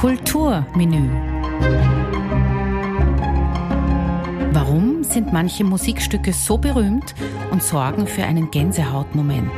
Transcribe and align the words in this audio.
Kulturmenü. 0.00 1.10
Warum 4.52 5.02
sind 5.02 5.32
manche 5.32 5.64
Musikstücke 5.64 6.32
so 6.32 6.56
berühmt 6.56 7.16
und 7.50 7.64
sorgen 7.64 8.06
für 8.06 8.22
einen 8.22 8.48
Gänsehautmoment? 8.52 9.50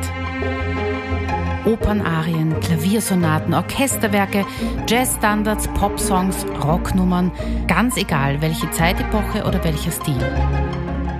Opernarien, 1.63 2.59
Klaviersonaten, 2.59 3.53
Orchesterwerke, 3.53 4.43
Jazzstandards, 4.89 5.67
Popsongs, 5.75 6.43
Rocknummern, 6.63 7.31
ganz 7.67 7.95
egal 7.97 8.41
welche 8.41 8.71
Zeitepoche 8.71 9.43
oder 9.45 9.63
welcher 9.63 9.91
Stil. 9.91 10.25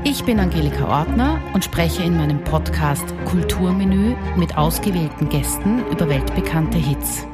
Ich 0.03 0.23
bin 0.23 0.39
Angelika 0.39 0.87
Ortner 0.87 1.39
und 1.53 1.63
spreche 1.63 2.01
in 2.01 2.17
meinem 2.17 2.43
Podcast 2.43 3.05
Kulturmenü 3.25 4.15
mit 4.35 4.57
ausgewählten 4.57 5.29
Gästen 5.29 5.85
über 5.91 6.09
weltbekannte 6.09 6.79
Hits. 6.79 7.27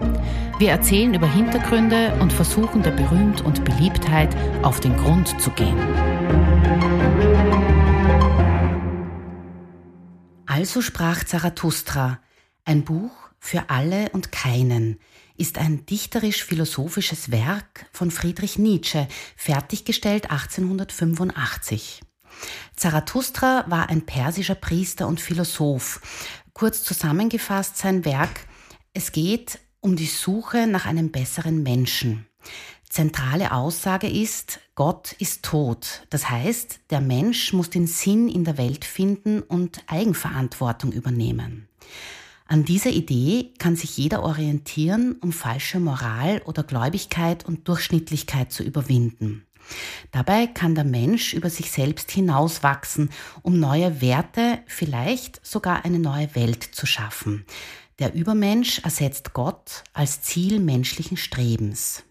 Wir 0.60 0.72
erzählen 0.72 1.14
über 1.14 1.32
Hintergründe 1.32 2.18
und 2.20 2.34
versuchen 2.34 2.82
der 2.82 2.90
Berühmt 2.90 3.42
und 3.42 3.64
Beliebtheit 3.64 4.36
auf 4.64 4.80
den 4.80 4.98
Grund 4.98 5.40
zu 5.40 5.52
gehen. 5.52 5.78
Also 10.48 10.82
sprach 10.82 11.24
Zarathustra, 11.26 12.20
ein 12.66 12.84
Buch 12.84 13.12
für 13.38 13.70
alle 13.70 14.10
und 14.14 14.32
keinen, 14.32 15.00
ist 15.38 15.60
ein 15.60 15.86
dichterisch-philosophisches 15.86 17.30
Werk 17.30 17.86
von 17.92 18.10
Friedrich 18.10 18.58
Nietzsche, 18.58 19.08
fertiggestellt 19.36 20.32
1885. 20.32 22.02
Zarathustra 22.76 23.66
war 23.68 23.90
ein 23.90 24.08
persischer 24.08 24.56
Priester 24.56 25.08
und 25.08 25.22
Philosoph. 25.22 26.02
Kurz 26.54 26.84
zusammengefasst 26.84 27.78
sein 27.78 28.06
Werk, 28.06 28.48
es 28.96 29.12
geht 29.12 29.60
um 29.88 29.96
die 29.96 30.06
Suche 30.06 30.68
nach 30.68 30.86
einem 30.86 31.12
besseren 31.12 31.64
Menschen. 31.64 32.26
Zentrale 32.90 33.54
Aussage 33.54 34.10
ist, 34.10 34.60
Gott 34.76 35.14
ist 35.14 35.44
tot. 35.44 36.06
Das 36.10 36.30
heißt, 36.30 36.82
der 36.90 37.00
Mensch 37.00 37.54
muss 37.54 37.70
den 37.70 37.88
Sinn 37.88 38.28
in 38.28 38.44
der 38.44 38.58
Welt 38.58 38.84
finden 38.84 39.42
und 39.42 39.82
Eigenverantwortung 39.88 40.92
übernehmen. 40.92 41.70
An 42.48 42.66
dieser 42.66 42.90
Idee 42.90 43.54
kann 43.60 43.78
sich 43.78 43.96
jeder 43.96 44.24
orientieren, 44.24 45.16
um 45.22 45.32
falsche 45.32 45.80
Moral 45.80 46.42
oder 46.44 46.64
Gläubigkeit 46.64 47.46
und 47.46 47.70
Durchschnittlichkeit 47.70 48.52
zu 48.52 48.64
überwinden. 48.64 49.46
Dabei 50.12 50.48
kann 50.48 50.76
der 50.76 50.84
Mensch 50.84 51.34
über 51.34 51.50
sich 51.50 51.72
selbst 51.72 52.12
hinauswachsen, 52.12 53.10
um 53.42 53.58
neue 53.58 54.02
Werte, 54.02 54.60
vielleicht 54.66 55.46
sogar 55.46 55.86
eine 55.86 56.00
neue 56.00 56.36
Welt 56.36 56.64
zu 56.64 56.86
schaffen. 56.86 57.46
Der 58.00 58.14
Übermensch 58.14 58.80
ersetzt 58.80 59.34
Gott 59.34 59.84
als 59.94 60.22
Ziel 60.22 60.60
menschlichen 60.60 61.18
Strebens. 61.18 62.04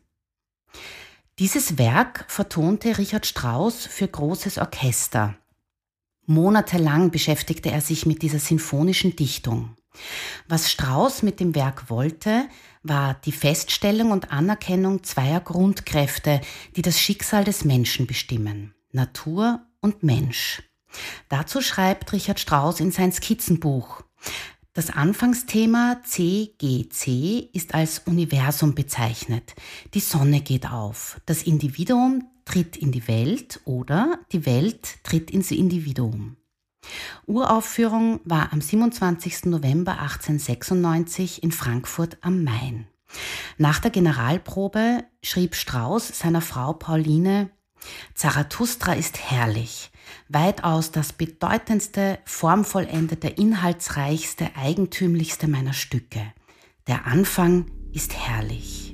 Dieses 1.38 1.78
Werk 1.78 2.24
vertonte 2.28 2.98
Richard 2.98 3.24
Strauss 3.24 3.86
für 3.86 4.08
großes 4.08 4.58
Orchester. 4.58 5.36
Monatelang 6.26 7.12
beschäftigte 7.12 7.70
er 7.70 7.80
sich 7.80 8.04
mit 8.04 8.22
dieser 8.22 8.40
sinfonischen 8.40 9.14
Dichtung. 9.14 9.76
Was 10.48 10.72
Strauss 10.72 11.22
mit 11.22 11.38
dem 11.38 11.54
Werk 11.54 11.88
wollte, 11.88 12.48
war 12.82 13.14
die 13.24 13.32
Feststellung 13.32 14.10
und 14.10 14.32
Anerkennung 14.32 15.04
zweier 15.04 15.40
Grundkräfte, 15.40 16.40
die 16.74 16.82
das 16.82 17.00
Schicksal 17.00 17.44
des 17.44 17.64
Menschen 17.64 18.08
bestimmen, 18.08 18.74
Natur 18.90 19.60
und 19.80 20.02
Mensch. 20.02 20.62
Dazu 21.28 21.60
schreibt 21.60 22.12
Richard 22.12 22.40
Strauss 22.40 22.80
in 22.80 22.90
sein 22.90 23.12
Skizzenbuch. 23.12 24.02
Das 24.76 24.90
Anfangsthema 24.90 26.02
CGC 26.04 27.48
ist 27.54 27.74
als 27.74 28.00
Universum 28.00 28.74
bezeichnet. 28.74 29.54
Die 29.94 30.00
Sonne 30.00 30.42
geht 30.42 30.70
auf. 30.70 31.18
Das 31.24 31.44
Individuum 31.44 32.28
tritt 32.44 32.76
in 32.76 32.92
die 32.92 33.08
Welt 33.08 33.58
oder 33.64 34.18
die 34.32 34.44
Welt 34.44 35.02
tritt 35.02 35.30
ins 35.30 35.50
Individuum. 35.50 36.36
Uraufführung 37.24 38.20
war 38.24 38.52
am 38.52 38.60
27. 38.60 39.46
November 39.46 39.92
1896 39.92 41.42
in 41.42 41.52
Frankfurt 41.52 42.18
am 42.20 42.44
Main. 42.44 42.86
Nach 43.56 43.78
der 43.78 43.90
Generalprobe 43.90 45.04
schrieb 45.22 45.54
Strauß 45.54 46.18
seiner 46.18 46.42
Frau 46.42 46.74
Pauline, 46.74 47.48
Zarathustra 48.14 48.92
ist 48.92 49.18
herrlich, 49.30 49.90
weitaus 50.28 50.92
das 50.92 51.12
bedeutendste, 51.12 52.18
formvollendete, 52.24 53.28
inhaltsreichste, 53.28 54.50
eigentümlichste 54.56 55.48
meiner 55.48 55.72
Stücke. 55.72 56.20
Der 56.86 57.06
Anfang 57.06 57.66
ist 57.92 58.14
herrlich. 58.14 58.85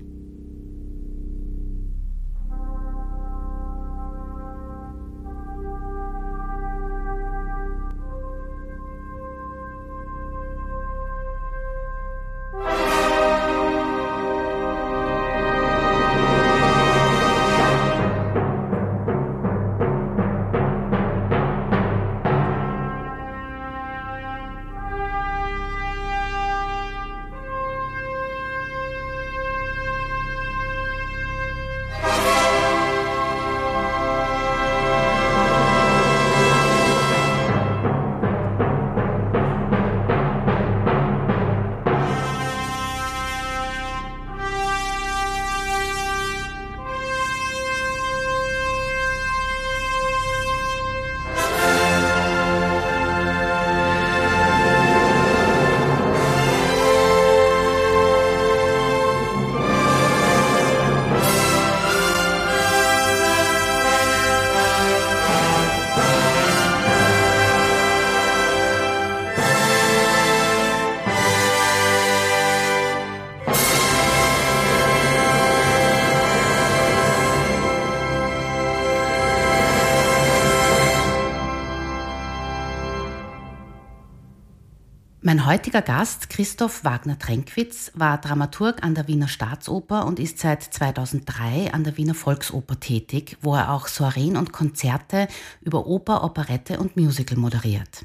Mein 85.33 85.47
heutiger 85.47 85.81
Gast, 85.81 86.29
Christoph 86.29 86.85
Wagner-Trenkwitz, 86.85 87.93
war 87.95 88.21
Dramaturg 88.21 88.83
an 88.83 88.95
der 88.95 89.09
Wiener 89.09 89.29
Staatsoper 89.29 90.05
und 90.05 90.21
ist 90.21 90.39
seit 90.39 90.63
2003 90.63 91.73
an 91.73 91.85
der 91.85 91.97
Wiener 91.97 92.13
Volksoper 92.13 92.79
tätig, 92.79 93.39
wo 93.41 93.55
er 93.55 93.73
auch 93.73 93.87
Soireen 93.89 94.37
und 94.37 94.53
Konzerte 94.53 95.29
über 95.63 95.87
Oper, 95.87 96.23
Operette 96.23 96.79
und 96.79 96.99
Musical 96.99 97.39
moderiert. 97.39 98.05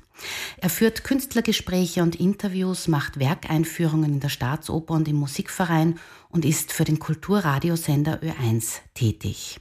Er 0.56 0.70
führt 0.70 1.04
Künstlergespräche 1.04 2.02
und 2.02 2.16
Interviews, 2.16 2.88
macht 2.88 3.20
Werkeinführungen 3.20 4.14
in 4.14 4.20
der 4.22 4.30
Staatsoper 4.30 4.94
und 4.94 5.10
im 5.10 5.18
Musikverein 5.18 6.00
und 6.30 6.46
ist 6.46 6.74
für 6.74 6.84
den 6.84 7.00
Kulturradiosender 7.00 8.22
Ö1 8.22 8.80
tätig. 8.94 9.60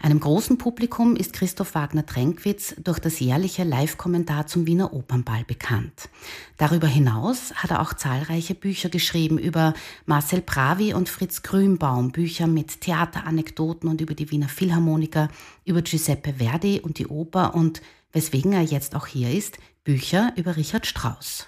Einem 0.00 0.20
großen 0.20 0.58
Publikum 0.58 1.16
ist 1.16 1.32
Christoph 1.32 1.74
Wagner-Trenkwitz 1.74 2.76
durch 2.82 2.98
das 2.98 3.18
jährliche 3.18 3.64
Live-Kommentar 3.64 4.46
zum 4.46 4.66
Wiener 4.66 4.92
Opernball 4.92 5.44
bekannt. 5.44 6.08
Darüber 6.58 6.86
hinaus 6.86 7.52
hat 7.54 7.70
er 7.70 7.80
auch 7.80 7.94
zahlreiche 7.94 8.54
Bücher 8.54 8.88
geschrieben 8.88 9.38
über 9.38 9.74
Marcel 10.04 10.42
Pravi 10.42 10.94
und 10.94 11.08
Fritz 11.08 11.42
Grünbaum, 11.42 12.12
Bücher 12.12 12.46
mit 12.46 12.80
Theateranekdoten 12.82 13.88
und 13.88 14.00
über 14.00 14.14
die 14.14 14.30
Wiener 14.30 14.48
Philharmoniker, 14.48 15.28
über 15.64 15.82
Giuseppe 15.82 16.34
Verdi 16.34 16.80
und 16.80 16.98
die 16.98 17.06
Oper 17.06 17.54
und, 17.54 17.82
weswegen 18.12 18.52
er 18.52 18.62
jetzt 18.62 18.94
auch 18.94 19.06
hier 19.06 19.30
ist, 19.32 19.58
Bücher 19.84 20.32
über 20.36 20.56
Richard 20.56 20.86
Strauss. 20.86 21.46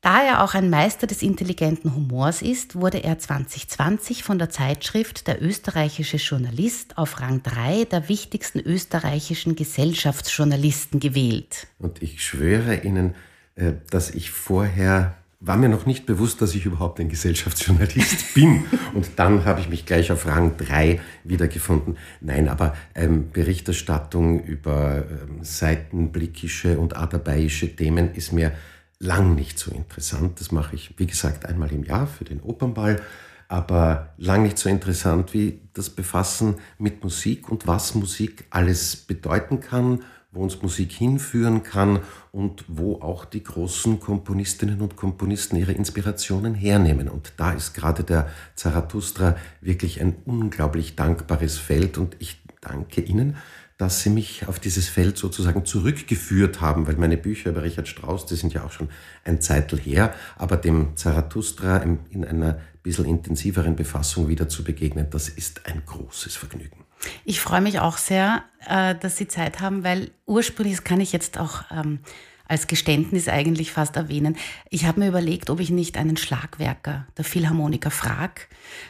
Da 0.00 0.22
er 0.22 0.44
auch 0.44 0.54
ein 0.54 0.70
Meister 0.70 1.08
des 1.08 1.22
intelligenten 1.22 1.94
Humors 1.94 2.40
ist, 2.40 2.76
wurde 2.76 2.98
er 2.98 3.18
2020 3.18 4.22
von 4.22 4.38
der 4.38 4.48
Zeitschrift 4.48 5.26
Der 5.26 5.42
österreichische 5.42 6.18
Journalist 6.18 6.96
auf 6.96 7.20
Rang 7.20 7.42
3 7.42 7.84
der 7.84 8.08
wichtigsten 8.08 8.60
österreichischen 8.60 9.56
Gesellschaftsjournalisten 9.56 11.00
gewählt. 11.00 11.66
Und 11.80 12.00
ich 12.00 12.22
schwöre 12.22 12.76
Ihnen, 12.76 13.16
äh, 13.56 13.72
dass 13.90 14.10
ich 14.10 14.30
vorher 14.30 15.16
war 15.40 15.56
mir 15.56 15.68
noch 15.68 15.86
nicht 15.86 16.04
bewusst, 16.04 16.42
dass 16.42 16.54
ich 16.56 16.66
überhaupt 16.66 16.98
ein 16.98 17.08
Gesellschaftsjournalist 17.08 18.34
bin. 18.34 18.64
Und 18.94 19.10
dann 19.16 19.44
habe 19.44 19.60
ich 19.60 19.68
mich 19.68 19.86
gleich 19.86 20.10
auf 20.10 20.26
Rang 20.26 20.56
3 20.56 21.00
wiedergefunden. 21.24 21.96
Nein, 22.20 22.48
aber 22.48 22.74
ähm, 22.94 23.30
Berichterstattung 23.30 24.42
über 24.42 25.04
ähm, 25.08 25.38
seitenblickische 25.42 26.78
und 26.78 26.96
adabeiische 26.96 27.74
Themen 27.74 28.14
ist 28.14 28.32
mir 28.32 28.52
lang 28.98 29.34
nicht 29.34 29.58
so 29.58 29.70
interessant. 29.70 30.40
Das 30.40 30.52
mache 30.52 30.74
ich, 30.74 30.94
wie 30.98 31.06
gesagt, 31.06 31.46
einmal 31.46 31.72
im 31.72 31.84
Jahr 31.84 32.06
für 32.06 32.24
den 32.24 32.40
Opernball, 32.40 33.00
aber 33.48 34.12
lang 34.18 34.42
nicht 34.42 34.58
so 34.58 34.68
interessant 34.68 35.32
wie 35.32 35.60
das 35.72 35.90
Befassen 35.90 36.56
mit 36.78 37.02
Musik 37.02 37.48
und 37.48 37.66
was 37.66 37.94
Musik 37.94 38.44
alles 38.50 38.96
bedeuten 38.96 39.60
kann 39.60 40.00
wo 40.30 40.42
uns 40.42 40.60
Musik 40.60 40.92
hinführen 40.92 41.62
kann 41.62 42.00
und 42.32 42.64
wo 42.68 43.00
auch 43.00 43.24
die 43.24 43.42
großen 43.42 43.98
Komponistinnen 43.98 44.80
und 44.80 44.96
Komponisten 44.96 45.56
ihre 45.56 45.72
Inspirationen 45.72 46.54
hernehmen. 46.54 47.08
Und 47.08 47.32
da 47.38 47.52
ist 47.52 47.74
gerade 47.74 48.04
der 48.04 48.28
Zarathustra 48.54 49.36
wirklich 49.60 50.00
ein 50.00 50.16
unglaublich 50.26 50.96
dankbares 50.96 51.56
Feld 51.56 51.96
und 51.96 52.16
ich 52.18 52.42
danke 52.60 53.00
Ihnen, 53.00 53.36
dass 53.78 54.02
Sie 54.02 54.10
mich 54.10 54.46
auf 54.48 54.58
dieses 54.58 54.88
Feld 54.88 55.16
sozusagen 55.16 55.64
zurückgeführt 55.64 56.60
haben, 56.60 56.86
weil 56.86 56.96
meine 56.96 57.16
Bücher 57.16 57.50
über 57.50 57.62
Richard 57.62 57.88
Strauss, 57.88 58.26
die 58.26 58.34
sind 58.34 58.52
ja 58.52 58.64
auch 58.64 58.72
schon 58.72 58.88
ein 59.24 59.40
Zeitl 59.40 59.78
her, 59.78 60.12
aber 60.36 60.56
dem 60.56 60.96
Zarathustra 60.96 61.78
in 61.78 62.24
einer 62.24 62.58
bisschen 62.82 63.04
intensiveren 63.04 63.76
Befassung 63.76 64.28
wieder 64.28 64.48
zu 64.48 64.64
begegnen, 64.64 65.08
das 65.10 65.28
ist 65.28 65.66
ein 65.66 65.82
großes 65.86 66.36
Vergnügen. 66.36 66.84
Ich 67.24 67.40
freue 67.40 67.60
mich 67.60 67.78
auch 67.78 67.96
sehr, 67.96 68.42
äh, 68.66 68.96
dass 68.96 69.16
Sie 69.16 69.28
Zeit 69.28 69.60
haben, 69.60 69.84
weil 69.84 70.10
ursprünglich, 70.26 70.76
das 70.76 70.84
kann 70.84 71.00
ich 71.00 71.12
jetzt 71.12 71.38
auch 71.38 71.62
ähm, 71.70 72.00
als 72.48 72.66
Geständnis 72.66 73.28
eigentlich 73.28 73.70
fast 73.70 73.96
erwähnen. 73.96 74.36
Ich 74.70 74.86
habe 74.86 75.00
mir 75.00 75.08
überlegt, 75.08 75.50
ob 75.50 75.60
ich 75.60 75.70
nicht 75.70 75.98
einen 75.98 76.16
Schlagwerker 76.16 77.06
der 77.16 77.24
Philharmoniker 77.24 77.90
frage, 77.90 78.40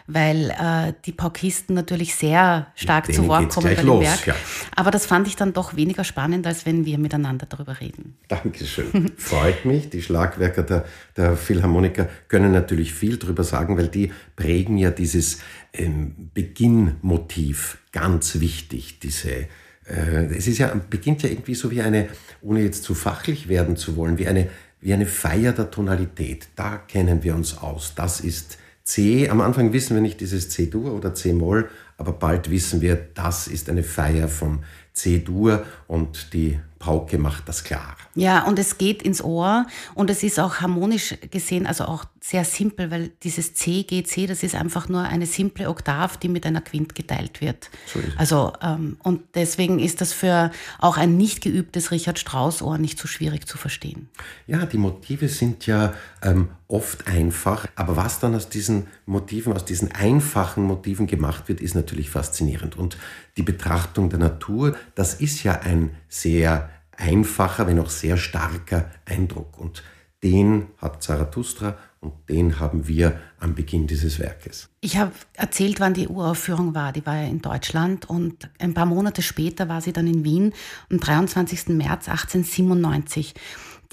weil 0.06 0.50
äh, 0.50 0.92
die 1.04 1.12
Paukisten 1.12 1.74
natürlich 1.74 2.14
sehr 2.14 2.68
stark 2.76 3.12
zu 3.12 3.26
Wort 3.26 3.50
kommen 3.50 3.74
bei 3.74 3.82
dem 3.82 4.00
Werk. 4.00 4.26
Ja. 4.26 4.36
Aber 4.76 4.90
das 4.92 5.06
fand 5.06 5.26
ich 5.26 5.36
dann 5.36 5.52
doch 5.52 5.74
weniger 5.76 6.04
spannend, 6.04 6.46
als 6.46 6.66
wenn 6.66 6.84
wir 6.84 6.98
miteinander 6.98 7.46
darüber 7.46 7.80
reden. 7.80 8.16
Dankeschön. 8.28 9.12
Freut 9.16 9.64
mich. 9.64 9.90
Die 9.90 10.02
Schlagwerker 10.02 10.62
der, 10.62 10.84
der 11.16 11.36
Philharmoniker 11.36 12.08
können 12.28 12.52
natürlich 12.52 12.94
viel 12.94 13.16
darüber 13.16 13.42
sagen, 13.42 13.76
weil 13.76 13.88
die 13.88 14.12
prägen 14.36 14.78
ja 14.78 14.90
dieses 14.90 15.40
ähm, 15.72 16.30
Beginnmotiv 16.32 17.78
ganz 17.92 18.38
wichtig, 18.38 19.00
diese 19.00 19.48
es 19.88 20.46
ist 20.46 20.58
ja, 20.58 20.74
beginnt 20.90 21.22
ja 21.22 21.30
irgendwie 21.30 21.54
so 21.54 21.70
wie 21.70 21.82
eine, 21.82 22.08
ohne 22.42 22.60
jetzt 22.62 22.84
zu 22.84 22.94
fachlich 22.94 23.48
werden 23.48 23.76
zu 23.76 23.96
wollen, 23.96 24.18
wie 24.18 24.26
eine, 24.26 24.48
wie 24.80 24.92
eine 24.92 25.06
Feier 25.06 25.52
der 25.52 25.70
Tonalität. 25.70 26.48
Da 26.56 26.76
kennen 26.76 27.22
wir 27.22 27.34
uns 27.34 27.58
aus. 27.58 27.94
Das 27.94 28.20
ist 28.20 28.58
C. 28.84 29.28
Am 29.28 29.40
Anfang 29.40 29.72
wissen 29.72 29.94
wir 29.94 30.00
nicht 30.00 30.20
dieses 30.20 30.48
C-Dur 30.50 30.94
oder 30.94 31.14
C-Moll, 31.14 31.68
aber 31.96 32.12
bald 32.12 32.50
wissen 32.50 32.80
wir, 32.80 32.96
das 33.14 33.48
ist 33.48 33.68
eine 33.68 33.82
Feier 33.82 34.28
von 34.28 34.60
C-Dur 34.92 35.64
und 35.88 36.32
die 36.34 36.60
Pauke 36.78 37.18
macht 37.18 37.48
das 37.48 37.64
klar. 37.64 37.96
Ja, 38.14 38.44
und 38.44 38.58
es 38.58 38.78
geht 38.78 39.02
ins 39.02 39.22
Ohr 39.22 39.66
und 39.94 40.10
es 40.10 40.22
ist 40.22 40.38
auch 40.38 40.60
harmonisch 40.60 41.14
gesehen, 41.30 41.66
also 41.66 41.84
auch 41.84 42.04
sehr 42.20 42.44
simpel, 42.44 42.90
weil 42.90 43.10
dieses 43.22 43.54
C, 43.54 43.82
G, 43.82 44.02
C, 44.04 44.26
das 44.26 44.42
ist 44.42 44.54
einfach 44.54 44.88
nur 44.88 45.02
eine 45.02 45.26
simple 45.26 45.68
Oktav, 45.68 46.16
die 46.18 46.28
mit 46.28 46.46
einer 46.46 46.60
Quint 46.60 46.94
geteilt 46.94 47.40
wird. 47.40 47.70
So 47.86 48.00
also, 48.16 48.52
ähm, 48.62 48.96
und 49.02 49.22
deswegen 49.34 49.78
ist 49.78 50.00
das 50.00 50.12
für 50.12 50.50
auch 50.78 50.96
ein 50.96 51.16
nicht 51.16 51.40
geübtes 51.42 51.90
Richard 51.90 52.18
Strauss-Ohr 52.18 52.78
nicht 52.78 52.98
so 52.98 53.08
schwierig 53.08 53.46
zu 53.46 53.58
verstehen. 53.58 54.08
Ja, 54.46 54.66
die 54.66 54.78
Motive 54.78 55.28
sind 55.28 55.66
ja 55.66 55.94
ähm, 56.22 56.48
oft 56.68 57.06
einfach, 57.08 57.66
aber 57.76 57.96
was 57.96 58.20
dann 58.20 58.34
aus 58.34 58.48
diesen 58.48 58.88
Motiven, 59.06 59.52
aus 59.52 59.64
diesen 59.64 59.92
einfachen 59.92 60.64
Motiven 60.64 61.06
gemacht 61.06 61.48
wird, 61.48 61.60
ist 61.60 61.74
natürlich 61.74 62.10
faszinierend. 62.10 62.76
Und 62.76 62.98
die 63.36 63.42
Betrachtung 63.42 64.10
der 64.10 64.18
Natur, 64.18 64.76
das 64.94 65.14
ist 65.14 65.44
ja 65.44 65.60
ein 65.60 65.77
sehr 66.08 66.70
einfacher, 66.96 67.66
wenn 67.66 67.78
auch 67.78 67.90
sehr 67.90 68.16
starker 68.16 68.90
Eindruck. 69.04 69.58
Und 69.58 69.82
den 70.22 70.68
hat 70.78 71.02
Zarathustra 71.02 71.76
und 72.00 72.12
den 72.28 72.60
haben 72.60 72.88
wir 72.88 73.18
am 73.40 73.54
Beginn 73.54 73.86
dieses 73.86 74.18
Werkes. 74.18 74.68
Ich 74.80 74.96
habe 74.96 75.12
erzählt, 75.34 75.80
wann 75.80 75.94
die 75.94 76.08
Uraufführung 76.08 76.74
war. 76.74 76.92
Die 76.92 77.04
war 77.06 77.16
ja 77.16 77.28
in 77.28 77.40
Deutschland 77.40 78.08
und 78.08 78.48
ein 78.58 78.74
paar 78.74 78.86
Monate 78.86 79.22
später 79.22 79.68
war 79.68 79.80
sie 79.80 79.92
dann 79.92 80.06
in 80.06 80.24
Wien 80.24 80.52
am 80.90 80.98
23. 80.98 81.68
März 81.68 82.08
1897. 82.08 83.34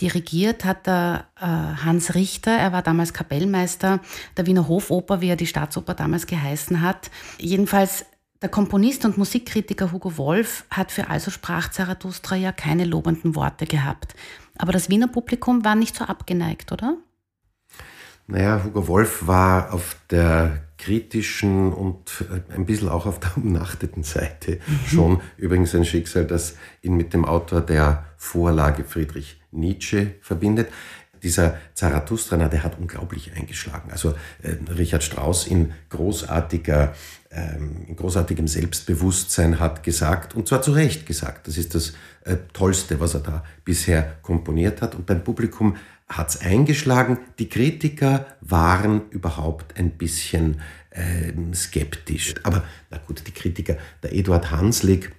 Dirigiert 0.01 0.65
hat 0.65 0.87
der 0.87 1.25
äh, 1.39 1.45
Hans 1.45 2.15
Richter, 2.15 2.51
er 2.51 2.73
war 2.73 2.81
damals 2.81 3.13
Kapellmeister 3.13 4.01
der 4.35 4.45
Wiener 4.45 4.67
Hofoper, 4.67 5.21
wie 5.21 5.29
er 5.29 5.37
die 5.37 5.47
Staatsoper 5.47 5.93
damals 5.93 6.27
geheißen 6.27 6.81
hat. 6.81 7.09
Jedenfalls 7.39 8.05
der 8.45 8.51
Komponist 8.51 9.05
und 9.05 9.17
Musikkritiker 9.17 9.91
Hugo 9.91 10.17
Wolf 10.17 10.65
hat 10.69 10.91
für 10.91 11.09
Also 11.09 11.31
sprach 11.31 11.71
Zarathustra 11.71 12.35
ja 12.35 12.51
keine 12.51 12.85
lobenden 12.85 13.33
Worte 13.33 13.65
gehabt. 13.65 14.13
Aber 14.59 14.71
das 14.71 14.87
Wiener 14.87 15.07
Publikum 15.07 15.65
war 15.65 15.73
nicht 15.73 15.95
so 15.95 16.05
abgeneigt, 16.05 16.71
oder? 16.71 16.95
Naja, 18.27 18.61
Hugo 18.63 18.87
Wolf 18.87 19.25
war 19.25 19.73
auf 19.73 19.97
der 20.11 20.61
kritischen 20.77 21.73
und 21.73 22.23
ein 22.55 22.67
bisschen 22.67 22.89
auch 22.89 23.07
auf 23.07 23.19
der 23.19 23.35
umnachteten 23.35 24.03
Seite 24.03 24.59
mhm. 24.67 24.87
schon. 24.87 25.21
Übrigens 25.37 25.73
ein 25.73 25.83
Schicksal, 25.83 26.25
das 26.25 26.55
ihn 26.83 26.95
mit 26.95 27.15
dem 27.15 27.25
Autor 27.25 27.61
der 27.61 28.05
Vorlage 28.15 28.83
Friedrich 28.83 29.41
Nietzsche 29.49 30.17
verbindet 30.21 30.67
dieser 31.25 31.57
Zarathustra, 31.73 32.37
der 32.37 32.63
hat 32.63 32.77
unglaublich 32.79 33.31
eingeschlagen. 33.35 33.91
Also 33.91 34.13
äh, 34.43 34.55
Richard 34.71 35.03
Strauss 35.03 35.47
in 35.47 35.73
großartiger, 35.89 36.93
ähm, 37.35 37.85
in 37.87 37.95
großartigem 37.95 38.47
Selbstbewusstsein 38.47 39.59
hat 39.59 39.83
gesagt, 39.83 40.35
und 40.35 40.47
zwar 40.47 40.61
zu 40.61 40.71
Recht 40.71 41.05
gesagt, 41.05 41.47
das 41.47 41.57
ist 41.57 41.75
das 41.75 41.93
äh, 42.23 42.37
Tollste, 42.53 42.99
was 42.99 43.13
er 43.13 43.19
da 43.19 43.43
bisher 43.63 44.15
komponiert 44.21 44.81
hat. 44.81 44.95
Und 44.95 45.05
beim 45.05 45.23
Publikum 45.23 45.75
hat 46.07 46.29
es 46.29 46.41
eingeschlagen. 46.41 47.17
Die 47.39 47.49
Kritiker 47.49 48.25
waren 48.41 49.09
überhaupt 49.09 49.77
ein 49.77 49.91
bisschen 49.91 50.61
äh, 50.91 51.33
skeptisch. 51.53 52.35
Aber 52.43 52.63
na 52.89 52.97
gut, 52.97 53.23
die 53.27 53.31
Kritiker, 53.31 53.77
der 54.01 54.13
Eduard 54.13 54.51
Hanslick, 54.51 55.11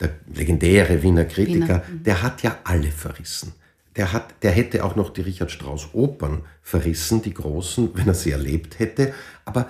der 0.00 0.10
legendäre 0.34 1.02
Wiener 1.02 1.26
Kritiker, 1.26 1.60
Wiener. 1.60 1.82
Mhm. 1.88 2.02
der 2.04 2.22
hat 2.22 2.42
ja 2.42 2.58
alle 2.64 2.90
verrissen 2.90 3.52
der, 3.96 4.12
hat, 4.12 4.42
der 4.42 4.52
hätte 4.52 4.84
auch 4.84 4.96
noch 4.96 5.10
die 5.10 5.20
Richard 5.20 5.50
Strauss 5.50 5.90
Opern 5.92 6.42
verrissen, 6.62 7.22
die 7.22 7.34
großen, 7.34 7.90
wenn 7.94 8.08
er 8.08 8.14
sie 8.14 8.30
erlebt 8.30 8.78
hätte. 8.78 9.12
Aber 9.44 9.68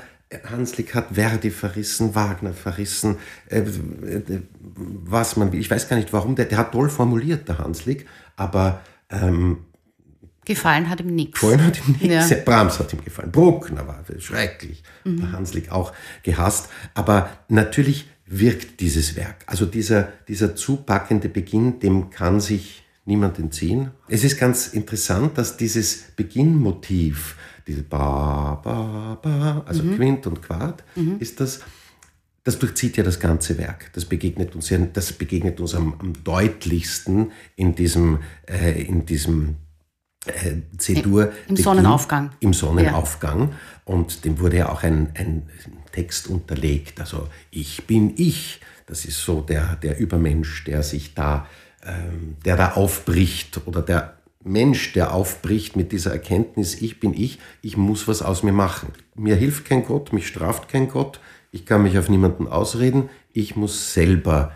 Hanslick 0.51 0.95
hat 0.95 1.15
Verdi 1.15 1.51
verrissen, 1.51 2.15
Wagner 2.15 2.53
verrissen, 2.53 3.19
äh, 3.49 3.61
äh, 3.61 4.43
was 4.61 5.37
man 5.37 5.53
will. 5.53 5.61
Ich 5.61 5.71
weiß 5.71 5.89
gar 5.89 5.97
nicht 5.97 6.13
warum. 6.13 6.35
Der, 6.35 6.47
der 6.47 6.59
hat 6.59 6.73
toll 6.73 6.89
formuliert, 6.89 7.49
der 7.49 7.59
Hanslick, 7.59 8.07
aber. 8.37 8.81
Ähm, 9.11 9.59
gefallen 10.45 10.89
hat 10.89 11.01
ihm 11.01 11.15
nichts. 11.15 11.41
Gefallen 11.41 11.65
hat 11.65 11.79
ihm 11.87 11.97
nichts. 12.01 12.31
Ja. 12.31 12.37
Brahms 12.45 12.79
hat 12.79 12.93
ihm 12.93 13.05
gefallen. 13.05 13.31
Bruckner 13.31 13.87
war 13.87 14.05
schrecklich. 14.19 14.83
Mhm. 15.05 15.19
Der 15.19 15.33
Hanslick 15.33 15.71
auch 15.71 15.93
gehasst. 16.23 16.69
Aber 16.95 17.31
natürlich 17.49 18.09
wirkt 18.27 18.81
dieses 18.81 19.15
Werk. 19.17 19.45
Also 19.47 19.67
dieser, 19.67 20.09
dieser 20.27 20.57
zupackende 20.57 21.29
Beginn, 21.29 21.81
dem 21.81 22.11
kann 22.11 22.41
sich 22.41 22.83
niemand 23.05 23.39
entziehen. 23.39 23.91
Es 24.09 24.25
ist 24.25 24.39
ganz 24.39 24.69
interessant, 24.69 25.37
dass 25.37 25.57
dieses 25.57 26.05
Beginnmotiv, 26.17 27.37
diese 27.67 27.83
Ba, 27.83 28.61
Ba, 28.63 29.19
Ba, 29.21 29.63
also 29.67 29.83
mhm. 29.83 29.97
Quint 29.97 30.27
und 30.27 30.43
Quart, 30.43 30.83
mhm. 30.95 31.17
ist 31.19 31.41
das, 31.41 31.61
das 32.45 32.59
durchzieht 32.59 32.97
ja 32.97 33.05
das 33.05 33.21
ganze 33.21 33.59
Werk. 33.59 33.91
Das 33.95 34.05
begegnet 34.05 34.55
uns, 34.55 34.71
ja, 34.71 34.79
das 34.79 35.13
begegnet 35.13 35.61
uns 35.61 35.75
am, 35.75 35.95
am 35.99 36.13
deutlichsten 36.25 37.33
in 37.57 37.75
diesem, 37.75 38.19
äh, 38.49 38.83
in 38.83 39.07
diesem 39.07 39.57
äh, 40.27 40.57
C-Dur. 40.77 41.33
Im, 41.49 41.57
Sonnenaufgang. 41.57 42.31
Im 42.41 42.53
Sonnenaufgang. 42.53 43.51
Ja. 43.51 43.57
Und 43.85 44.25
dem 44.25 44.39
wurde 44.39 44.59
ja 44.59 44.69
auch 44.71 44.83
ein, 44.83 45.11
ein 45.15 45.49
Text 45.93 46.29
unterlegt. 46.29 47.01
Also 47.01 47.29
ich 47.51 47.87
bin 47.87 48.15
ich. 48.17 48.61
Das 48.87 49.05
ist 49.05 49.23
so 49.23 49.41
der, 49.41 49.77
der 49.77 49.99
Übermensch, 49.99 50.65
der 50.65 50.83
sich 50.83 51.15
da 51.15 51.47
ähm, 51.85 52.37
der 52.45 52.57
da 52.57 52.73
aufbricht 52.73 53.61
oder 53.67 53.83
der 53.83 54.17
Mensch, 54.45 54.93
der 54.93 55.15
aufbricht 55.15 55.77
mit 55.77 55.93
dieser 55.93 56.13
Erkenntnis, 56.13 56.81
ich 56.81 57.01
bin 57.01 57.15
ich, 57.15 57.39
ich 57.61 57.77
muss 57.77 58.09
was 58.09 58.23
aus 58.23 58.43
mir 58.43 58.53
machen. 58.53 58.89
Mir 59.15 59.37
hilft 59.37 59.65
kein 59.65 59.85
Gott, 59.85 60.13
mich 60.13 60.27
straft 60.27 60.69
kein 60.69 60.89
Gott, 60.89 61.21
ich 61.53 61.67
kann 61.67 61.83
mich 61.83 61.99
auf 61.99 62.09
niemanden 62.09 62.49
ausreden, 62.49 63.09
ich 63.33 63.57
muss 63.57 63.95
selber 63.95 64.53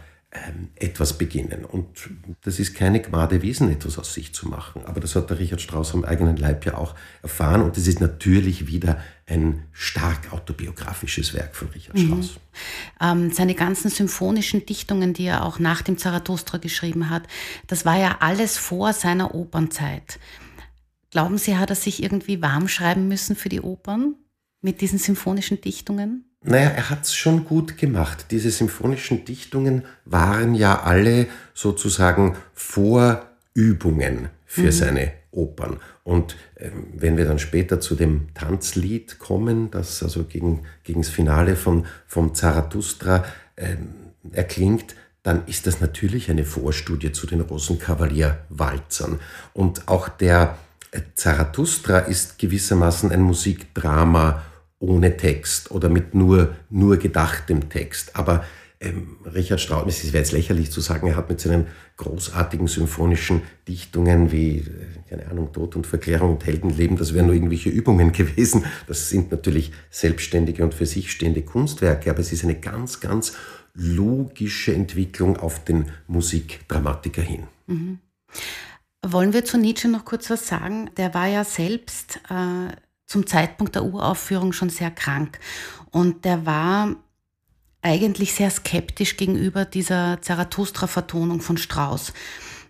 etwas 0.77 1.19
beginnen. 1.19 1.65
Und 1.65 2.11
das 2.43 2.59
ist 2.59 2.75
keine 2.75 3.01
Gnade 3.01 3.43
Wesen, 3.43 3.71
etwas 3.71 3.99
aus 3.99 4.13
sich 4.15 4.35
zu 4.35 4.49
machen. 4.49 4.83
Aber 4.85 5.01
das 5.01 5.15
hat 5.15 5.31
der 5.31 5.39
Richard 5.39 5.61
Strauss 5.61 5.95
am 5.95 6.05
eigenen 6.05 6.37
Leib 6.37 6.65
ja 6.67 6.77
auch 6.77 6.95
erfahren. 7.23 7.63
Und 7.63 7.77
es 7.77 7.87
ist 7.87 8.01
natürlich 8.01 8.67
wieder 8.67 9.01
ein 9.27 9.65
stark 9.73 10.33
autobiografisches 10.33 11.35
Werk 11.35 11.57
von 11.57 11.69
Richard 11.69 11.97
mhm. 11.97 12.07
Strauss. 12.07 12.41
Ähm, 13.01 13.33
seine 13.33 13.55
ganzen 13.55 13.91
symphonischen 13.91 14.67
Dichtungen, 14.67 15.15
die 15.15 15.27
er 15.27 15.45
auch 15.45 15.59
nach 15.59 15.83
dem 15.83 15.99
Zarathustra 15.99 16.59
geschrieben 16.59 17.11
hat, 17.11 17.25
das 17.67 17.85
war 17.85 17.99
ja 17.99 18.19
alles 18.21 18.59
vor 18.59 18.93
seiner 18.93 19.35
Opernzeit. 19.35 20.19
Glauben 21.11 21.39
Sie, 21.39 21.57
hat 21.57 21.71
er 21.71 21.77
sich 21.77 22.03
irgendwie 22.03 22.43
warm 22.43 22.69
schreiben 22.69 23.09
müssen 23.09 23.37
für 23.37 23.49
die 23.49 23.63
Opern 23.63 24.17
mit 24.61 24.81
diesen 24.81 24.99
symphonischen 24.99 25.61
Dichtungen? 25.61 26.26
Naja, 26.47 26.71
er 26.71 26.91
hat 26.91 27.03
es 27.03 27.15
schon 27.15 27.45
gut 27.45 27.77
gemacht. 27.77 28.27
Diese 28.31 28.51
symphonischen 28.51 29.25
Dichtungen 29.25 29.83
waren 30.05 30.55
ja 30.55 30.83
alle 30.83 31.27
sozusagen 31.55 32.37
Vorübungen 32.55 34.29
für 34.45 34.63
mhm. 34.63 34.73
seine 34.73 35.13
Opern. 35.33 35.79
Und 36.05 36.37
äh, 36.55 36.71
wenn 36.95 37.17
wir 37.17 37.25
dann 37.25 37.41
später 37.41 37.81
zu 37.81 37.97
dem 37.97 38.29
Tanzlied 38.35 39.19
kommen, 39.19 39.73
das 39.73 40.05
also 40.05 40.23
gegen, 40.23 40.63
gegen 40.85 41.03
das 41.03 41.11
Finale 41.11 41.57
von, 41.57 41.87
vom 42.07 42.33
Zarathustra 42.35 43.25
äh, 43.57 43.77
erklingt, 44.31 44.95
dann 45.25 45.45
ist 45.47 45.67
das 45.67 45.81
natürlich 45.81 46.31
eine 46.31 46.45
Vorstudie 46.45 47.11
zu 47.11 47.27
den 47.27 47.41
Rosenkavalier-Walzern. 47.41 49.19
Und 49.53 49.89
auch 49.89 50.09
der 50.09 50.57
äh, 50.93 51.01
Zarathustra 51.15 51.99
ist 51.99 52.39
gewissermaßen 52.39 53.11
ein 53.11 53.23
Musikdrama 53.23 54.43
ohne 54.79 55.17
Text 55.17 55.71
oder 55.71 55.89
mit 55.89 56.15
nur, 56.15 56.55
nur 56.71 56.97
gedachtem 56.97 57.69
Text. 57.69 58.17
Aber 58.17 58.45
ähm, 58.79 59.17
Richard 59.25 59.61
Strauss, 59.61 60.05
es 60.05 60.13
wäre 60.13 60.23
jetzt 60.23 60.33
lächerlich 60.33 60.71
zu 60.71 60.81
sagen, 60.83 61.09
er 61.09 61.17
hat 61.17 61.31
mit 61.31 61.41
seinen 61.41 61.67
großartigen 61.97 62.67
symphonischen 62.67 63.43
Dichtungen 63.67 64.33
wie, 64.33 64.59
äh, 64.59 64.65
keine 65.09 65.29
Ahnung, 65.31 65.53
Tod 65.53 65.77
und 65.77 65.87
Verklärung 65.87 66.33
und 66.33 66.45
Heldenleben, 66.45 66.99
das 66.99 67.15
wären 67.15 67.27
nur 67.27 67.35
irgendwelche 67.35 67.71
Übungen 67.71 68.13
gewesen. 68.13 68.67
Das 68.87 69.09
sind 69.09 69.31
natürlich 69.31 69.73
selbstständige 69.91 70.63
und 70.63 70.75
für 70.75 70.87
sich 70.87 71.11
stehende 71.11 71.43
Kunstwerke, 71.43 72.11
aber 72.11 72.21
es 72.21 72.33
ist 72.33 72.45
eine 72.45 72.57
ganz, 72.57 73.01
ganz 73.01 73.33
logische 73.73 74.75
Entwicklung 74.75 75.39
auf 75.39 75.65
den 75.65 75.87
Musikdramatiker 76.07 77.23
hin. 77.23 77.45
Mhm. 77.67 77.99
Wollen 79.05 79.33
wir 79.33 79.45
zu 79.45 79.57
Nietzsche 79.57 79.89
noch 79.89 80.05
kurz 80.05 80.29
was 80.31 80.49
sagen? 80.49 80.91
Der 80.97 81.15
war 81.15 81.29
ja 81.29 81.45
selbst 81.45 82.21
äh, 82.29 82.75
zum 83.07 83.27
Zeitpunkt 83.27 83.75
der 83.75 83.85
Uraufführung 83.85 84.53
schon 84.53 84.71
sehr 84.71 84.91
krank 84.91 85.39
und 85.91 86.25
der 86.25 86.45
war 86.45 86.97
eigentlich 87.83 88.35
sehr 88.35 88.51
skeptisch 88.51 89.17
gegenüber 89.17 89.65
dieser 89.65 90.21
Zarathustra-Vertonung 90.21 91.41
von 91.41 91.57
Strauss. 91.57 92.13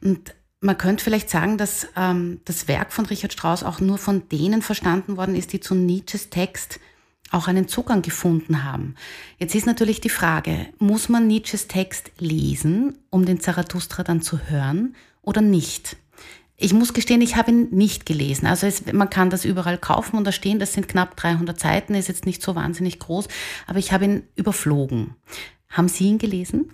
Und 0.02 0.34
man 0.60 0.76
könnte 0.76 1.02
vielleicht 1.02 1.30
sagen, 1.30 1.56
dass 1.56 1.88
ähm, 1.96 2.40
das 2.44 2.68
Werk 2.68 2.92
von 2.92 3.06
Richard 3.06 3.32
Strauss 3.32 3.62
auch 3.62 3.80
nur 3.80 3.98
von 3.98 4.28
denen 4.28 4.62
verstanden 4.62 5.16
worden 5.16 5.34
ist, 5.34 5.52
die 5.52 5.60
zu 5.60 5.74
Nietzsches 5.74 6.28
Text 6.28 6.80
auch 7.30 7.48
einen 7.48 7.66
Zugang 7.66 8.02
gefunden 8.02 8.62
haben. 8.62 8.94
Jetzt 9.38 9.54
ist 9.54 9.66
natürlich 9.66 10.00
die 10.00 10.10
Frage, 10.10 10.68
muss 10.78 11.08
man 11.08 11.26
Nietzsches 11.26 11.66
Text 11.66 12.12
lesen, 12.18 12.98
um 13.10 13.24
den 13.24 13.40
Zarathustra 13.40 14.02
dann 14.04 14.22
zu 14.22 14.48
hören 14.48 14.94
oder 15.22 15.40
nicht? 15.40 15.96
Ich 16.58 16.72
muss 16.72 16.94
gestehen, 16.94 17.20
ich 17.20 17.36
habe 17.36 17.50
ihn 17.50 17.68
nicht 17.70 18.06
gelesen. 18.06 18.46
Also 18.46 18.66
es, 18.66 18.90
man 18.90 19.10
kann 19.10 19.28
das 19.28 19.44
überall 19.44 19.76
kaufen 19.76 20.16
und 20.16 20.24
da 20.24 20.32
stehen, 20.32 20.58
das 20.58 20.72
sind 20.72 20.88
knapp 20.88 21.16
300 21.16 21.58
Seiten, 21.58 21.94
ist 21.94 22.08
jetzt 22.08 22.24
nicht 22.24 22.42
so 22.42 22.54
wahnsinnig 22.54 22.98
groß, 22.98 23.28
aber 23.66 23.78
ich 23.78 23.92
habe 23.92 24.06
ihn 24.06 24.22
überflogen. 24.36 25.14
Haben 25.68 25.88
Sie 25.88 26.04
ihn 26.04 26.18
gelesen? 26.18 26.70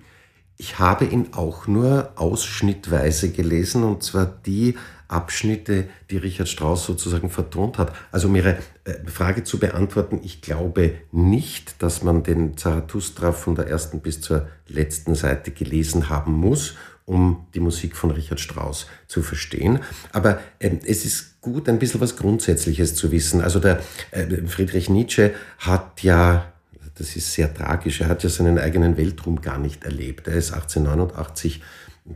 Ich 0.57 0.79
habe 0.79 1.07
ihn 1.07 1.31
auch 1.33 1.67
nur 1.67 2.13
ausschnittweise 2.15 3.33
gelesen 3.33 3.83
und 3.83 4.05
zwar 4.05 4.27
die 4.27 4.77
Abschnitte, 5.09 5.89
die 6.11 6.17
Richard 6.17 6.49
Strauss 6.49 6.87
sozusagen 6.87 7.29
vertont 7.31 7.79
hat. 7.79 7.93
Also 8.13 8.29
um 8.29 8.37
Ihre 8.37 8.59
äh, 8.85 8.95
Frage 9.07 9.43
zu 9.43 9.59
beantworten, 9.59 10.21
ich 10.23 10.41
glaube 10.41 10.95
nicht, 11.11 11.83
dass 11.83 12.05
man 12.05 12.23
den 12.23 12.57
Zarathustra 12.57 13.33
von 13.33 13.57
der 13.57 13.67
ersten 13.67 14.01
bis 14.01 14.21
zur 14.21 14.47
letzten 14.69 15.17
Seite 15.17 15.51
gelesen 15.51 16.09
haben 16.09 16.33
muss 16.33 16.77
um 17.13 17.47
die 17.55 17.61
Musik 17.61 17.95
von 17.95 18.11
Richard 18.11 18.41
Strauss 18.41 18.87
zu 19.07 19.23
verstehen. 19.23 19.81
Aber 20.13 20.41
äh, 20.59 20.71
es 20.87 21.05
ist 21.05 21.41
gut, 21.43 21.69
ein 21.69 21.79
bisschen 21.79 22.01
was 22.01 22.17
Grundsätzliches 22.17 22.95
zu 22.95 23.13
wissen. 23.13 23.43
Also 23.43 23.61
der 23.61 23.81
äh, 24.11 24.27
Friedrich 24.47 24.89
Nietzsche 24.89 25.35
hat 25.59 26.03
ja, 26.03 26.53
das 26.95 27.15
ist 27.15 27.33
sehr 27.33 27.53
tragisch, 27.53 28.01
er 28.01 28.09
hat 28.09 28.23
ja 28.23 28.31
seinen 28.31 28.59
eigenen 28.59 28.97
Weltruhm 28.97 29.43
gar 29.43 29.59
nicht 29.59 29.85
erlebt. 29.85 30.27
Er 30.27 30.35
ist 30.35 30.53
1889 30.53 31.63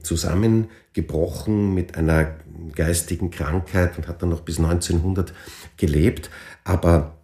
zusammengebrochen 0.03 1.75
mit 1.75 1.97
einer 1.97 2.35
geistigen 2.75 3.31
Krankheit 3.31 3.99
und 3.99 4.09
hat 4.09 4.23
dann 4.23 4.31
noch 4.31 4.41
bis 4.41 4.59
1900 4.59 5.33
gelebt. 5.77 6.31
Aber 6.65 7.17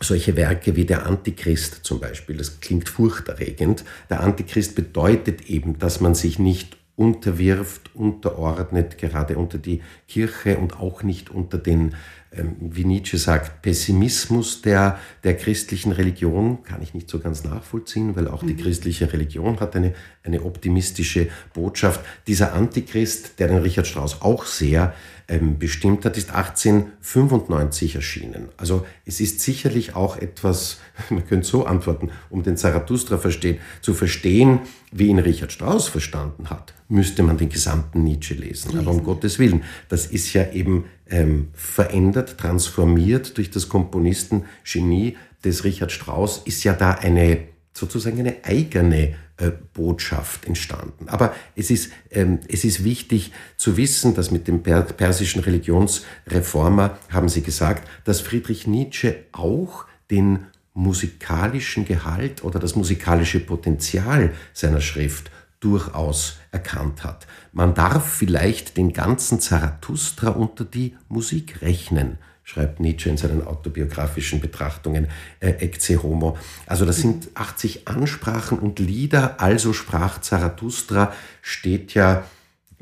solche 0.00 0.36
Werke 0.36 0.76
wie 0.76 0.84
der 0.84 1.06
Antichrist 1.06 1.80
zum 1.82 2.00
Beispiel, 2.00 2.36
das 2.36 2.60
klingt 2.60 2.88
furchterregend. 2.88 3.84
Der 4.08 4.20
Antichrist 4.20 4.74
bedeutet 4.74 5.48
eben, 5.48 5.78
dass 5.78 6.00
man 6.00 6.14
sich 6.14 6.38
nicht 6.38 6.77
unterwirft, 6.98 7.94
unterordnet, 7.94 8.98
gerade 8.98 9.38
unter 9.38 9.58
die 9.58 9.82
Kirche 10.08 10.58
und 10.58 10.80
auch 10.80 11.04
nicht 11.04 11.30
unter 11.30 11.56
den, 11.56 11.94
wie 12.30 12.84
Nietzsche 12.84 13.16
sagt, 13.16 13.62
Pessimismus 13.62 14.60
der, 14.62 14.98
der 15.24 15.36
christlichen 15.36 15.92
Religion, 15.92 16.62
kann 16.62 16.82
ich 16.82 16.92
nicht 16.92 17.08
so 17.08 17.18
ganz 17.18 17.44
nachvollziehen, 17.44 18.16
weil 18.16 18.28
auch 18.28 18.42
mhm. 18.42 18.48
die 18.48 18.56
christliche 18.56 19.12
Religion 19.12 19.60
hat 19.60 19.74
eine, 19.74 19.94
eine 20.22 20.42
optimistische 20.42 21.28
Botschaft. 21.54 22.04
Dieser 22.26 22.52
Antichrist, 22.52 23.38
der 23.38 23.48
den 23.48 23.58
Richard 23.58 23.86
Strauss 23.86 24.20
auch 24.20 24.44
sehr 24.44 24.94
ähm, 25.28 25.58
bestimmt 25.58 26.04
hat, 26.04 26.16
ist 26.16 26.30
1895 26.30 27.96
erschienen. 27.96 28.48
Also 28.56 28.86
es 29.04 29.20
ist 29.20 29.40
sicherlich 29.40 29.94
auch 29.94 30.16
etwas, 30.16 30.80
man 31.10 31.26
könnte 31.26 31.46
so 31.46 31.64
antworten, 31.64 32.10
um 32.30 32.42
den 32.42 32.56
Zarathustra 32.56 33.18
verstehen, 33.18 33.58
zu 33.80 33.94
verstehen, 33.94 34.60
wie 34.90 35.08
ihn 35.08 35.18
Richard 35.18 35.52
Strauss 35.52 35.88
verstanden 35.88 36.48
hat, 36.48 36.72
müsste 36.88 37.22
man 37.22 37.36
den 37.36 37.50
gesamten 37.50 38.02
Nietzsche 38.04 38.34
lesen. 38.34 38.70
lesen. 38.70 38.80
Aber 38.80 38.90
um 38.90 39.04
Gottes 39.04 39.38
Willen, 39.38 39.64
das 39.88 40.06
ist 40.06 40.32
ja 40.32 40.50
eben 40.52 40.84
ähm, 41.10 41.48
verändert, 41.54 42.38
transformiert 42.38 43.36
durch 43.36 43.50
das 43.50 43.68
Komponistengenie 43.68 45.16
des 45.44 45.64
Richard 45.64 45.92
Strauss, 45.92 46.42
ist 46.44 46.64
ja 46.64 46.72
da 46.72 46.92
eine 46.92 47.48
sozusagen 47.72 48.18
eine 48.18 48.36
eigene 48.44 49.14
äh, 49.36 49.52
Botschaft 49.72 50.46
entstanden. 50.46 51.08
Aber 51.08 51.34
es 51.54 51.70
ist, 51.70 51.92
ähm, 52.10 52.40
es 52.48 52.64
ist 52.64 52.82
wichtig 52.82 53.32
zu 53.56 53.76
wissen, 53.76 54.14
dass 54.14 54.30
mit 54.30 54.48
dem 54.48 54.62
persischen 54.62 55.42
Religionsreformer 55.42 56.98
haben 57.10 57.28
sie 57.28 57.42
gesagt, 57.42 57.88
dass 58.04 58.20
Friedrich 58.20 58.66
Nietzsche 58.66 59.14
auch 59.32 59.86
den 60.10 60.46
musikalischen 60.74 61.84
Gehalt 61.84 62.42
oder 62.42 62.58
das 62.58 62.74
musikalische 62.76 63.40
Potenzial 63.40 64.32
seiner 64.52 64.80
Schrift 64.80 65.30
durchaus 65.60 66.36
erkannt 66.50 67.04
hat. 67.04 67.26
Man 67.58 67.74
darf 67.74 68.08
vielleicht 68.08 68.76
den 68.76 68.92
ganzen 68.92 69.40
Zarathustra 69.40 70.30
unter 70.30 70.64
die 70.64 70.94
Musik 71.08 71.60
rechnen, 71.60 72.18
schreibt 72.44 72.78
Nietzsche 72.78 73.10
in 73.10 73.16
seinen 73.16 73.44
autobiografischen 73.44 74.40
Betrachtungen 74.40 75.08
äh, 75.40 75.48
Ecce 75.54 76.00
Homo. 76.00 76.38
Also 76.66 76.86
das 76.86 76.98
sind 76.98 77.30
80 77.34 77.88
Ansprachen 77.88 78.60
und 78.60 78.78
Lieder, 78.78 79.40
also 79.40 79.72
sprach 79.72 80.20
Zarathustra, 80.20 81.12
steht 81.42 81.94
ja 81.94 82.22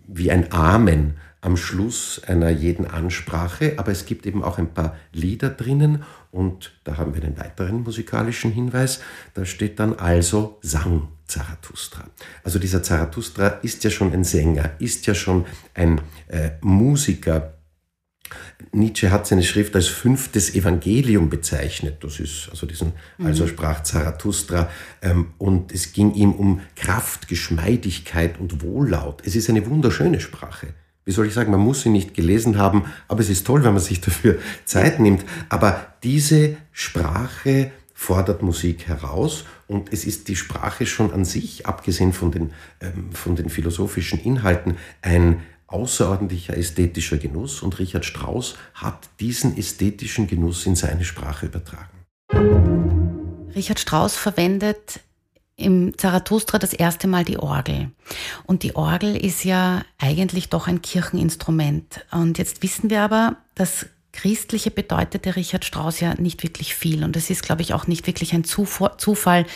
wie 0.09 0.31
ein 0.31 0.53
Amen 0.53 1.15
am 1.47 1.57
Schluss 1.57 2.21
einer 2.27 2.51
jeden 2.51 2.87
Ansprache, 2.87 3.75
aber 3.77 3.93
es 3.93 4.05
gibt 4.05 4.27
eben 4.27 4.43
auch 4.43 4.59
ein 4.59 4.75
paar 4.75 4.97
Lieder 5.13 5.49
drinnen 5.49 6.03
und 6.33 6.73
da 6.83 6.97
haben 6.97 7.15
wir 7.15 7.23
einen 7.23 7.39
weiteren 7.39 7.85
musikalischen 7.85 8.51
Hinweis, 8.51 9.01
da 9.35 9.45
steht 9.45 9.79
dann 9.79 9.95
also 9.95 10.59
Sang 10.61 11.07
Zarathustra. 11.27 12.05
Also 12.43 12.59
dieser 12.59 12.83
Zarathustra 12.83 13.47
ist 13.63 13.85
ja 13.85 13.91
schon 13.91 14.13
ein 14.13 14.25
Sänger, 14.25 14.73
ist 14.81 15.07
ja 15.07 15.15
schon 15.15 15.47
ein 15.73 16.01
äh, 16.27 16.51
Musiker. 16.63 17.55
Nietzsche 18.73 19.13
hat 19.13 19.29
seine 19.29 19.45
Schrift 19.45 19.77
als 19.77 19.87
fünftes 19.87 20.53
Evangelium 20.53 21.31
bezeichnet. 21.31 22.03
Das 22.03 22.19
ist 22.19 22.49
also 22.51 22.67
diesen, 22.67 22.93
mhm. 23.19 23.27
also 23.27 23.47
sprach 23.47 23.85
Zarathustra. 23.85 24.69
Ähm, 25.01 25.29
und 25.39 25.73
es 25.73 25.93
ging 25.93 26.13
ihm 26.15 26.33
um 26.33 26.61
Kraft, 26.75 27.29
Geschmeidigkeit 27.29 28.41
und 28.41 28.63
Wohllaut. 28.63 29.23
Es 29.25 29.37
ist 29.37 29.49
eine 29.49 29.65
wunderschöne 29.67 30.19
Sprache 30.19 30.75
wie 31.07 31.13
soll 31.13 31.27
ich 31.27 31.35
sagen, 31.35 31.53
man 31.53 31.61
muss 31.61 31.83
sie 31.83 31.89
nicht 31.89 32.15
gelesen 32.15 32.59
haben, 32.59 32.85
aber 33.07 33.21
es 33.21 33.31
ist 33.31 33.47
toll, 33.47 33.63
wenn 33.65 33.73
man 33.73 33.83
sich 33.83 34.01
dafür 34.01 34.39
Zeit 34.65 34.99
nimmt. 35.01 35.25
Aber 35.49 35.95
diese 36.03 36.57
Sprache 36.73 37.71
fordert 37.95 38.43
Musik 38.43 38.89
heraus 38.89 39.45
und 39.69 39.93
es 39.93 40.05
ist 40.05 40.29
die 40.29 40.37
Sprache 40.37 40.85
schon 40.85 41.13
an 41.13 41.25
sich, 41.25 41.65
abgesehen 41.65 42.13
von 42.13 42.33
den, 42.33 42.53
ähm, 42.81 43.13
von 43.13 43.37
den 43.37 43.49
philosophischen 43.49 44.19
Inhalten, 44.21 44.77
ein 45.01 45.43
außerordentlicher 45.69 46.57
ästhetischer 46.57 47.19
Genuss 47.19 47.63
und 47.63 47.79
Richard 47.79 48.05
Strauss 48.05 48.57
hat 48.75 49.09
diesen 49.21 49.57
ästhetischen 49.57 50.27
Genuss 50.27 50.67
in 50.67 50.75
seine 50.75 51.05
Sprache 51.05 51.47
übertragen. 51.47 52.05
Richard 53.55 53.79
Strauss 53.79 54.17
verwendet 54.17 55.01
im 55.57 55.97
Zarathustra 55.97 56.59
das 56.59 56.73
erste 56.73 57.09
Mal 57.09 57.25
die 57.25 57.39
Orgel. 57.39 57.91
Und 58.45 58.63
die 58.63 58.77
Orgel 58.77 59.17
ist 59.17 59.45
ja 59.45 59.83
eigentlich 59.99 60.51
doch 60.51 60.69
ein 60.69 60.83
Kircheninstrument. 60.83 62.05
Und 62.13 62.39
jetzt 62.39 62.63
wissen 62.63 62.91
wir 62.91 63.01
aber, 63.01 63.37
dass 63.55 63.87
Christliche 64.13 64.71
bedeutete 64.71 65.37
Richard 65.37 65.65
Strauss 65.65 66.01
ja 66.01 66.15
nicht 66.15 66.43
wirklich 66.43 66.75
viel. 66.75 67.05
Und 67.05 67.17
es 67.17 67.31
ist, 67.31 67.43
glaube 67.43 67.63
ich, 67.63 67.75
auch 67.75 67.87
nicht 67.87 68.07
wirklich 68.07 68.35
ein 68.35 68.45
Zufall, 68.45 69.47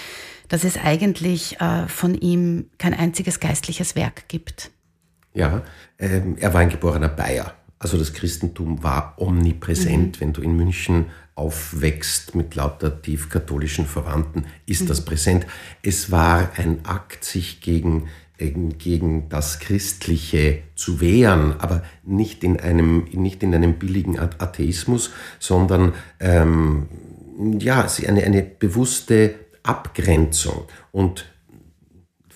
dass 0.49 0.64
es 0.64 0.76
eigentlich 0.76 1.61
äh, 1.61 1.87
von 1.87 2.14
ihm 2.14 2.71
kein 2.78 2.95
einziges 2.95 3.40
geistliches 3.40 3.95
Werk 3.95 4.28
gibt. 4.28 4.71
Ja, 5.33 5.62
ähm, 5.99 6.37
er 6.38 6.52
war 6.52 6.61
ein 6.61 6.71
geborener 6.71 7.09
Bayer. 7.09 7.54
Also 7.78 7.97
das 7.97 8.12
Christentum 8.12 8.83
war 8.83 9.14
omnipräsent. 9.16 10.16
Mhm. 10.16 10.21
Wenn 10.21 10.33
du 10.33 10.42
in 10.42 10.57
München 10.57 11.07
aufwächst 11.34 12.34
mit 12.34 12.54
lauter 12.54 13.02
tiefkatholischen 13.02 13.87
Verwandten, 13.87 14.44
ist 14.66 14.82
mhm. 14.82 14.87
das 14.87 15.04
präsent. 15.04 15.46
Es 15.82 16.10
war 16.10 16.50
ein 16.56 16.84
Akt, 16.84 17.25
sich 17.25 17.60
gegen, 17.60 18.08
gegen 18.37 19.28
das 19.28 19.58
Christliche 19.58 20.62
zu 20.75 21.00
wehren, 21.00 21.58
aber 21.60 21.82
nicht 22.04 22.44
in 22.44 22.58
einem, 22.58 23.04
nicht 23.12 23.42
in 23.42 23.54
einem 23.54 23.78
billigen 23.78 24.18
Atheismus, 24.18 25.10
sondern 25.38 25.94
ähm, 26.18 26.88
ja, 27.58 27.87
eine, 28.06 28.22
eine 28.22 28.42
bewusste 28.42 29.34
Abgrenzung. 29.62 30.64
Und 30.92 31.26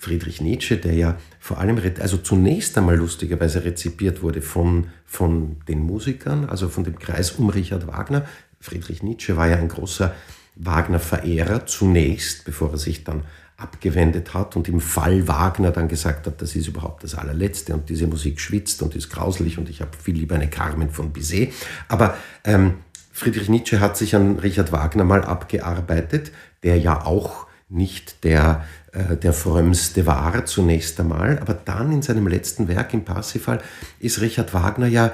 Friedrich 0.05 0.39
Nietzsche, 0.39 0.77
der 0.77 0.93
ja 0.93 1.17
vor 1.39 1.57
allem, 1.57 1.81
also 1.99 2.17
zunächst 2.17 2.77
einmal 2.77 2.95
lustigerweise 2.95 3.65
rezipiert 3.65 4.21
wurde 4.21 4.43
von, 4.43 4.87
von 5.03 5.57
den 5.67 5.79
Musikern, 5.79 6.45
also 6.45 6.69
von 6.69 6.83
dem 6.83 6.99
Kreis 6.99 7.31
um 7.31 7.49
Richard 7.49 7.87
Wagner. 7.87 8.27
Friedrich 8.59 9.03
Nietzsche 9.03 9.37
war 9.37 9.47
ja 9.47 9.57
ein 9.57 9.67
großer 9.67 10.13
Wagner-Verehrer 10.55 11.65
zunächst, 11.65 12.45
bevor 12.45 12.71
er 12.71 12.77
sich 12.77 13.03
dann 13.03 13.23
abgewendet 13.57 14.33
hat 14.33 14.55
und 14.55 14.67
im 14.67 14.81
Fall 14.81 15.27
Wagner 15.27 15.71
dann 15.71 15.87
gesagt 15.87 16.27
hat, 16.27 16.41
das 16.41 16.55
ist 16.55 16.67
überhaupt 16.67 17.03
das 17.03 17.15
allerletzte 17.15 17.73
und 17.73 17.89
diese 17.89 18.05
Musik 18.05 18.39
schwitzt 18.39 18.81
und 18.81 18.95
ist 18.95 19.09
grauselig 19.09 19.57
und 19.57 19.69
ich 19.69 19.81
habe 19.81 19.91
viel 20.01 20.15
lieber 20.15 20.35
eine 20.35 20.49
Carmen 20.49 20.89
von 20.89 21.13
Bizet. 21.13 21.53
Aber 21.87 22.17
ähm, 22.43 22.75
Friedrich 23.13 23.47
Nietzsche 23.47 23.79
hat 23.79 23.95
sich 23.95 24.13
an 24.13 24.39
Richard 24.39 24.73
Wagner 24.73 25.05
mal 25.05 25.23
abgearbeitet, 25.23 26.33
der 26.63 26.77
ja 26.79 27.05
auch 27.05 27.47
nicht 27.69 28.25
der, 28.25 28.65
äh, 28.91 29.15
der 29.15 29.31
frömmste 29.31 30.05
war 30.05 30.45
zunächst 30.45 30.99
einmal, 30.99 31.39
aber 31.39 31.53
dann 31.53 31.93
in 31.93 32.01
seinem 32.01 32.27
letzten 32.27 32.67
Werk 32.67 32.93
im 32.93 33.05
Parsifal 33.05 33.61
ist 33.99 34.19
Richard 34.19 34.53
Wagner 34.53 34.87
ja 34.87 35.13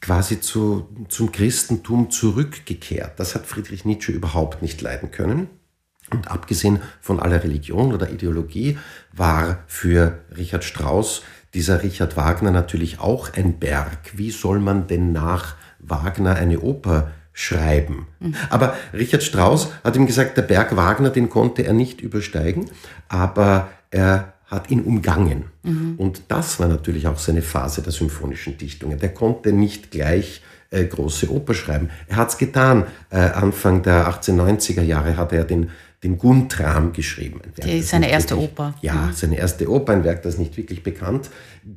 quasi 0.00 0.40
zu, 0.40 0.88
zum 1.08 1.32
Christentum 1.32 2.10
zurückgekehrt. 2.10 3.18
Das 3.18 3.34
hat 3.34 3.46
Friedrich 3.46 3.84
Nietzsche 3.84 4.12
überhaupt 4.12 4.62
nicht 4.62 4.80
leiden 4.80 5.10
können. 5.10 5.48
Und 6.10 6.28
abgesehen 6.28 6.80
von 7.00 7.20
aller 7.20 7.44
Religion 7.44 7.92
oder 7.92 8.10
Ideologie 8.10 8.78
war 9.12 9.62
für 9.66 10.20
Richard 10.36 10.64
Strauss 10.64 11.22
dieser 11.54 11.82
Richard 11.82 12.16
Wagner 12.16 12.50
natürlich 12.50 13.00
auch 13.00 13.32
ein 13.32 13.58
Berg. 13.58 14.12
Wie 14.14 14.30
soll 14.30 14.60
man 14.60 14.86
denn 14.86 15.12
nach 15.12 15.56
Wagner 15.80 16.36
eine 16.36 16.60
Oper 16.60 17.10
schreiben. 17.32 18.06
Aber 18.50 18.76
Richard 18.92 19.22
Strauss 19.22 19.72
hat 19.82 19.96
ihm 19.96 20.06
gesagt, 20.06 20.36
der 20.36 20.42
Berg 20.42 20.76
Wagner, 20.76 21.10
den 21.10 21.30
konnte 21.30 21.62
er 21.62 21.72
nicht 21.72 22.00
übersteigen, 22.00 22.70
aber 23.08 23.68
er 23.90 24.34
hat 24.50 24.70
ihn 24.70 24.80
umgangen. 24.82 25.44
Mhm. 25.62 25.94
Und 25.96 26.22
das 26.28 26.58
war 26.58 26.68
natürlich 26.68 27.06
auch 27.06 27.18
seine 27.18 27.42
Phase 27.42 27.82
der 27.82 27.92
symphonischen 27.92 28.58
Dichtungen. 28.58 28.98
Der 28.98 29.14
konnte 29.14 29.52
nicht 29.52 29.90
gleich 29.92 30.42
äh, 30.70 30.84
große 30.84 31.30
Oper 31.30 31.54
schreiben. 31.54 31.90
Er 32.08 32.16
hat 32.16 32.30
es 32.30 32.38
getan. 32.38 32.86
Äh, 33.10 33.18
Anfang 33.18 33.82
der 33.82 34.08
1890er 34.08 34.82
Jahre 34.82 35.16
hat 35.16 35.32
er 35.32 35.44
den, 35.44 35.70
den 36.02 36.18
Guntram 36.18 36.92
geschrieben. 36.92 37.40
Werk, 37.54 37.68
Die, 37.68 37.80
seine 37.82 38.10
erste 38.10 38.34
wirklich, 38.34 38.50
Oper. 38.50 38.74
Ja, 38.82 38.94
mhm. 38.94 39.12
seine 39.12 39.38
erste 39.38 39.70
Oper, 39.70 39.92
ein 39.92 40.04
Werk, 40.04 40.22
das 40.22 40.36
nicht 40.36 40.56
wirklich 40.56 40.82
bekannt 40.82 41.30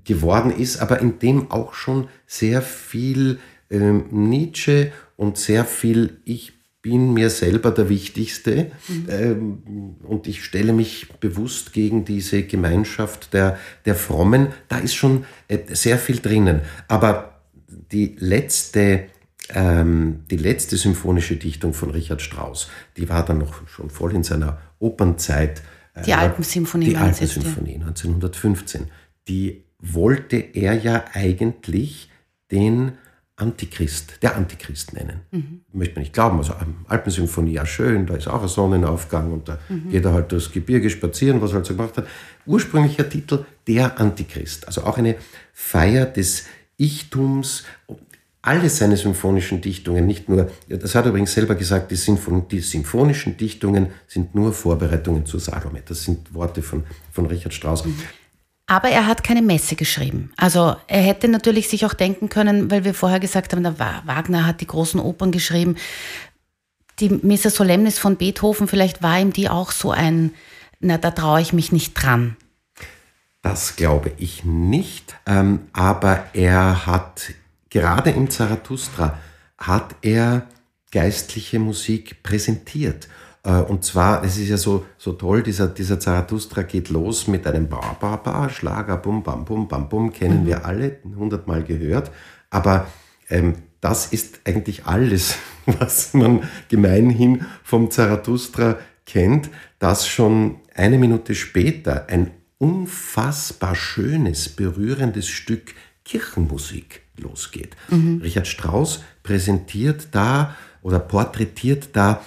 geworden 0.03 0.51
ist, 0.51 0.77
aber 0.81 0.99
in 0.99 1.19
dem 1.19 1.51
auch 1.51 1.73
schon 1.73 2.07
sehr 2.25 2.63
viel 2.63 3.39
ähm, 3.69 4.05
Nietzsche 4.11 4.91
und 5.15 5.37
sehr 5.37 5.65
viel 5.65 6.17
Ich 6.25 6.53
bin 6.83 7.13
mir 7.13 7.29
selber 7.29 7.71
der 7.71 7.87
Wichtigste 7.89 8.69
mhm. 8.89 9.05
ähm, 9.09 9.95
und 10.03 10.27
ich 10.27 10.43
stelle 10.43 10.73
mich 10.73 11.07
bewusst 11.21 11.71
gegen 11.71 12.03
diese 12.03 12.43
Gemeinschaft 12.43 13.33
der, 13.33 13.57
der 13.85 13.95
Frommen. 13.95 14.49
Da 14.67 14.79
ist 14.79 14.93
schon 14.93 15.25
äh, 15.47 15.59
sehr 15.69 15.97
viel 15.97 16.19
drinnen. 16.19 16.59
Aber 16.89 17.41
die 17.69 18.17
letzte, 18.19 19.05
ähm, 19.49 20.25
die 20.29 20.35
letzte 20.35 20.75
symphonische 20.75 21.37
Dichtung 21.37 21.73
von 21.73 21.89
Richard 21.89 22.21
Strauss, 22.21 22.69
die 22.97 23.07
war 23.07 23.23
dann 23.23 23.37
noch 23.37 23.65
schon 23.69 23.89
voll 23.89 24.13
in 24.13 24.23
seiner 24.23 24.59
Opernzeit. 24.79 25.61
Äh, 25.93 26.01
die 26.01 26.13
Alpensymphonie. 26.13 26.89
Die 26.89 26.97
Alpensymphonie 26.97 27.75
1915. 27.75 28.87
Die 29.29 29.63
wollte 29.79 30.35
er 30.35 30.73
ja 30.73 31.05
eigentlich 31.13 32.09
den 32.51 32.97
Antichrist, 33.43 34.13
der 34.21 34.37
Antichrist 34.37 34.93
nennen. 34.93 35.19
Mhm. 35.31 35.61
Möchte 35.73 35.95
man 35.95 36.03
nicht 36.03 36.13
glauben. 36.13 36.37
Also 36.37 36.53
Alpensymphonie, 36.87 37.53
ja 37.53 37.65
schön, 37.65 38.05
da 38.05 38.15
ist 38.15 38.29
auch 38.29 38.41
ein 38.41 38.47
Sonnenaufgang 38.47 39.33
und 39.33 39.49
da 39.49 39.59
mhm. 39.67 39.89
geht 39.89 40.05
er 40.05 40.13
halt 40.13 40.31
durchs 40.31 40.49
Gebirge 40.51 40.89
spazieren, 40.89 41.41
was 41.41 41.51
er 41.51 41.55
halt 41.55 41.65
so 41.65 41.75
gemacht 41.75 41.97
hat. 41.97 42.07
Ursprünglicher 42.45 43.09
Titel, 43.09 43.45
der 43.67 43.99
Antichrist. 43.99 44.65
Also 44.65 44.83
auch 44.85 44.97
eine 44.97 45.15
Feier 45.51 46.05
des 46.05 46.45
Ichtums. 46.77 47.65
Alle 48.41 48.69
seine 48.69 48.97
symphonischen 48.97 49.61
Dichtungen, 49.61 50.05
nicht 50.05 50.27
nur, 50.27 50.49
das 50.67 50.95
hat 50.95 51.05
er 51.05 51.09
übrigens 51.09 51.33
selber 51.33 51.55
gesagt, 51.55 51.91
die, 51.91 51.95
Symphon 51.95 52.47
die 52.49 52.59
symphonischen 52.59 53.37
Dichtungen 53.37 53.87
sind 54.07 54.35
nur 54.35 54.51
Vorbereitungen 54.51 55.25
zu 55.25 55.39
Salome. 55.39 55.81
Das 55.85 56.03
sind 56.03 56.33
Worte 56.33 56.61
von, 56.61 56.83
von 57.11 57.25
Richard 57.25 57.53
Strauss. 57.53 57.85
Mhm. 57.85 57.95
Aber 58.65 58.89
er 58.89 59.07
hat 59.07 59.23
keine 59.23 59.41
Messe 59.41 59.75
geschrieben. 59.75 60.31
Also 60.37 60.75
er 60.87 61.01
hätte 61.01 61.27
natürlich 61.27 61.67
sich 61.67 61.85
auch 61.85 61.93
denken 61.93 62.29
können, 62.29 62.71
weil 62.71 62.85
wir 62.85 62.93
vorher 62.93 63.19
gesagt 63.19 63.53
haben, 63.53 63.63
der 63.63 63.77
Wagner 63.77 64.45
hat 64.45 64.61
die 64.61 64.67
großen 64.67 64.99
Opern 64.99 65.31
geschrieben. 65.31 65.75
Die 66.99 67.09
Missa 67.09 67.49
Solemnis 67.49 67.99
von 67.99 68.15
Beethoven, 68.15 68.67
vielleicht 68.67 69.03
war 69.03 69.19
ihm 69.19 69.33
die 69.33 69.49
auch 69.49 69.71
so 69.71 69.91
ein, 69.91 70.33
na, 70.79 70.97
da 70.97 71.11
traue 71.11 71.41
ich 71.41 71.51
mich 71.51 71.71
nicht 71.71 71.93
dran. 71.93 72.37
Das 73.41 73.75
glaube 73.75 74.11
ich 74.17 74.45
nicht. 74.45 75.15
Ähm, 75.25 75.67
aber 75.73 76.25
er 76.33 76.85
hat, 76.85 77.33
gerade 77.69 78.11
im 78.11 78.29
Zarathustra, 78.29 79.19
hat 79.57 79.95
er 80.01 80.47
geistliche 80.91 81.59
Musik 81.59 82.23
präsentiert. 82.23 83.09
Äh, 83.43 83.61
und 83.61 83.83
zwar, 83.83 84.23
es 84.23 84.37
ist 84.37 84.49
ja 84.49 84.57
so, 84.57 84.85
so 84.97 85.13
toll, 85.13 85.43
dieser, 85.43 85.67
dieser 85.67 85.99
Zarathustra 85.99 86.63
geht 86.63 86.89
los 86.89 87.27
mit 87.27 87.45
einem 87.45 87.67
Ba, 87.67 87.97
Ba, 87.99 88.15
Ba, 88.15 88.49
Schlager, 88.49 88.97
Bum, 88.97 89.23
Bam, 89.23 89.45
Bum, 89.45 89.67
Bam, 89.67 89.89
Bum, 89.89 90.11
kennen 90.11 90.43
mhm. 90.43 90.47
wir 90.47 90.65
alle, 90.65 90.99
hundertmal 91.15 91.63
gehört. 91.63 92.11
Aber 92.49 92.87
ähm, 93.29 93.55
das 93.81 94.07
ist 94.07 94.39
eigentlich 94.45 94.85
alles, 94.85 95.35
was 95.65 96.13
man 96.13 96.43
gemeinhin 96.69 97.45
vom 97.63 97.91
Zarathustra 97.91 98.77
kennt, 99.05 99.49
dass 99.79 100.07
schon 100.07 100.57
eine 100.73 100.97
Minute 100.97 101.35
später 101.35 102.07
ein 102.07 102.31
unfassbar 102.57 103.75
schönes, 103.75 104.47
berührendes 104.47 105.27
Stück 105.27 105.75
Kirchenmusik 106.05 107.01
losgeht. 107.17 107.75
Mhm. 107.89 108.21
Richard 108.23 108.47
Strauss 108.47 109.03
präsentiert 109.21 110.09
da 110.11 110.55
oder 110.81 110.99
porträtiert 110.99 111.89
da 111.93 112.21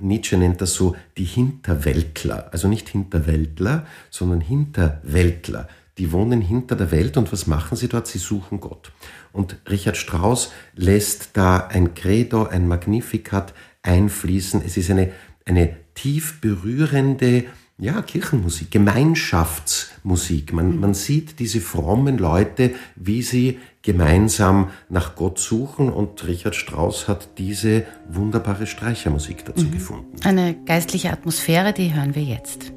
Nietzsche 0.00 0.36
nennt 0.36 0.60
das 0.60 0.74
so 0.74 0.96
die 1.16 1.24
Hinterweltler, 1.24 2.48
also 2.52 2.68
nicht 2.68 2.88
Hinterweltler, 2.88 3.86
sondern 4.10 4.40
Hinterweltler. 4.40 5.68
Die 5.98 6.12
wohnen 6.12 6.42
hinter 6.42 6.76
der 6.76 6.90
Welt 6.90 7.16
und 7.16 7.32
was 7.32 7.46
machen 7.46 7.76
sie 7.76 7.88
dort? 7.88 8.06
Sie 8.06 8.18
suchen 8.18 8.60
Gott. 8.60 8.92
Und 9.32 9.56
Richard 9.68 9.96
Strauss 9.96 10.52
lässt 10.74 11.30
da 11.34 11.66
ein 11.68 11.94
Credo, 11.94 12.44
ein 12.46 12.68
Magnificat 12.68 13.54
einfließen. 13.82 14.62
Es 14.64 14.76
ist 14.76 14.90
eine, 14.90 15.12
eine 15.46 15.74
tief 15.94 16.40
berührende 16.40 17.44
ja, 17.78 18.00
Kirchenmusik, 18.02 18.70
Gemeinschaftsmusik. 18.70 20.52
Man, 20.52 20.80
man 20.80 20.94
sieht 20.94 21.38
diese 21.38 21.60
frommen 21.60 22.18
Leute, 22.18 22.74
wie 22.94 23.22
sie 23.22 23.58
gemeinsam 23.86 24.70
nach 24.90 25.14
Gott 25.14 25.38
suchen 25.38 25.90
und 25.90 26.26
Richard 26.26 26.56
Strauss 26.56 27.08
hat 27.08 27.38
diese 27.38 27.84
wunderbare 28.08 28.66
Streichermusik 28.66 29.44
dazu 29.44 29.64
mhm. 29.64 29.70
gefunden. 29.70 30.16
Eine 30.24 30.56
geistliche 30.64 31.12
Atmosphäre, 31.12 31.72
die 31.72 31.94
hören 31.94 32.14
wir 32.14 32.24
jetzt. 32.24 32.72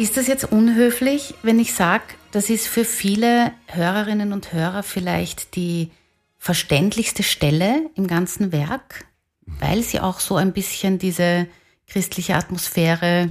Ist 0.00 0.16
das 0.16 0.28
jetzt 0.28 0.50
unhöflich, 0.50 1.34
wenn 1.42 1.58
ich 1.58 1.74
sage, 1.74 2.04
das 2.30 2.48
ist 2.48 2.66
für 2.66 2.86
viele 2.86 3.52
Hörerinnen 3.66 4.32
und 4.32 4.50
Hörer 4.54 4.82
vielleicht 4.82 5.56
die 5.56 5.90
verständlichste 6.38 7.22
Stelle 7.22 7.82
im 7.96 8.06
ganzen 8.06 8.50
Werk, 8.50 9.04
weil 9.44 9.82
sie 9.82 10.00
auch 10.00 10.20
so 10.20 10.36
ein 10.36 10.54
bisschen 10.54 10.98
diese 10.98 11.48
christliche 11.86 12.34
Atmosphäre 12.34 13.28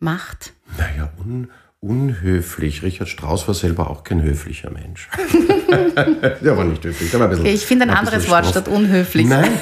macht? 0.00 0.52
Naja, 0.78 1.12
un, 1.16 1.48
unhöflich. 1.78 2.82
Richard 2.82 3.08
Strauss 3.08 3.46
war 3.46 3.54
selber 3.54 3.88
auch 3.88 4.02
kein 4.02 4.22
höflicher 4.22 4.70
Mensch. 4.70 5.08
der 5.70 6.56
war 6.56 6.64
nicht 6.64 6.82
höflich. 6.82 7.12
Der 7.12 7.20
war 7.20 7.28
ein 7.28 7.30
bisschen, 7.30 7.46
ich 7.46 7.64
finde 7.64 7.84
ein, 7.84 7.90
ein 7.90 7.98
anderes 7.98 8.28
Wort 8.28 8.46
statt 8.46 8.66
unhöflich. 8.66 9.28
Nein, 9.28 9.52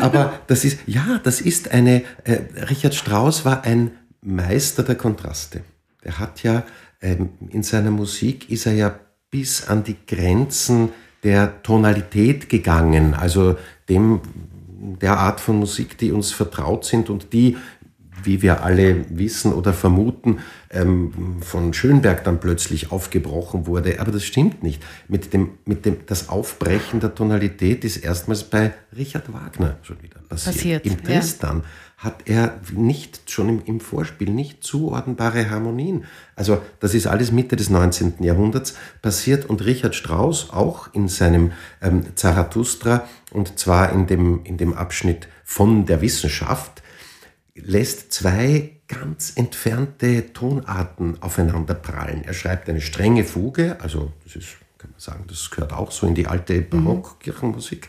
aber 0.00 0.40
das 0.48 0.64
ist, 0.64 0.80
ja, 0.86 1.20
das 1.22 1.40
ist 1.40 1.70
eine, 1.70 2.02
äh, 2.24 2.40
Richard 2.68 2.96
Strauss 2.96 3.44
war 3.44 3.62
ein 3.62 3.92
Meister 4.22 4.82
der 4.82 4.96
Kontraste. 4.96 5.62
Er 6.02 6.18
hat 6.18 6.42
ja, 6.42 6.64
ähm, 7.00 7.30
in 7.50 7.62
seiner 7.62 7.90
Musik 7.90 8.50
ist 8.50 8.66
er 8.66 8.74
ja 8.74 8.98
bis 9.30 9.68
an 9.68 9.84
die 9.84 9.96
Grenzen 10.06 10.90
der 11.22 11.62
Tonalität 11.62 12.48
gegangen, 12.48 13.14
also 13.14 13.56
dem, 13.88 14.20
der 15.00 15.18
Art 15.18 15.40
von 15.40 15.58
Musik, 15.58 15.98
die 15.98 16.12
uns 16.12 16.32
vertraut 16.32 16.84
sind 16.84 17.10
und 17.10 17.32
die 17.32 17.56
wie 18.22 18.42
wir 18.42 18.62
alle 18.62 19.04
wissen 19.10 19.52
oder 19.52 19.72
vermuten, 19.72 20.38
ähm, 20.70 21.40
von 21.40 21.72
Schönberg 21.72 22.24
dann 22.24 22.40
plötzlich 22.40 22.92
aufgebrochen 22.92 23.66
wurde. 23.66 24.00
Aber 24.00 24.12
das 24.12 24.24
stimmt 24.24 24.62
nicht. 24.62 24.82
Mit 25.08 25.32
dem, 25.32 25.52
mit 25.64 25.86
dem, 25.86 25.98
das 26.06 26.28
Aufbrechen 26.28 27.00
der 27.00 27.14
Tonalität 27.14 27.84
ist 27.84 27.98
erstmals 27.98 28.44
bei 28.44 28.74
Richard 28.96 29.32
Wagner 29.32 29.78
schon 29.82 30.02
wieder 30.02 30.20
passiert. 30.28 30.54
passiert 30.54 30.86
Im 30.86 31.02
Tristan 31.02 31.58
ja. 31.58 31.64
Hat 31.98 32.28
er 32.28 32.60
nicht, 32.72 33.28
schon 33.28 33.48
im, 33.48 33.62
im 33.64 33.80
Vorspiel, 33.80 34.30
nicht 34.30 34.62
zuordnbare 34.62 35.50
Harmonien. 35.50 36.04
Also 36.36 36.62
das 36.78 36.94
ist 36.94 37.08
alles 37.08 37.32
Mitte 37.32 37.56
des 37.56 37.70
19. 37.70 38.14
Jahrhunderts 38.20 38.74
passiert 39.02 39.46
und 39.46 39.64
Richard 39.64 39.96
Strauss 39.96 40.50
auch 40.50 40.94
in 40.94 41.08
seinem 41.08 41.52
ähm, 41.82 42.04
Zarathustra 42.14 43.04
und 43.32 43.58
zwar 43.58 43.92
in 43.92 44.06
dem, 44.06 44.44
in 44.44 44.56
dem 44.58 44.74
Abschnitt 44.74 45.26
von 45.42 45.86
der 45.86 46.00
Wissenschaft, 46.00 46.84
lässt 47.56 48.12
zwei 48.12 48.76
ganz 48.86 49.32
entfernte 49.34 50.32
Tonarten 50.32 51.20
aufeinander 51.20 51.74
prallen. 51.74 52.22
Er 52.24 52.32
schreibt 52.32 52.68
eine 52.68 52.80
strenge 52.80 53.24
Fuge, 53.24 53.76
also 53.80 54.12
das 54.22 54.36
ist, 54.36 54.56
kann 54.78 54.92
man 54.92 55.00
sagen, 55.00 55.24
das 55.26 55.50
gehört 55.50 55.72
auch 55.72 55.90
so 55.90 56.06
in 56.06 56.14
die 56.14 56.28
alte 56.28 56.62
Barockkirchenmusik, 56.62 57.88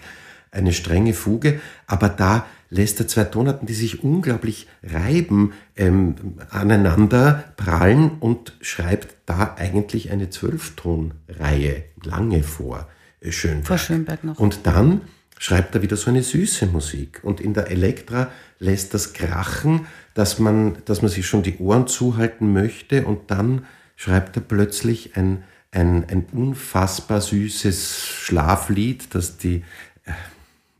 eine 0.51 0.73
strenge 0.73 1.13
Fuge, 1.13 1.61
aber 1.85 2.09
da 2.09 2.47
lässt 2.69 2.99
er 2.99 3.07
zwei 3.07 3.23
Tonarten, 3.23 3.67
die 3.67 3.73
sich 3.73 4.03
unglaublich 4.03 4.67
reiben, 4.83 5.53
ähm, 5.75 6.15
aneinander 6.49 7.43
prallen 7.57 8.11
und 8.19 8.55
schreibt 8.61 9.15
da 9.25 9.55
eigentlich 9.57 10.11
eine 10.11 10.29
Zwölftonreihe 10.29 11.83
lange 12.03 12.43
vor 12.43 12.87
äh, 13.21 13.31
Schönberg. 13.31 13.67
Vor 13.67 13.77
Schönberg 13.77 14.23
noch. 14.23 14.39
Und 14.39 14.61
dann 14.63 15.01
schreibt 15.39 15.73
er 15.73 15.81
wieder 15.81 15.95
so 15.95 16.09
eine 16.09 16.21
süße 16.21 16.67
Musik. 16.67 17.21
Und 17.23 17.39
in 17.39 17.53
der 17.53 17.71
Elektra 17.71 18.29
lässt 18.59 18.93
das 18.93 19.13
krachen, 19.13 19.87
dass 20.13 20.37
man, 20.37 20.77
dass 20.85 21.01
man 21.01 21.09
sich 21.09 21.25
schon 21.25 21.43
die 21.43 21.57
Ohren 21.57 21.87
zuhalten 21.87 22.53
möchte 22.53 23.05
und 23.05 23.31
dann 23.31 23.65
schreibt 23.95 24.35
er 24.35 24.41
plötzlich 24.41 25.15
ein, 25.15 25.43
ein, 25.71 26.05
ein 26.09 26.25
unfassbar 26.31 27.21
süßes 27.21 28.05
Schlaflied, 28.05 29.15
das 29.15 29.37
die, 29.37 29.63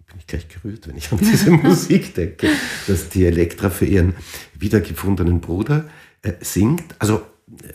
bin 0.09 0.19
ich 0.19 0.27
gleich 0.27 0.47
gerührt, 0.47 0.87
wenn 0.87 0.97
ich 0.97 1.11
an 1.11 1.19
diese 1.19 1.51
Musik 1.51 2.13
denke, 2.15 2.49
dass 2.87 3.09
die 3.09 3.25
Elektra 3.25 3.69
für 3.69 3.85
ihren 3.85 4.15
wiedergefundenen 4.57 5.39
Bruder 5.39 5.85
äh, 6.21 6.33
singt. 6.41 6.95
Also 6.99 7.21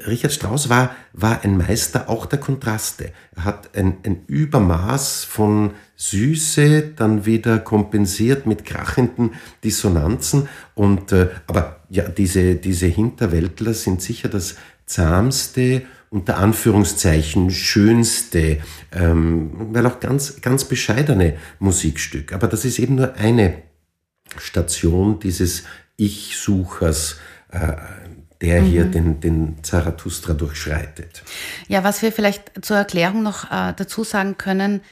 Richard 0.07 0.33
Strauss 0.33 0.69
war, 0.69 0.95
war 1.13 1.43
ein 1.43 1.57
Meister 1.57 2.09
auch 2.09 2.27
der 2.27 2.39
Kontraste. 2.39 3.13
Er 3.35 3.45
hat 3.45 3.77
ein, 3.77 3.97
ein 4.05 4.25
Übermaß 4.27 5.25
von 5.25 5.73
Süße 5.97 6.93
dann 6.97 7.27
wieder 7.27 7.59
kompensiert 7.59 8.47
mit 8.47 8.65
krachenden 8.65 9.33
Dissonanzen. 9.65 10.49
Und, 10.75 11.13
äh, 11.13 11.29
aber 11.47 11.81
ja, 11.89 12.09
diese, 12.09 12.55
diese 12.57 12.87
Hinterwäldler 12.87 13.75
sind 13.75 14.01
sicher 14.01 14.29
das 14.29 14.57
zahmste, 14.87 15.83
unter 16.15 16.39
Anführungszeichen 16.39 17.51
schönste, 17.51 18.61
ähm, 18.93 19.51
weil 19.73 19.85
auch 19.87 19.99
ganz, 19.99 20.41
ganz 20.41 20.65
bescheidene 20.65 21.37
Musikstück. 21.59 22.33
Aber 22.33 22.47
das 22.47 22.65
ist 22.65 22.79
eben 22.79 22.95
nur 22.95 23.15
eine 23.15 23.63
Station 24.39 25.19
dieses 25.19 25.65
Ich-Suchers. 25.97 27.19
Äh, 27.51 27.73
der 28.41 28.61
mhm. 28.61 28.67
hier 28.67 28.85
den, 28.85 29.21
den 29.21 29.63
Zarathustra 29.63 30.35
durchschreitet. 30.35 31.23
Ja, 31.69 31.83
was 31.85 32.03
wir 32.03 32.13
vielleicht 32.13 32.65
zur 32.65 32.77
Erklärung 32.77 33.23
noch 33.23 33.45
äh, 33.51 33.73
dazu 33.75 34.05
sagen 34.05 34.37
können, 34.37 34.83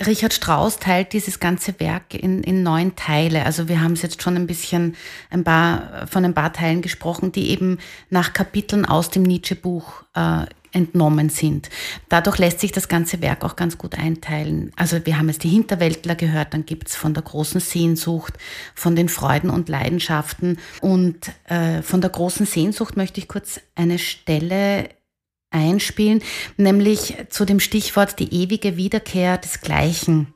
Richard 0.00 0.32
Strauss 0.32 0.78
teilt 0.78 1.12
dieses 1.12 1.38
ganze 1.38 1.78
Werk 1.78 2.14
in, 2.14 2.42
in 2.42 2.62
neun 2.62 2.96
Teile. 2.96 3.44
Also 3.44 3.68
wir 3.68 3.80
haben 3.80 3.92
es 3.92 4.02
jetzt 4.02 4.22
schon 4.22 4.36
ein 4.36 4.46
bisschen 4.46 4.96
ein 5.30 5.44
paar, 5.44 6.06
von 6.06 6.24
ein 6.24 6.34
paar 6.34 6.52
Teilen 6.52 6.82
gesprochen, 6.82 7.30
die 7.32 7.50
eben 7.50 7.78
nach 8.10 8.32
Kapiteln 8.32 8.84
aus 8.84 9.10
dem 9.10 9.22
Nietzsche-Buch 9.22 10.02
äh, 10.14 10.46
entnommen 10.72 11.28
sind. 11.28 11.68
Dadurch 12.08 12.38
lässt 12.38 12.60
sich 12.60 12.72
das 12.72 12.88
ganze 12.88 13.20
Werk 13.20 13.44
auch 13.44 13.56
ganz 13.56 13.78
gut 13.78 13.98
einteilen. 13.98 14.72
Also 14.76 15.04
wir 15.04 15.18
haben 15.18 15.28
jetzt 15.28 15.44
die 15.44 15.50
Hinterwäldler 15.50 16.14
gehört, 16.14 16.54
dann 16.54 16.66
gibt's 16.66 16.96
von 16.96 17.14
der 17.14 17.22
großen 17.22 17.60
Sehnsucht, 17.60 18.38
von 18.74 18.96
den 18.96 19.10
Freuden 19.10 19.50
und 19.50 19.68
Leidenschaften. 19.68 20.58
Und 20.80 21.30
äh, 21.44 21.82
von 21.82 22.00
der 22.00 22.10
großen 22.10 22.46
Sehnsucht 22.46 22.96
möchte 22.96 23.20
ich 23.20 23.28
kurz 23.28 23.60
eine 23.74 23.98
Stelle 23.98 24.88
einspielen, 25.52 26.22
nämlich 26.56 27.14
zu 27.28 27.44
dem 27.44 27.60
Stichwort 27.60 28.18
die 28.18 28.32
ewige 28.34 28.76
Wiederkehr 28.76 29.38
des 29.38 29.60
Gleichen, 29.60 30.34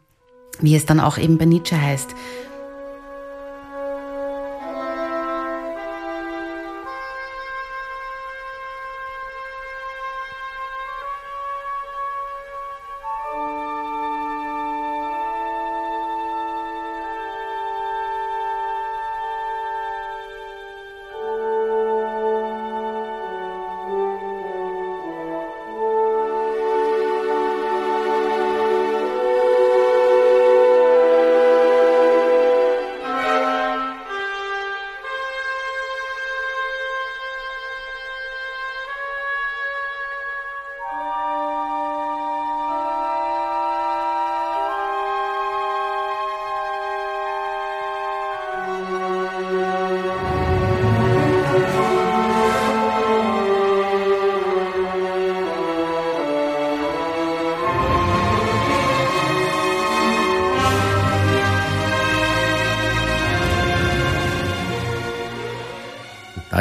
wie 0.60 0.76
es 0.76 0.86
dann 0.86 1.00
auch 1.00 1.18
eben 1.18 1.38
bei 1.38 1.44
Nietzsche 1.44 1.80
heißt. 1.80 2.14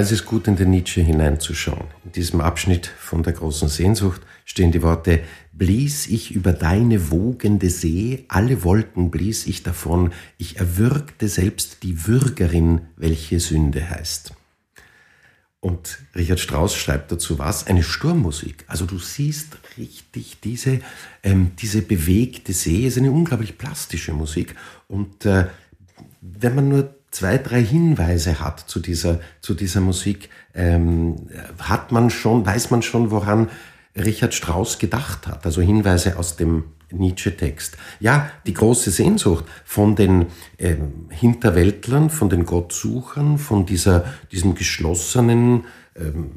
Da 0.05 0.11
ist 0.11 0.19
es 0.21 0.25
gut, 0.27 0.47
in 0.47 0.55
den 0.55 0.69
Nietzsche 0.69 1.01
hineinzuschauen. 1.01 1.87
In 2.03 2.11
diesem 2.11 2.39
Abschnitt 2.39 2.85
von 2.85 3.23
der 3.23 3.33
großen 3.33 3.69
Sehnsucht 3.69 4.21
stehen 4.45 4.71
die 4.71 4.83
Worte, 4.83 5.21
blies 5.51 6.05
ich 6.05 6.29
über 6.29 6.53
deine 6.53 7.09
wogende 7.09 7.71
See, 7.71 8.23
alle 8.27 8.63
Wolken 8.63 9.09
blies 9.09 9.47
ich 9.47 9.63
davon, 9.63 10.13
ich 10.37 10.57
erwürgte 10.57 11.27
selbst 11.27 11.81
die 11.81 12.05
Würgerin, 12.05 12.81
welche 12.95 13.39
Sünde 13.39 13.89
heißt. 13.89 14.33
Und 15.59 15.97
Richard 16.13 16.39
Strauss 16.39 16.75
schreibt 16.75 17.11
dazu 17.11 17.39
was? 17.39 17.65
Eine 17.65 17.81
Sturmmusik. 17.81 18.63
Also 18.67 18.85
du 18.85 18.99
siehst 18.99 19.57
richtig 19.75 20.37
diese, 20.43 20.81
ähm, 21.23 21.53
diese 21.57 21.81
bewegte 21.81 22.53
See, 22.53 22.85
ist 22.85 22.99
eine 22.99 23.11
unglaublich 23.11 23.57
plastische 23.57 24.13
Musik. 24.13 24.53
Und 24.87 25.25
äh, 25.25 25.47
wenn 26.21 26.53
man 26.53 26.69
nur 26.69 26.93
zwei, 27.15 27.37
drei 27.37 27.63
Hinweise 27.63 28.41
hat 28.41 28.59
zu 28.59 28.79
dieser, 28.79 29.21
zu 29.39 29.53
dieser 29.53 29.79
Musik, 29.79 30.29
ähm, 30.53 31.15
hat 31.59 31.91
man 31.91 32.09
schon, 32.09 32.45
weiß 32.45 32.71
man 32.71 32.81
schon, 32.81 33.09
woran 33.09 33.49
Richard 33.95 34.33
Strauss 34.33 34.79
gedacht 34.79 35.25
hat. 35.25 35.45
Also 35.45 35.61
Hinweise 35.61 36.17
aus 36.19 36.35
dem 36.35 36.65
Nietzsche-Text. 36.91 37.77
Ja, 38.01 38.29
die 38.45 38.53
große 38.53 38.91
Sehnsucht 38.91 39.45
von 39.63 39.95
den 39.95 40.27
ähm, 40.59 41.07
Hinterwäldlern, 41.09 42.09
von 42.09 42.29
den 42.29 42.45
Gottsuchern, 42.45 43.37
von 43.37 43.65
dieser, 43.65 44.05
diesem 44.31 44.53
geschlossenen 44.53 45.63
ähm, 45.95 46.31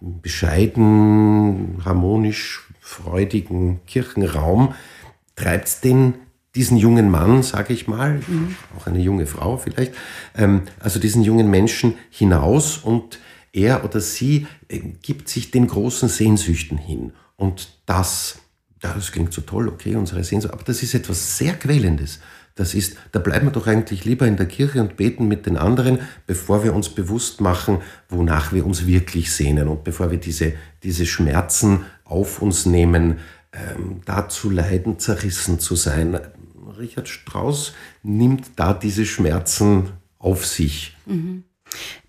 bescheiden, 0.00 1.82
harmonisch, 1.84 2.68
freudigen 2.80 3.80
Kirchenraum 3.86 4.74
treibt 5.34 5.68
es 5.68 5.80
den 5.80 6.14
diesen 6.54 6.76
jungen 6.76 7.10
Mann, 7.10 7.42
sage 7.42 7.72
ich 7.72 7.88
mal, 7.88 8.20
mhm. 8.26 8.56
auch 8.76 8.86
eine 8.86 9.00
junge 9.00 9.26
Frau 9.26 9.56
vielleicht, 9.56 9.94
ähm, 10.36 10.62
also 10.80 10.98
diesen 10.98 11.22
jungen 11.22 11.50
Menschen 11.50 11.94
hinaus 12.10 12.76
und 12.78 13.18
er 13.52 13.84
oder 13.84 14.00
sie 14.00 14.46
äh, 14.68 14.78
gibt 15.02 15.28
sich 15.28 15.50
den 15.50 15.66
großen 15.66 16.08
Sehnsüchten 16.08 16.78
hin. 16.78 17.12
Und 17.36 17.78
das, 17.86 18.38
das 18.80 19.12
klingt 19.12 19.32
so 19.32 19.42
toll, 19.42 19.68
okay, 19.68 19.96
unsere 19.96 20.24
Sehnsucht, 20.24 20.52
aber 20.52 20.64
das 20.64 20.82
ist 20.82 20.94
etwas 20.94 21.38
sehr 21.38 21.54
Quälendes. 21.54 22.20
Das 22.54 22.74
ist, 22.74 22.98
da 23.12 23.18
bleiben 23.18 23.46
wir 23.46 23.52
doch 23.52 23.66
eigentlich 23.66 24.04
lieber 24.04 24.26
in 24.26 24.36
der 24.36 24.44
Kirche 24.44 24.82
und 24.82 24.98
beten 24.98 25.26
mit 25.26 25.46
den 25.46 25.56
anderen, 25.56 26.00
bevor 26.26 26.62
wir 26.64 26.74
uns 26.74 26.90
bewusst 26.90 27.40
machen, 27.40 27.78
wonach 28.10 28.52
wir 28.52 28.66
uns 28.66 28.86
wirklich 28.86 29.32
sehnen 29.32 29.68
und 29.68 29.84
bevor 29.84 30.10
wir 30.10 30.18
diese, 30.18 30.52
diese 30.82 31.06
Schmerzen 31.06 31.86
auf 32.04 32.42
uns 32.42 32.66
nehmen, 32.66 33.20
ähm, 33.52 34.00
da 34.04 34.28
zu 34.28 34.50
leiden, 34.50 34.98
zerrissen 34.98 35.58
zu 35.58 35.76
sein. 35.76 36.18
Richard 36.78 37.08
Strauss 37.08 37.74
nimmt 38.02 38.52
da 38.56 38.74
diese 38.74 39.06
Schmerzen 39.06 39.90
auf 40.18 40.46
sich. 40.46 40.96
Mhm. 41.06 41.44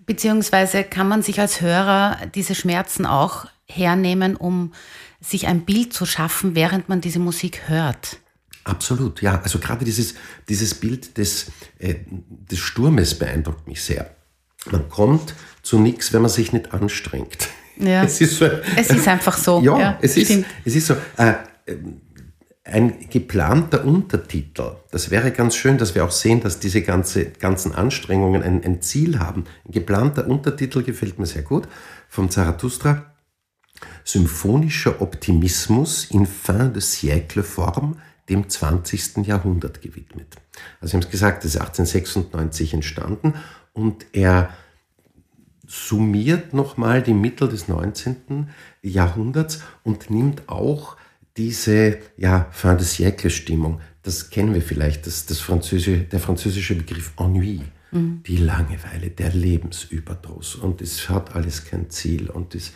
Beziehungsweise 0.06 0.84
kann 0.84 1.08
man 1.08 1.22
sich 1.22 1.40
als 1.40 1.62
Hörer 1.62 2.18
diese 2.34 2.56
Schmerzen 2.56 3.06
auch 3.06 3.46
hernehmen, 3.66 4.36
um 4.36 4.74
sich 5.22 5.48
ein 5.48 5.66
Bild 5.66 5.94
zu 5.94 6.06
schaffen, 6.06 6.56
während 6.56 6.90
man 6.90 7.02
diese 7.02 7.20
Musik 7.20 7.68
hört. 7.68 8.18
Absolut, 8.66 9.22
ja. 9.22 9.42
Also 9.42 9.60
gerade 9.60 9.84
dieses, 9.84 10.16
dieses 10.48 10.76
Bild 10.76 11.18
des, 11.18 11.52
äh, 11.80 11.96
des 12.08 12.60
Sturmes 12.60 13.18
beeindruckt 13.18 13.68
mich 13.68 13.82
sehr. 13.82 14.16
Man 14.72 14.88
kommt 14.90 15.36
zu 15.62 15.80
nichts, 15.80 16.14
wenn 16.14 16.22
man 16.22 16.32
sich 16.32 16.54
nicht 16.54 16.74
anstrengt. 16.74 17.50
Ja. 17.78 18.04
Es 18.04 18.22
ist, 18.22 18.38
so, 18.38 18.46
es 18.76 18.90
ist 18.90 19.08
einfach 19.08 19.38
so. 19.38 19.60
Ja, 19.64 19.80
ja 19.80 20.00
es, 20.02 20.18
ist, 20.18 20.46
es 20.66 20.76
ist 20.76 20.88
so. 20.88 20.96
Äh, 21.18 21.34
ein 22.66 23.10
geplanter 23.10 23.84
Untertitel, 23.84 24.78
das 24.92 25.12
wäre 25.12 25.32
ganz 25.32 25.56
schön, 25.56 25.78
dass 25.78 25.96
wir 25.96 26.06
auch 26.06 26.12
sehen, 26.12 26.42
dass 26.42 26.60
diese 26.60 26.82
ganze, 26.82 27.26
ganzen 27.26 27.76
Anstrengungen 27.76 28.42
ein, 28.42 28.64
ein 28.64 28.82
Ziel 28.82 29.20
haben. 29.20 29.44
Ein 29.66 29.74
geplanter 29.74 30.28
Untertitel 30.28 30.82
gefällt 30.82 31.20
mir 31.20 31.26
sehr 31.26 31.42
gut, 31.42 31.68
vom 32.08 32.30
Zarathustra. 32.30 33.14
Symphonischer 34.06 35.02
Optimismus 35.02 36.06
in 36.06 36.26
Fin 36.26 36.72
de 36.72 36.82
siècle 36.82 37.44
Form, 37.44 37.98
dem 38.30 38.48
20. 38.48 39.26
Jahrhundert 39.28 39.82
gewidmet. 39.82 40.38
Also 40.80 40.92
Sie 40.92 40.98
haben 40.98 41.04
es 41.04 41.12
gesagt, 41.12 41.44
das 41.44 41.56
ist 41.56 41.62
1896 41.62 42.74
entstanden 42.74 43.34
und 43.74 44.06
er 44.14 44.50
summiert 45.66 46.54
nochmal 46.54 47.02
die 47.02 47.14
Mittel 47.14 47.48
des 47.48 47.68
19. 47.68 48.50
Jahrhunderts 48.82 49.62
und 49.84 50.10
nimmt 50.10 50.50
auch 50.50 50.98
diese 51.38 51.98
ja, 52.18 52.48
Fin 52.52 52.78
de 52.78 52.86
siècle 52.86 53.30
Stimmung, 53.30 53.80
das 54.04 54.30
kennen 54.30 54.54
wir 54.54 54.62
vielleicht, 54.62 55.08
das, 55.08 55.26
das 55.26 55.40
französische, 55.40 56.02
der 56.04 56.20
französische 56.20 56.76
Begriff 56.76 57.14
Ennui, 57.18 57.62
mhm. 57.92 58.22
die 58.28 58.38
Langeweile, 58.38 59.10
der 59.10 59.34
Lebensüberdruss 59.34 60.56
und 60.56 60.82
es 60.82 61.10
hat 61.10 61.36
alles 61.36 61.66
kein 61.66 61.90
Ziel 61.90 62.30
und 62.30 62.54
es 62.54 62.74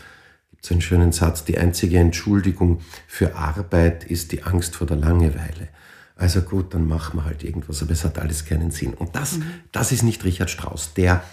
gibt 0.50 0.66
so 0.66 0.74
einen 0.74 0.82
schönen 0.82 1.12
Satz, 1.12 1.44
die 1.44 1.58
einzige 1.58 2.00
Entschuldigung 2.00 2.80
für 3.08 3.36
Arbeit 3.36 4.06
ist 4.06 4.32
die 4.32 4.44
Angst 4.44 4.76
vor 4.76 4.88
der 4.88 4.98
Langeweile. 4.98 5.68
Also 6.16 6.42
gut, 6.42 6.74
dann 6.74 6.88
machen 6.88 7.20
wir 7.20 7.26
halt 7.26 7.44
irgendwas, 7.44 7.84
aber 7.84 7.92
es 7.92 8.04
hat 8.04 8.18
alles 8.18 8.46
keinen 8.46 8.72
Sinn. 8.72 8.96
Und 8.96 9.16
das, 9.16 9.38
mhm. 9.38 9.44
das 9.72 9.92
ist 9.92 10.02
nicht 10.02 10.24
Richard 10.26 10.50
Strauss. 10.50 10.96
Der 10.96 11.24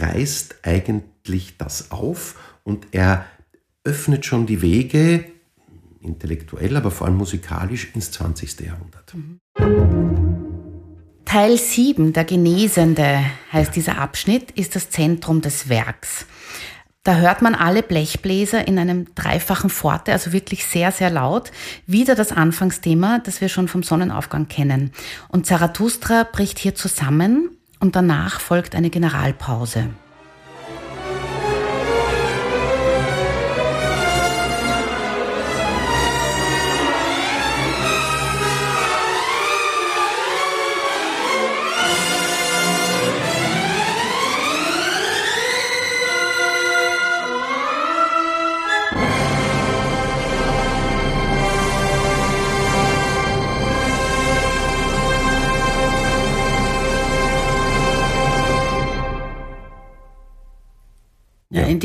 reißt 0.00 0.56
eigentlich 0.62 1.56
das 1.58 1.90
auf 1.90 2.36
und 2.64 2.86
er 2.92 3.26
öffnet 3.84 4.24
schon 4.24 4.46
die 4.46 4.62
Wege 4.62 5.24
intellektuell, 6.00 6.76
aber 6.76 6.90
vor 6.90 7.06
allem 7.06 7.16
musikalisch 7.16 7.90
ins 7.94 8.10
20. 8.10 8.60
Jahrhundert. 8.60 9.14
Teil 11.24 11.56
7, 11.56 12.12
der 12.12 12.24
Genesende, 12.24 13.24
heißt 13.52 13.74
dieser 13.74 13.98
Abschnitt, 13.98 14.50
ist 14.52 14.76
das 14.76 14.90
Zentrum 14.90 15.40
des 15.40 15.68
Werks. 15.68 16.26
Da 17.04 17.16
hört 17.16 17.42
man 17.42 17.56
alle 17.56 17.82
Blechbläser 17.82 18.68
in 18.68 18.78
einem 18.78 19.12
dreifachen 19.14 19.70
Forte, 19.70 20.12
also 20.12 20.32
wirklich 20.32 20.64
sehr, 20.64 20.92
sehr 20.92 21.10
laut. 21.10 21.50
Wieder 21.86 22.14
das 22.14 22.30
Anfangsthema, 22.30 23.18
das 23.18 23.40
wir 23.40 23.48
schon 23.48 23.66
vom 23.66 23.82
Sonnenaufgang 23.82 24.46
kennen. 24.46 24.92
Und 25.28 25.46
Zarathustra 25.46 26.24
bricht 26.30 26.60
hier 26.60 26.76
zusammen 26.76 27.50
und 27.82 27.96
danach 27.96 28.38
folgt 28.38 28.76
eine 28.76 28.90
Generalpause. 28.90 29.90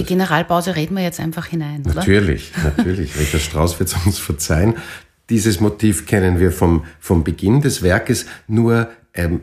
Generalpause 0.08 0.76
reden 0.76 0.96
wir 0.96 1.04
jetzt 1.04 1.20
einfach 1.20 1.46
hinein, 1.46 1.84
oder? 1.86 1.96
Natürlich, 1.96 2.52
natürlich. 2.64 3.16
Richard 3.20 3.44
Strauss 3.44 3.80
wird 3.80 3.90
es 3.90 4.06
uns 4.06 4.18
verzeihen. 4.18 4.76
Dieses 5.30 5.60
Motiv 5.60 6.06
kennen 6.08 6.40
wir 6.40 6.52
vom, 6.52 6.86
vom 7.00 7.24
Beginn 7.24 7.62
des 7.62 7.84
Werkes. 7.84 8.26
Nur 8.48 8.90
ähm, 9.14 9.42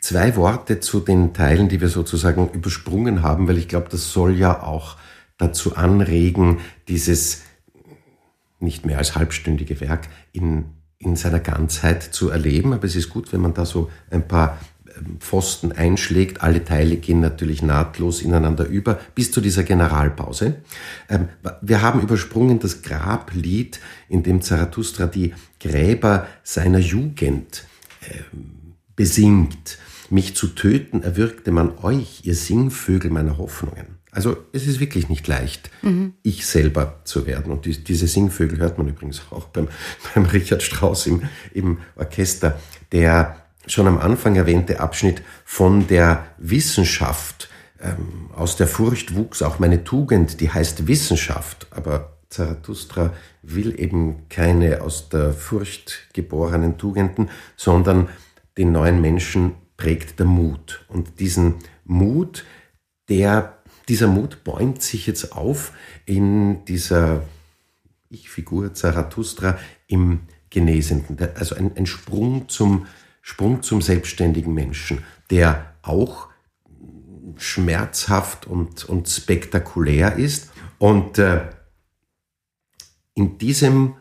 zwei 0.00 0.36
Worte 0.36 0.80
zu 0.80 1.00
den 1.00 1.34
Teilen, 1.34 1.68
die 1.68 1.80
wir 1.80 1.88
sozusagen 1.88 2.48
übersprungen 2.50 3.22
haben, 3.22 3.48
weil 3.48 3.58
ich 3.58 3.68
glaube, 3.68 3.88
das 3.90 4.12
soll 4.12 4.36
ja 4.36 4.62
auch 4.62 4.96
dazu 5.36 5.76
anregen, 5.76 6.58
dieses 6.88 7.42
nicht 8.60 8.86
mehr 8.86 8.98
als 8.98 9.16
halbstündige 9.16 9.80
Werk 9.80 10.08
in, 10.32 10.66
in 10.98 11.16
seiner 11.16 11.40
Ganzheit 11.40 12.02
zu 12.02 12.30
erleben. 12.30 12.72
Aber 12.72 12.84
es 12.84 12.96
ist 12.96 13.10
gut, 13.10 13.32
wenn 13.32 13.40
man 13.40 13.52
da 13.52 13.66
so 13.66 13.90
ein 14.10 14.26
paar 14.26 14.58
Pfosten 15.18 15.72
einschlägt. 15.72 16.42
Alle 16.42 16.64
Teile 16.64 16.96
gehen 16.96 17.20
natürlich 17.20 17.62
nahtlos 17.62 18.22
ineinander 18.22 18.66
über 18.66 18.98
bis 19.14 19.32
zu 19.32 19.40
dieser 19.40 19.62
Generalpause. 19.62 20.56
Ähm, 21.08 21.28
wir 21.60 21.82
haben 21.82 22.00
übersprungen 22.00 22.58
das 22.58 22.82
Grablied, 22.82 23.80
in 24.08 24.22
dem 24.22 24.42
Zarathustra 24.42 25.06
die 25.06 25.34
Gräber 25.60 26.26
seiner 26.42 26.78
Jugend 26.78 27.64
ähm, 28.08 28.74
besingt. 28.94 29.78
Mich 30.08 30.36
zu 30.36 30.48
töten 30.48 31.02
erwirkte 31.02 31.50
man 31.50 31.78
euch, 31.78 32.20
ihr 32.24 32.34
Singvögel 32.34 33.10
meiner 33.10 33.38
Hoffnungen. 33.38 33.96
Also 34.12 34.38
es 34.52 34.66
ist 34.66 34.80
wirklich 34.80 35.10
nicht 35.10 35.26
leicht, 35.28 35.70
mhm. 35.82 36.14
ich 36.22 36.46
selber 36.46 37.00
zu 37.04 37.26
werden. 37.26 37.52
Und 37.52 37.66
die, 37.66 37.84
diese 37.84 38.06
Singvögel 38.06 38.58
hört 38.58 38.78
man 38.78 38.88
übrigens 38.88 39.20
auch 39.30 39.48
beim, 39.48 39.68
beim 40.14 40.24
Richard 40.24 40.62
Strauss 40.62 41.06
im, 41.06 41.22
im 41.52 41.78
Orchester, 41.96 42.58
der 42.92 43.45
schon 43.66 43.86
am 43.86 43.98
Anfang 43.98 44.36
erwähnte 44.36 44.80
Abschnitt 44.80 45.22
von 45.44 45.86
der 45.86 46.24
Wissenschaft. 46.38 47.48
Ähm, 47.80 48.30
aus 48.34 48.56
der 48.56 48.66
Furcht 48.66 49.14
wuchs 49.14 49.42
auch 49.42 49.58
meine 49.58 49.84
Tugend, 49.84 50.40
die 50.40 50.50
heißt 50.50 50.86
Wissenschaft. 50.86 51.66
Aber 51.70 52.16
Zarathustra 52.28 53.12
will 53.42 53.78
eben 53.78 54.28
keine 54.28 54.82
aus 54.82 55.08
der 55.08 55.32
Furcht 55.32 56.08
geborenen 56.12 56.78
Tugenden, 56.78 57.30
sondern 57.56 58.08
den 58.58 58.72
neuen 58.72 59.00
Menschen 59.00 59.54
prägt 59.76 60.18
der 60.18 60.26
Mut. 60.26 60.84
Und 60.88 61.20
diesen 61.20 61.56
Mut, 61.84 62.44
der, 63.08 63.58
dieser 63.88 64.08
Mut 64.08 64.44
bäumt 64.44 64.82
sich 64.82 65.06
jetzt 65.06 65.32
auf 65.32 65.72
in 66.06 66.64
dieser 66.64 67.22
Ich-Figur 68.08 68.74
Zarathustra 68.74 69.58
im 69.86 70.20
Genesenden. 70.50 71.18
Also 71.34 71.54
ein, 71.54 71.76
ein 71.76 71.86
Sprung 71.86 72.48
zum 72.48 72.86
Sprung 73.28 73.60
zum 73.64 73.82
selbstständigen 73.82 74.54
Menschen, 74.54 75.02
der 75.30 75.74
auch 75.82 76.28
schmerzhaft 77.34 78.46
und, 78.46 78.84
und 78.84 79.08
spektakulär 79.08 80.14
ist. 80.14 80.52
Und 80.78 81.18
äh, 81.18 81.40
in, 83.14 83.36
diesem, 83.36 83.94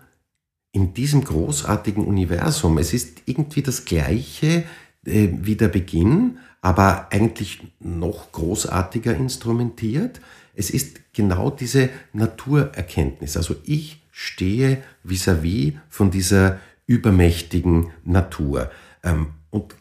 in 0.72 0.94
diesem 0.94 1.24
großartigen 1.24 2.06
Universum, 2.06 2.78
es 2.78 2.94
ist 2.94 3.24
irgendwie 3.26 3.64
das 3.64 3.86
gleiche 3.86 4.64
äh, 5.06 5.30
wie 5.32 5.56
der 5.56 5.70
Beginn, 5.70 6.38
aber 6.62 7.12
eigentlich 7.12 7.64
noch 7.80 8.32
großartiger 8.32 9.16
instrumentiert. 9.16 10.22
Es 10.54 10.70
ist 10.70 11.00
genau 11.14 11.50
diese 11.50 11.90
Naturerkenntnis. 12.14 13.38
Also 13.38 13.56
ich 13.64 14.04
stehe 14.12 14.84
vis-à-vis 15.04 15.72
-vis 15.72 15.78
von 15.90 16.12
dieser 16.12 16.60
übermächtigen 16.86 17.92
Natur. 18.04 18.70
Ähm, 19.06 19.28
und 19.52 19.76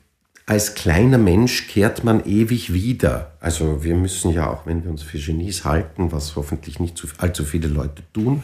als 0.46 0.74
kleiner 0.74 1.16
Mensch 1.16 1.68
kehrt 1.68 2.04
man 2.04 2.24
ewig 2.26 2.74
wieder. 2.74 3.32
Also 3.40 3.82
wir 3.82 3.94
müssen 3.94 4.30
ja 4.30 4.50
auch, 4.50 4.66
wenn 4.66 4.84
wir 4.84 4.90
uns 4.90 5.02
für 5.02 5.18
Genies 5.18 5.64
halten, 5.64 6.12
was 6.12 6.36
hoffentlich 6.36 6.80
nicht 6.80 6.98
zu, 6.98 7.08
allzu 7.16 7.44
viele 7.44 7.68
Leute 7.68 8.02
tun, 8.12 8.42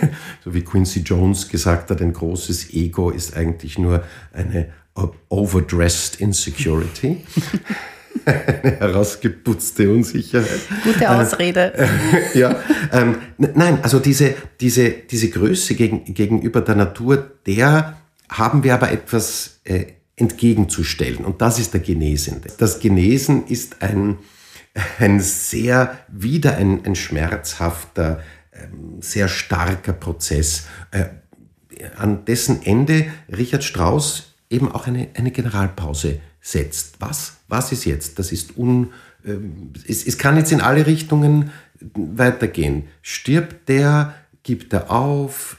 so 0.44 0.52
wie 0.52 0.62
Quincy 0.62 1.00
Jones 1.00 1.48
gesagt 1.48 1.90
hat, 1.90 2.02
ein 2.02 2.12
großes 2.12 2.74
Ego 2.74 3.10
ist 3.10 3.36
eigentlich 3.36 3.78
nur 3.78 4.02
eine 4.32 4.72
overdressed 5.28 6.20
insecurity. 6.20 7.18
eine 8.24 8.78
herausgeputzte 8.78 9.90
Unsicherheit. 9.90 10.60
Gute 10.82 11.08
Ausrede. 11.08 11.72
Äh, 11.74 11.88
ja, 12.38 12.56
ähm, 12.92 13.18
nein, 13.36 13.78
also 13.82 14.00
diese, 14.00 14.34
diese, 14.60 14.90
diese 14.90 15.30
Größe 15.30 15.76
gegen, 15.76 16.04
gegenüber 16.12 16.60
der 16.62 16.74
Natur, 16.74 17.30
der 17.46 17.96
haben 18.28 18.64
wir 18.64 18.74
aber 18.74 18.90
etwas 18.90 19.60
äh, 19.64 19.84
entgegenzustellen. 20.18 21.24
Und 21.24 21.40
das 21.40 21.58
ist 21.58 21.74
der 21.74 21.80
Genesende. 21.80 22.50
Das 22.58 22.80
Genesen 22.80 23.46
ist 23.46 23.82
ein, 23.82 24.18
ein 24.98 25.20
sehr, 25.20 25.98
wieder 26.08 26.56
ein, 26.56 26.84
ein 26.84 26.94
schmerzhafter, 26.94 28.22
ähm, 28.52 29.00
sehr 29.00 29.28
starker 29.28 29.92
Prozess, 29.92 30.66
äh, 30.90 31.06
an 31.96 32.24
dessen 32.24 32.62
Ende 32.64 33.06
Richard 33.28 33.62
Strauss 33.62 34.34
eben 34.50 34.70
auch 34.70 34.86
eine, 34.86 35.08
eine 35.14 35.30
Generalpause 35.30 36.20
setzt. 36.40 36.96
Was? 37.00 37.36
Was 37.48 37.72
ist 37.72 37.84
jetzt? 37.84 38.18
Das 38.18 38.32
ist 38.32 38.56
un, 38.56 38.92
äh, 39.24 39.36
es, 39.86 40.06
es 40.06 40.18
kann 40.18 40.36
jetzt 40.36 40.52
in 40.52 40.60
alle 40.60 40.86
Richtungen 40.86 41.50
weitergehen. 41.94 42.84
Stirbt 43.02 43.68
der, 43.68 44.14
gibt 44.42 44.72
er 44.72 44.90
auf? 44.90 45.58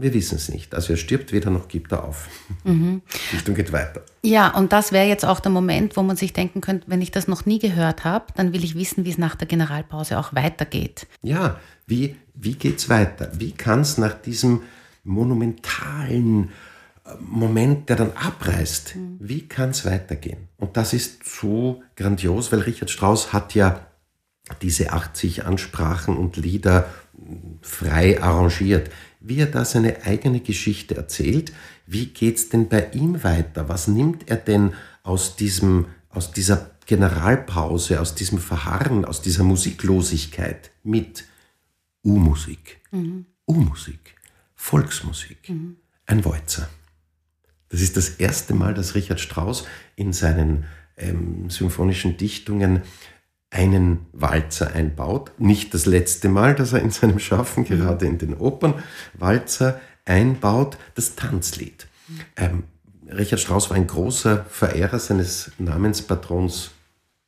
Wir 0.00 0.14
wissen 0.14 0.36
es 0.36 0.48
nicht. 0.48 0.74
Also 0.74 0.92
er 0.92 0.96
stirbt 0.96 1.32
weder 1.32 1.50
noch 1.50 1.68
gibt 1.68 1.92
er 1.92 2.04
auf. 2.04 2.28
Mhm. 2.64 3.02
Die 3.30 3.36
Richtung 3.36 3.54
geht 3.54 3.72
weiter. 3.72 4.02
Ja, 4.22 4.56
und 4.56 4.72
das 4.72 4.92
wäre 4.92 5.06
jetzt 5.06 5.24
auch 5.24 5.40
der 5.40 5.52
Moment, 5.52 5.96
wo 5.96 6.02
man 6.02 6.16
sich 6.16 6.32
denken 6.32 6.60
könnte, 6.60 6.86
wenn 6.88 7.02
ich 7.02 7.10
das 7.10 7.28
noch 7.28 7.44
nie 7.44 7.58
gehört 7.58 8.04
habe, 8.04 8.26
dann 8.34 8.52
will 8.52 8.64
ich 8.64 8.74
wissen, 8.74 9.04
wie 9.04 9.10
es 9.10 9.18
nach 9.18 9.36
der 9.36 9.46
Generalpause 9.46 10.18
auch 10.18 10.34
weitergeht. 10.34 11.06
Ja, 11.22 11.60
wie, 11.86 12.16
wie 12.34 12.54
geht 12.54 12.78
es 12.78 12.88
weiter? 12.88 13.30
Wie 13.34 13.52
kann 13.52 13.80
es 13.80 13.98
nach 13.98 14.14
diesem 14.14 14.62
monumentalen 15.04 16.50
äh, 17.04 17.10
Moment, 17.20 17.88
der 17.88 17.96
dann 17.96 18.12
abreißt, 18.12 18.96
mhm. 18.96 19.16
wie 19.20 19.48
kann 19.48 19.70
es 19.70 19.84
weitergehen? 19.84 20.48
Und 20.56 20.76
das 20.76 20.92
ist 20.92 21.24
so 21.24 21.82
grandios, 21.96 22.52
weil 22.52 22.60
Richard 22.60 22.90
Strauss 22.90 23.32
hat 23.32 23.54
ja 23.54 23.86
diese 24.62 24.92
80 24.92 25.44
Ansprachen 25.44 26.16
und 26.16 26.36
Lieder 26.36 26.86
frei 27.62 28.20
arrangiert. 28.22 28.90
Wie 29.20 29.38
er 29.38 29.46
da 29.46 29.64
seine 29.64 30.04
eigene 30.04 30.40
Geschichte 30.40 30.96
erzählt, 30.96 31.52
wie 31.86 32.06
geht's 32.06 32.48
denn 32.48 32.68
bei 32.68 32.90
ihm 32.92 33.22
weiter? 33.22 33.68
Was 33.68 33.86
nimmt 33.86 34.30
er 34.30 34.36
denn 34.36 34.72
aus 35.02 35.36
diesem, 35.36 35.86
aus 36.08 36.32
dieser 36.32 36.70
Generalpause, 36.86 38.00
aus 38.00 38.14
diesem 38.14 38.38
Verharren, 38.38 39.04
aus 39.04 39.20
dieser 39.20 39.44
Musiklosigkeit 39.44 40.70
mit? 40.82 41.24
U-Musik, 42.02 42.80
mhm. 42.90 43.26
U-Musik, 43.46 44.16
Volksmusik, 44.54 45.50
mhm. 45.50 45.76
ein 46.06 46.24
Walzer. 46.24 46.68
Das 47.68 47.82
ist 47.82 47.96
das 47.96 48.08
erste 48.08 48.54
Mal, 48.54 48.74
dass 48.74 48.94
Richard 48.94 49.20
Strauss 49.20 49.66
in 49.96 50.12
seinen 50.12 50.64
ähm, 50.96 51.50
symphonischen 51.50 52.16
Dichtungen 52.16 52.82
einen 53.50 54.06
Walzer 54.12 54.72
einbaut. 54.74 55.32
Nicht 55.38 55.74
das 55.74 55.86
letzte 55.86 56.28
Mal, 56.28 56.54
dass 56.54 56.72
er 56.72 56.80
in 56.80 56.90
seinem 56.90 57.18
Schaffen, 57.18 57.64
gerade 57.64 58.06
in 58.06 58.18
den 58.18 58.34
Opern, 58.34 58.74
Walzer 59.14 59.80
einbaut, 60.04 60.78
das 60.94 61.16
Tanzlied. 61.16 61.88
Ähm, 62.36 62.64
Richard 63.08 63.40
Strauss 63.40 63.70
war 63.70 63.76
ein 63.76 63.86
großer 63.86 64.44
Verehrer 64.44 64.98
seines 64.98 65.50
Namenspatrons, 65.58 66.70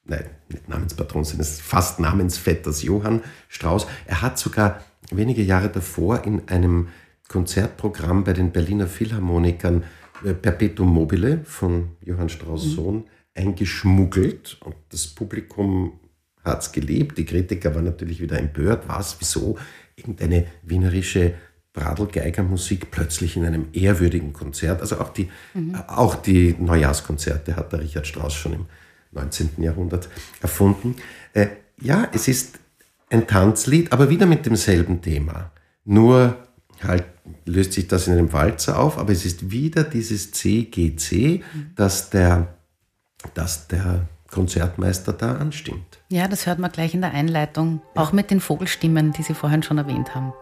nein, 0.05 0.25
nicht 0.49 0.69
Namenspatrons, 0.69 1.31
seines 1.31 1.61
fast 1.61 1.99
Namensvetters 1.99 2.83
Johann 2.83 3.23
Strauss. 3.49 3.87
Er 4.07 4.23
hat 4.23 4.39
sogar 4.39 4.81
wenige 5.11 5.43
Jahre 5.43 5.69
davor 5.69 6.25
in 6.25 6.49
einem 6.49 6.89
Konzertprogramm 7.29 8.25
bei 8.25 8.33
den 8.33 8.53
Berliner 8.53 8.87
Philharmonikern 8.87 9.85
äh, 10.25 10.35
Perpetuum 10.35 10.93
mobile 10.93 11.41
von 11.45 11.97
Johann 12.01 12.29
Strauss 12.29 12.67
mhm. 12.67 12.71
Sohn 12.71 13.05
eingeschmuggelt 13.35 14.59
und 14.63 14.77
das 14.91 15.07
Publikum 15.07 15.99
hat 16.45 16.63
es 16.63 16.73
gelebt. 16.73 17.19
Die 17.19 17.25
Kritiker 17.25 17.75
waren 17.75 17.85
natürlich 17.85 18.21
wieder 18.21 18.39
empört. 18.39 18.89
Was, 18.89 19.17
wieso? 19.19 19.59
Irgendeine 19.97 20.47
wienerische 20.63 21.35
Bradelgeigermusik 21.73 22.91
plötzlich 22.91 23.37
in 23.37 23.45
einem 23.45 23.69
ehrwürdigen 23.73 24.33
Konzert. 24.33 24.81
Also 24.81 25.01
auch 25.01 25.11
die, 25.11 25.31
mhm. 25.55 25.75
auch 25.87 26.17
die 26.17 26.55
Neujahrskonzerte 26.59 27.57
hat 27.57 27.73
der 27.73 27.81
Richard 27.81 28.07
Strauss 28.07 28.35
schon 28.35 28.53
im 28.53 28.67
19. 29.13 29.51
Jahrhundert 29.59 30.09
erfunden. 30.41 30.97
Äh, 31.33 31.49
ja, 31.81 32.09
es 32.13 32.29
ist 32.29 32.59
ein 33.11 33.27
Tanzlied, 33.27 33.93
aber 33.93 34.11
wieder 34.11 34.27
mit 34.27 34.47
demselben 34.47 35.01
Thema. 35.03 35.51
Nur 35.85 36.37
halt 36.83 37.05
löst 37.45 37.73
sich 37.73 37.89
das 37.89 38.07
in 38.07 38.15
einem 38.15 38.33
Walzer 38.33 38.79
auf, 38.79 38.99
aber 38.99 39.13
es 39.13 39.25
ist 39.25 39.51
wieder 39.51 39.85
dieses 39.85 40.33
CGC, 40.33 41.43
mhm. 41.55 41.71
dass 41.77 42.11
der, 42.11 42.55
dass 43.35 43.69
der 43.69 44.09
Konzertmeister 44.31 45.13
da 45.13 45.37
anstimmt. 45.37 46.02
Ja, 46.13 46.29
das 46.29 46.47
hört 46.47 46.59
man 46.59 46.71
gleich 46.71 46.93
in 46.93 47.01
der 47.01 47.15
Einleitung, 47.15 47.81
auch 47.95 48.13
mit 48.13 48.31
den 48.31 48.41
Vogelstimmen, 48.41 49.13
die 49.13 49.23
Sie 49.23 49.33
vorhin 49.33 49.63
schon 49.63 49.79
erwähnt 49.79 50.15
haben. 50.15 50.35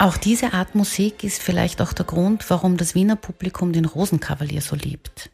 Auch 0.00 0.16
diese 0.16 0.52
Art 0.52 0.76
Musik 0.76 1.24
ist 1.24 1.42
vielleicht 1.42 1.82
auch 1.82 1.92
der 1.92 2.06
Grund, 2.06 2.48
warum 2.50 2.76
das 2.76 2.94
Wiener 2.94 3.16
Publikum 3.16 3.72
den 3.72 3.84
Rosenkavalier 3.84 4.60
so 4.60 4.76
liebt. 4.76 5.30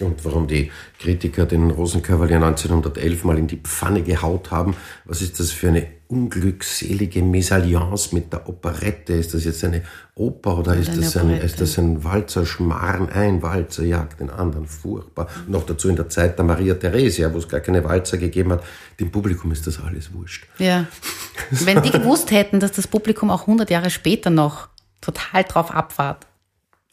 Und 0.00 0.24
warum 0.24 0.46
die 0.46 0.70
Kritiker 0.98 1.46
den 1.46 1.70
Rosenkavalier 1.70 2.36
1911 2.36 3.24
mal 3.24 3.38
in 3.38 3.46
die 3.46 3.56
Pfanne 3.56 4.02
gehaut 4.02 4.50
haben. 4.50 4.74
Was 5.04 5.22
ist 5.22 5.40
das 5.40 5.50
für 5.50 5.68
eine 5.68 5.86
unglückselige 6.08 7.22
Mesalliance 7.22 8.14
mit 8.14 8.32
der 8.32 8.48
Operette? 8.48 9.14
Ist 9.14 9.32
das 9.32 9.44
jetzt 9.44 9.64
eine 9.64 9.82
Oper 10.14 10.58
oder, 10.58 10.76
ist, 10.76 10.96
das 10.96 11.16
ein, 11.16 11.30
ist 11.30 11.60
das 11.60 11.78
ein 11.78 12.02
Walzer 12.02 12.44
Schmarrn? 12.44 13.08
Ein 13.08 13.42
Walzer 13.42 13.84
jagt 13.84 14.20
den 14.20 14.30
anderen. 14.30 14.66
Furchtbar. 14.66 15.28
Und 15.46 15.50
noch 15.50 15.64
dazu 15.64 15.88
in 15.88 15.96
der 15.96 16.08
Zeit 16.08 16.36
der 16.36 16.44
Maria 16.44 16.74
Theresia, 16.74 17.32
wo 17.32 17.38
es 17.38 17.48
gar 17.48 17.60
keine 17.60 17.84
Walzer 17.84 18.18
gegeben 18.18 18.52
hat. 18.52 18.64
Dem 18.98 19.10
Publikum 19.10 19.52
ist 19.52 19.66
das 19.66 19.80
alles 19.80 20.12
wurscht. 20.12 20.46
Ja. 20.58 20.86
Wenn 21.50 21.82
die 21.82 21.90
gewusst 21.90 22.30
hätten, 22.30 22.60
dass 22.60 22.72
das 22.72 22.86
Publikum 22.86 23.30
auch 23.30 23.42
100 23.42 23.70
Jahre 23.70 23.90
später 23.90 24.30
noch 24.30 24.68
total 25.00 25.44
drauf 25.44 25.70
abfahrt, 25.70 26.26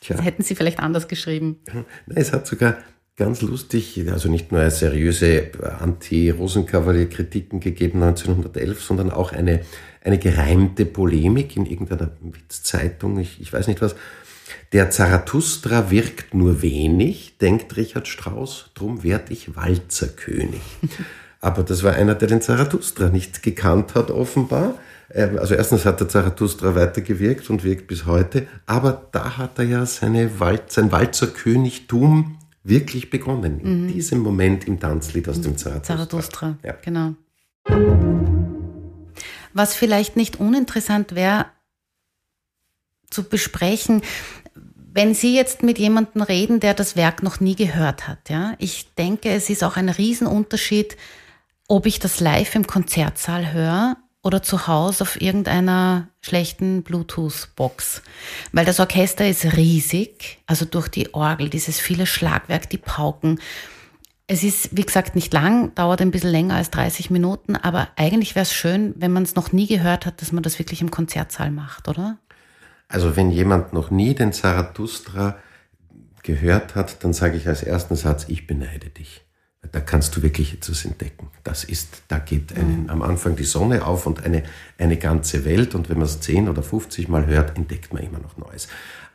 hätten 0.01 0.43
sie 0.43 0.55
vielleicht 0.55 0.79
anders 0.79 1.07
geschrieben. 1.07 1.59
Nein, 1.73 1.85
es 2.15 2.31
hat 2.31 2.47
sogar 2.47 2.77
ganz 3.17 3.41
lustig, 3.41 4.05
also 4.11 4.29
nicht 4.29 4.51
nur 4.51 4.69
seriöse 4.69 5.49
Anti-Rosenkavalier-Kritiken 5.79 7.59
gegeben 7.59 8.03
1911, 8.03 8.81
sondern 8.81 9.11
auch 9.11 9.31
eine, 9.31 9.61
eine 10.03 10.19
gereimte 10.19 10.85
Polemik 10.85 11.57
in 11.57 11.65
irgendeiner 11.65 12.11
Witzzeitung, 12.21 13.19
ich, 13.19 13.41
ich 13.41 13.51
weiß 13.51 13.67
nicht 13.67 13.81
was. 13.81 13.95
Der 14.71 14.91
Zarathustra 14.91 15.89
wirkt 15.89 16.33
nur 16.33 16.61
wenig, 16.61 17.37
denkt 17.39 17.75
Richard 17.75 18.07
Strauss, 18.07 18.69
drum 18.75 19.03
werd 19.03 19.31
ich 19.31 19.55
Walzerkönig. 19.55 20.61
Aber 21.41 21.63
das 21.63 21.83
war 21.83 21.93
einer, 21.93 22.15
der 22.15 22.27
den 22.27 22.41
Zarathustra 22.41 23.09
nicht 23.09 23.43
gekannt 23.43 23.95
hat, 23.95 24.11
offenbar. 24.11 24.75
Ähm, 25.11 25.39
also 25.39 25.55
erstens 25.55 25.85
hat 25.85 25.99
der 25.99 26.09
Zarathustra 26.09 26.75
weitergewirkt 26.75 27.49
und 27.49 27.63
wirkt 27.63 27.87
bis 27.87 28.05
heute, 28.05 28.47
aber 28.65 29.07
da 29.11 29.37
hat 29.37 29.59
er 29.59 29.65
ja 29.65 29.85
seine 29.85 30.39
Wald, 30.39 30.71
sein 30.71 30.91
Walzerkönigtum 30.91 32.36
wirklich 32.67 33.09
begonnen. 33.09 33.59
In 33.61 33.83
mhm. 33.83 33.87
diesem 33.93 34.19
Moment 34.19 34.67
im 34.67 34.79
Tanzlied 34.79 35.27
aus 35.29 35.41
dem 35.41 35.57
Zarathustra. 35.57 35.95
Zarathustra, 35.95 36.57
ja. 36.63 36.75
genau. 36.83 37.15
Was 39.53 39.75
vielleicht 39.75 40.15
nicht 40.15 40.39
uninteressant 40.39 41.15
wäre, 41.15 41.47
zu 43.09 43.23
besprechen, 43.23 44.01
wenn 44.93 45.13
Sie 45.13 45.35
jetzt 45.35 45.63
mit 45.63 45.77
jemandem 45.77 46.23
reden, 46.23 46.59
der 46.59 46.73
das 46.73 46.95
Werk 46.95 47.23
noch 47.23 47.39
nie 47.39 47.55
gehört 47.55 48.07
hat, 48.07 48.29
ja, 48.29 48.55
ich 48.57 48.93
denke, 48.95 49.29
es 49.29 49.49
ist 49.49 49.63
auch 49.63 49.77
ein 49.77 49.89
Riesenunterschied, 49.89 50.97
ob 51.67 51.85
ich 51.85 51.99
das 51.99 52.19
live 52.19 52.55
im 52.55 52.65
Konzertsaal 52.65 53.53
höre 53.53 53.97
oder 54.23 54.41
zu 54.41 54.67
Hause 54.67 55.03
auf 55.03 55.21
irgendeiner 55.21 56.09
schlechten 56.21 56.83
Bluetooth-Box. 56.83 58.01
Weil 58.51 58.65
das 58.65 58.79
Orchester 58.79 59.27
ist 59.27 59.55
riesig, 59.55 60.39
also 60.47 60.65
durch 60.65 60.89
die 60.89 61.13
Orgel, 61.13 61.49
dieses 61.49 61.79
viele 61.79 62.05
Schlagwerk, 62.05 62.69
die 62.69 62.77
Pauken. 62.77 63.39
Es 64.27 64.43
ist, 64.43 64.75
wie 64.75 64.83
gesagt, 64.83 65.15
nicht 65.15 65.33
lang, 65.33 65.73
dauert 65.75 66.01
ein 66.01 66.11
bisschen 66.11 66.31
länger 66.31 66.55
als 66.55 66.71
30 66.71 67.09
Minuten, 67.09 67.55
aber 67.55 67.87
eigentlich 67.95 68.35
wäre 68.35 68.43
es 68.43 68.53
schön, 68.53 68.93
wenn 68.97 69.13
man 69.13 69.23
es 69.23 69.35
noch 69.35 69.53
nie 69.53 69.67
gehört 69.67 70.05
hat, 70.05 70.21
dass 70.21 70.33
man 70.33 70.43
das 70.43 70.59
wirklich 70.59 70.81
im 70.81 70.91
Konzertsaal 70.91 71.51
macht, 71.51 71.87
oder? 71.87 72.17
Also 72.89 73.15
wenn 73.15 73.31
jemand 73.31 73.71
noch 73.71 73.91
nie 73.91 74.15
den 74.15 74.33
Zarathustra 74.33 75.37
gehört 76.23 76.75
hat, 76.75 77.03
dann 77.05 77.13
sage 77.13 77.37
ich 77.37 77.47
als 77.47 77.63
ersten 77.63 77.95
Satz, 77.95 78.25
ich 78.27 78.47
beneide 78.47 78.89
dich 78.89 79.26
da 79.71 79.79
kannst 79.79 80.15
du 80.15 80.21
wirklich 80.21 80.53
etwas 80.53 80.85
entdecken. 80.85 81.29
Das 81.43 81.63
ist, 81.63 82.03
da 82.07 82.19
geht 82.19 82.55
einen, 82.55 82.83
mhm. 82.83 82.89
am 82.89 83.01
Anfang 83.01 83.35
die 83.35 83.43
Sonne 83.43 83.85
auf 83.85 84.05
und 84.05 84.23
eine, 84.23 84.43
eine 84.77 84.97
ganze 84.97 85.45
Welt. 85.45 85.75
Und 85.75 85.89
wenn 85.89 85.97
man 85.97 86.05
es 86.05 86.19
10 86.21 86.49
oder 86.49 86.63
50 86.63 87.07
Mal 87.07 87.25
hört, 87.25 87.57
entdeckt 87.57 87.93
man 87.93 88.03
immer 88.03 88.19
noch 88.19 88.37
Neues. 88.37 88.67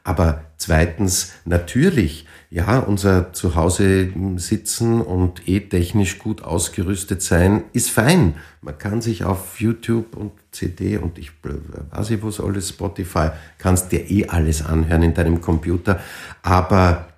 Aber 0.04 0.44
zweitens, 0.56 1.32
natürlich, 1.44 2.26
ja, 2.50 2.80
unser 2.80 3.32
Zuhause 3.32 4.12
sitzen 4.36 5.00
und 5.00 5.48
eh 5.48 5.60
technisch 5.60 6.18
gut 6.18 6.42
ausgerüstet 6.42 7.22
sein, 7.22 7.64
ist 7.72 7.90
fein. 7.90 8.34
Man 8.60 8.76
kann 8.78 9.00
sich 9.00 9.24
auf 9.24 9.60
YouTube 9.60 10.16
und 10.16 10.32
CD 10.50 10.96
und 10.96 11.18
ich 11.18 11.30
weiß 11.42 12.10
ich 12.10 12.22
was 12.22 12.40
alles, 12.40 12.70
Spotify, 12.70 13.30
kannst 13.58 13.92
dir 13.92 14.10
eh 14.10 14.26
alles 14.26 14.64
anhören 14.64 15.04
in 15.04 15.14
deinem 15.14 15.40
Computer. 15.40 16.00
Aber 16.42 17.08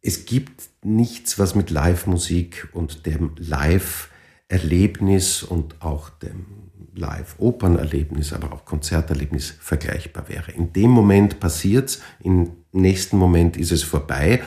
es 0.00 0.24
gibt 0.26 0.62
nichts, 0.86 1.38
was 1.38 1.54
mit 1.54 1.70
Live-Musik 1.70 2.68
und 2.72 3.06
dem 3.06 3.32
Live-Erlebnis 3.36 5.42
und 5.42 5.82
auch 5.82 6.10
dem 6.10 6.46
Live-Opernerlebnis, 6.94 8.32
aber 8.32 8.52
auch 8.52 8.64
Konzerterlebnis 8.64 9.54
vergleichbar 9.60 10.28
wäre. 10.28 10.52
In 10.52 10.72
dem 10.72 10.90
Moment 10.90 11.40
passiert's, 11.40 12.00
im 12.20 12.52
nächsten 12.72 13.18
Moment 13.18 13.56
ist 13.56 13.72
es 13.72 13.82
vorbei, 13.82 14.42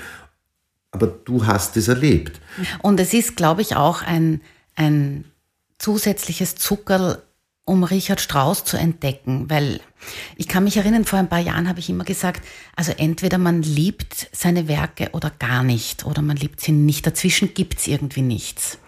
aber 0.92 1.08
du 1.08 1.46
hast 1.46 1.78
es 1.78 1.88
erlebt. 1.88 2.40
Und 2.82 3.00
es 3.00 3.14
ist, 3.14 3.36
glaube 3.36 3.62
ich, 3.62 3.76
auch 3.76 4.02
ein, 4.02 4.42
ein 4.76 5.26
zusätzliches 5.78 6.56
Zuckerl 6.56 7.22
um 7.70 7.84
Richard 7.84 8.20
Strauss 8.20 8.64
zu 8.64 8.78
entdecken, 8.78 9.48
weil 9.48 9.80
ich 10.38 10.48
kann 10.48 10.64
mich 10.64 10.78
erinnern, 10.78 11.06
vor 11.06 11.20
ein 11.20 11.30
paar 11.30 11.40
Jahren 11.40 11.70
habe 11.70 11.80
ich 11.80 11.90
immer 11.90 12.04
gesagt, 12.04 12.44
also 12.76 12.92
entweder 12.98 13.38
man 13.38 13.62
liebt 13.62 14.28
seine 14.32 14.68
Werke 14.68 15.10
oder 15.12 15.30
gar 15.38 15.64
nicht, 15.64 16.04
oder 16.04 16.24
man 16.24 16.36
liebt 16.36 16.62
sie 16.62 16.72
nicht. 16.72 17.06
Dazwischen 17.06 17.54
gibt's 17.54 17.86
irgendwie 17.86 18.24
nichts. 18.24 18.80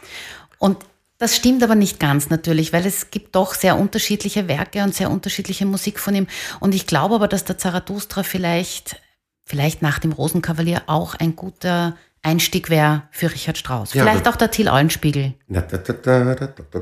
Und 0.58 0.78
das 1.20 1.36
stimmt 1.36 1.62
aber 1.62 1.76
nicht 1.76 2.00
ganz 2.00 2.32
natürlich, 2.32 2.74
weil 2.74 2.84
es 2.88 3.12
gibt 3.12 3.36
doch 3.36 3.54
sehr 3.54 3.78
unterschiedliche 3.78 4.48
Werke 4.48 4.82
und 4.82 4.96
sehr 4.96 5.12
unterschiedliche 5.12 5.68
Musik 5.68 6.00
von 6.00 6.16
ihm. 6.16 6.26
Und 6.60 6.74
ich 6.74 6.88
glaube 6.88 7.14
aber, 7.14 7.28
dass 7.28 7.46
der 7.46 7.60
Zarathustra 7.60 8.24
vielleicht, 8.24 9.00
vielleicht 9.46 9.84
nach 9.84 10.00
dem 10.00 10.12
Rosenkavalier 10.12 10.84
auch 10.88 11.14
ein 11.14 11.36
guter 11.36 11.96
Einstieg 12.24 12.69
wäre 12.69 13.03
für 13.11 13.32
Richard 13.32 13.57
Strauss. 13.57 13.93
Ja, 13.93 14.03
Vielleicht 14.03 14.28
auch 14.28 14.36
der 14.36 14.51
Till 14.51 14.69
Eulenspiegel. 14.69 15.34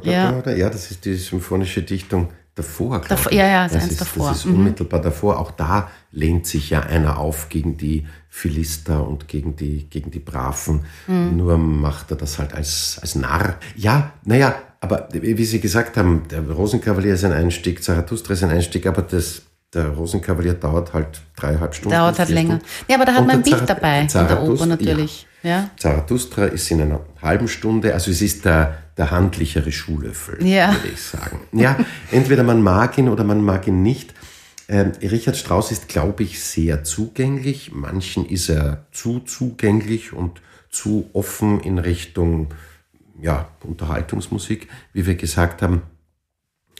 ja. 0.03 0.49
ja, 0.51 0.69
das 0.69 0.91
ist 0.91 1.05
die 1.05 1.15
symphonische 1.15 1.81
Dichtung 1.81 2.29
davor, 2.55 3.01
glaube 3.01 3.23
ich. 3.29 3.37
Ja, 3.37 3.47
ja, 3.47 3.67
das, 3.67 3.87
ist, 3.87 4.01
davor. 4.01 4.29
Das 4.29 4.39
ist 4.39 4.45
mhm. 4.45 4.55
unmittelbar 4.55 5.01
davor. 5.01 5.39
Auch 5.39 5.51
da 5.51 5.89
lehnt 6.11 6.45
sich 6.45 6.69
ja 6.69 6.81
einer 6.81 7.17
auf 7.17 7.49
gegen 7.49 7.77
die 7.77 8.05
Philister 8.29 9.07
und 9.07 9.27
gegen 9.27 9.55
die, 9.55 9.89
gegen 9.89 10.11
die 10.11 10.19
Braven. 10.19 10.85
Mhm. 11.07 11.37
Nur 11.37 11.57
macht 11.57 12.11
er 12.11 12.17
das 12.17 12.37
halt 12.37 12.53
als, 12.53 12.99
als 13.01 13.15
Narr. 13.15 13.55
Ja, 13.75 14.11
naja, 14.25 14.55
aber 14.81 15.07
wie 15.11 15.45
Sie 15.45 15.59
gesagt 15.59 15.97
haben, 15.97 16.23
der 16.29 16.41
Rosenkavalier 16.49 17.13
ist 17.13 17.23
ein 17.23 17.33
Einstieg, 17.33 17.83
Zarathustra 17.83 18.33
ist 18.33 18.43
ein 18.43 18.51
Einstieg, 18.51 18.87
aber 18.87 19.01
das 19.01 19.43
der 19.73 19.89
Rosenkavalier 19.89 20.55
dauert 20.55 20.93
halt 20.93 21.21
dreieinhalb 21.35 21.75
Stunden. 21.75 21.95
Dauert 21.95 22.17
halt 22.17 22.29
länger. 22.29 22.55
Stunden. 22.55 22.65
Ja, 22.87 22.95
aber 22.95 23.05
da 23.05 23.13
hat 23.13 23.27
man 23.27 23.37
ein 23.37 23.43
Bild 23.43 23.69
dabei 23.69 24.01
in 24.01 24.07
der 24.07 24.41
Oper 24.41 24.65
natürlich. 24.65 25.27
Ja. 25.43 25.69
Zarathustra 25.77 26.45
ist 26.45 26.69
in 26.71 26.81
einer 26.81 27.01
halben 27.21 27.47
Stunde, 27.47 27.93
also 27.93 28.11
es 28.11 28.21
ist 28.21 28.45
der, 28.45 28.77
der 28.97 29.11
handlichere 29.11 29.71
Schuhlöffel, 29.71 30.45
ja. 30.45 30.73
würde 30.73 30.89
ich 30.93 31.01
sagen. 31.01 31.39
Ja, 31.53 31.77
entweder 32.11 32.43
man 32.43 32.61
mag 32.61 32.97
ihn 32.97 33.07
oder 33.07 33.23
man 33.23 33.43
mag 33.43 33.67
ihn 33.67 33.81
nicht. 33.81 34.13
Ähm, 34.67 34.91
Richard 35.01 35.37
Strauss 35.37 35.71
ist, 35.71 35.87
glaube 35.87 36.23
ich, 36.23 36.43
sehr 36.43 36.83
zugänglich. 36.83 37.71
Manchen 37.73 38.25
ist 38.25 38.49
er 38.49 38.85
zu 38.91 39.19
zugänglich 39.19 40.13
und 40.13 40.41
zu 40.69 41.09
offen 41.13 41.59
in 41.61 41.79
Richtung 41.79 42.53
ja, 43.19 43.49
Unterhaltungsmusik, 43.63 44.67
wie 44.93 45.05
wir 45.05 45.15
gesagt 45.15 45.61
haben. 45.61 45.81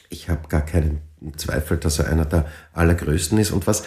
Ich 0.10 0.30
habe 0.30 0.48
gar 0.48 0.62
keinen 0.62 1.02
Zweifel, 1.38 1.78
dass 1.78 2.00
er 2.00 2.08
einer 2.10 2.26
der 2.26 2.46
allergrößten 2.74 3.38
ist. 3.38 3.52
Und 3.52 3.68
was 3.68 3.84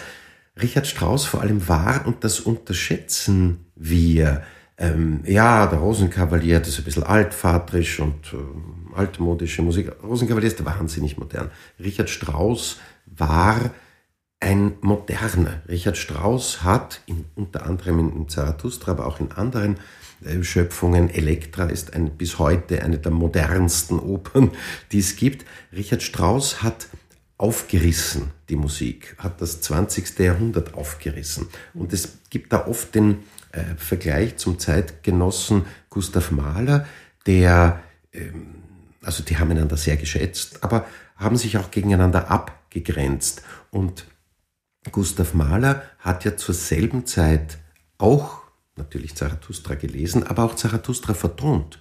Richard 0.61 0.87
Strauss 0.87 1.25
vor 1.25 1.41
allem 1.41 1.67
war, 1.67 2.05
und 2.05 2.23
das 2.23 2.39
unterschätzen 2.39 3.65
wir, 3.75 4.43
ähm, 4.77 5.21
ja, 5.25 5.67
der 5.67 5.79
Rosenkavalier, 5.79 6.59
das 6.59 6.69
ist 6.69 6.79
ein 6.79 6.85
bisschen 6.85 7.03
altvaterisch 7.03 7.99
und 7.99 8.33
äh, 8.33 8.97
altmodische 8.97 9.61
Musik. 9.61 9.91
Rosenkavalier 10.03 10.47
ist 10.47 10.65
wahnsinnig 10.65 11.17
modern. 11.17 11.51
Richard 11.79 12.09
Strauss 12.09 12.77
war 13.05 13.71
ein 14.39 14.73
moderner. 14.81 15.61
Richard 15.69 15.97
Strauss 15.97 16.63
hat 16.63 17.01
in, 17.05 17.25
unter 17.35 17.65
anderem 17.65 17.99
in 17.99 18.27
Zarathustra, 18.27 18.91
aber 18.91 19.05
auch 19.05 19.19
in 19.19 19.31
anderen 19.31 19.77
äh, 20.25 20.43
Schöpfungen. 20.43 21.09
Elektra 21.09 21.65
ist 21.65 21.93
ein, 21.93 22.17
bis 22.17 22.39
heute 22.39 22.83
eine 22.83 22.97
der 22.97 23.11
modernsten 23.11 23.99
Opern, 23.99 24.51
die 24.91 24.99
es 24.99 25.15
gibt. 25.15 25.45
Richard 25.71 26.03
Strauss 26.03 26.63
hat 26.63 26.87
aufgerissen, 27.37 28.31
die 28.49 28.55
Musik, 28.55 29.15
hat 29.17 29.41
das 29.41 29.61
20. 29.61 30.17
Jahrhundert 30.19 30.75
aufgerissen. 30.75 31.47
Und 31.73 31.93
es 31.93 32.19
gibt 32.29 32.53
da 32.53 32.67
oft 32.67 32.95
den 32.95 33.19
äh, 33.53 33.75
Vergleich 33.77 34.37
zum 34.37 34.59
Zeitgenossen 34.59 35.65
Gustav 35.89 36.31
Mahler, 36.31 36.85
der, 37.25 37.81
ähm, 38.11 38.55
also 39.01 39.23
die 39.23 39.37
haben 39.37 39.51
einander 39.51 39.77
sehr 39.77 39.95
geschätzt, 39.95 40.63
aber 40.63 40.85
haben 41.15 41.37
sich 41.37 41.57
auch 41.57 41.71
gegeneinander 41.71 42.29
abgegrenzt. 42.31 43.43
Und 43.71 44.05
Gustav 44.91 45.33
Mahler 45.33 45.83
hat 45.99 46.25
ja 46.25 46.35
zur 46.35 46.55
selben 46.55 47.05
Zeit 47.05 47.59
auch 47.97 48.41
natürlich 48.75 49.15
Zarathustra 49.15 49.75
gelesen, 49.75 50.25
aber 50.25 50.43
auch 50.43 50.55
Zarathustra 50.55 51.13
vertont 51.13 51.79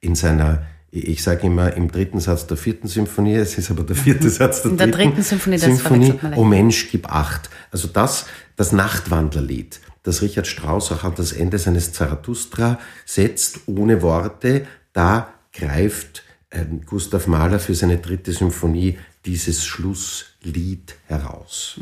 in 0.00 0.14
seiner 0.14 0.66
ich 1.00 1.22
sage 1.22 1.46
immer 1.46 1.72
im 1.74 1.90
dritten 1.90 2.20
Satz 2.20 2.46
der 2.46 2.56
vierten 2.56 2.86
Symphonie, 2.86 3.34
es 3.34 3.58
ist 3.58 3.70
aber 3.70 3.82
der 3.82 3.96
vierte 3.96 4.30
Satz 4.30 4.62
der, 4.62 4.70
In 4.70 4.76
der 4.76 4.86
dritten, 4.86 5.10
dritten 5.10 5.22
Symphonie, 5.22 5.58
Symphonie 5.58 6.14
Oh 6.36 6.44
Mensch, 6.44 6.88
gib 6.90 7.10
acht. 7.10 7.50
Also 7.72 7.88
das, 7.88 8.26
das 8.56 8.70
Nachtwandlerlied, 8.72 9.80
das 10.04 10.22
Richard 10.22 10.46
Strauss 10.46 10.92
auch 10.92 11.02
an 11.02 11.14
das 11.16 11.32
Ende 11.32 11.58
seines 11.58 11.92
Zarathustra 11.92 12.78
setzt, 13.04 13.60
ohne 13.66 14.02
Worte, 14.02 14.66
da 14.92 15.34
greift 15.52 16.22
ähm, 16.52 16.82
Gustav 16.86 17.26
Mahler 17.26 17.58
für 17.58 17.74
seine 17.74 17.98
dritte 17.98 18.32
Symphonie 18.32 18.96
dieses 19.24 19.64
Schlusslied 19.64 20.94
heraus. 21.06 21.80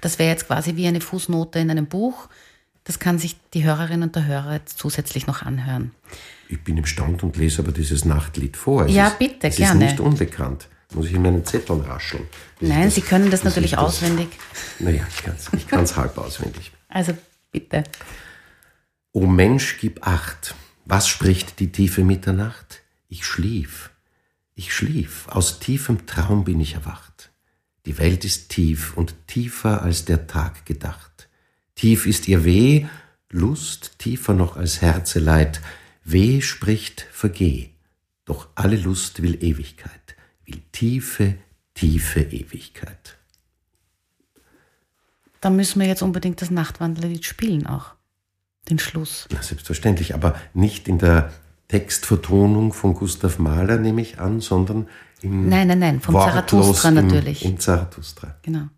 Das 0.00 0.18
wäre 0.18 0.30
jetzt 0.30 0.46
quasi 0.46 0.74
wie 0.76 0.86
eine 0.86 1.00
Fußnote 1.00 1.58
in 1.58 1.70
einem 1.70 1.86
Buch. 1.86 2.28
Das 2.84 2.98
kann 2.98 3.18
sich 3.18 3.36
die 3.54 3.62
Hörerin 3.64 4.02
und 4.02 4.16
der 4.16 4.26
Hörer 4.26 4.54
jetzt 4.54 4.78
zusätzlich 4.78 5.26
noch 5.26 5.42
anhören. 5.42 5.92
Ich 6.52 6.64
bin 6.64 6.76
im 6.76 6.84
Stand 6.86 7.22
und 7.22 7.36
lese 7.36 7.62
aber 7.62 7.70
dieses 7.70 8.04
Nachtlied 8.04 8.56
vor. 8.56 8.86
Es 8.86 8.92
Ja, 8.92 9.06
ist, 9.06 9.18
bitte, 9.20 9.46
es 9.46 9.56
gerne. 9.56 9.84
ist 9.84 9.90
nicht 9.92 10.00
unbekannt. 10.00 10.66
Muss 10.92 11.06
ich 11.06 11.12
in 11.12 11.22
meinen 11.22 11.44
Zetteln 11.46 11.80
rascheln. 11.82 12.26
Nein, 12.60 12.90
Sie 12.90 13.02
können 13.02 13.30
das 13.30 13.44
natürlich 13.44 13.70
ich 13.72 13.76
das- 13.76 13.84
auswendig. 13.84 14.28
Naja, 14.80 15.06
ich 15.08 15.54
ich 15.56 15.68
kann's 15.68 15.96
halb 15.96 16.18
auswendig. 16.18 16.72
Also 16.88 17.16
bitte. 17.52 17.84
O 19.12 19.26
Mensch, 19.26 19.78
gib 19.80 20.04
acht. 20.04 20.56
Was 20.86 21.06
spricht 21.06 21.60
die 21.60 21.70
tiefe 21.70 22.02
Mitternacht? 22.02 22.82
Ich 23.08 23.24
schlief. 23.24 23.90
Ich 24.56 24.74
schlief. 24.74 25.28
Aus 25.28 25.60
tiefem 25.60 26.06
Traum 26.06 26.42
bin 26.42 26.58
ich 26.60 26.74
erwacht. 26.74 27.30
Die 27.86 27.96
Welt 27.98 28.24
ist 28.24 28.48
tief 28.48 28.96
und 28.96 29.14
tiefer 29.28 29.82
als 29.82 30.04
der 30.04 30.26
Tag 30.26 30.66
gedacht. 30.66 31.28
Tief 31.76 32.06
ist 32.06 32.26
ihr 32.26 32.44
Weh, 32.44 32.86
Lust 33.30 33.92
tiefer 33.98 34.34
noch 34.34 34.56
als 34.56 34.82
Herzeleid. 34.82 35.60
Weh 36.12 36.40
spricht 36.40 37.06
vergeh. 37.12 37.70
Doch 38.24 38.48
alle 38.54 38.76
Lust 38.76 39.22
will 39.22 39.42
Ewigkeit, 39.42 40.16
will 40.44 40.60
tiefe, 40.72 41.34
tiefe 41.74 42.20
Ewigkeit. 42.20 43.16
Da 45.40 45.50
müssen 45.50 45.80
wir 45.80 45.88
jetzt 45.88 46.02
unbedingt 46.02 46.42
das 46.42 46.50
Nachtwanderlied 46.50 47.24
spielen 47.24 47.66
auch. 47.66 47.94
Den 48.68 48.78
Schluss. 48.78 49.26
Na, 49.32 49.42
selbstverständlich, 49.42 50.14
aber 50.14 50.34
nicht 50.52 50.86
in 50.86 50.98
der 50.98 51.32
Textvertonung 51.68 52.72
von 52.72 52.94
Gustav 52.94 53.38
Mahler, 53.38 53.78
nehme 53.78 54.02
ich 54.02 54.18
an, 54.20 54.40
sondern 54.40 54.88
im 55.22 55.48
Nein, 55.48 55.68
nein, 55.68 55.78
nein, 55.78 56.00
vom 56.00 56.14
wortlos 56.14 56.32
Zarathustra 56.32 56.88
im, 56.88 56.94
natürlich. 56.94 57.44
Im 57.44 57.58
Zarathustra. 57.58 58.36
Genau. 58.42 58.68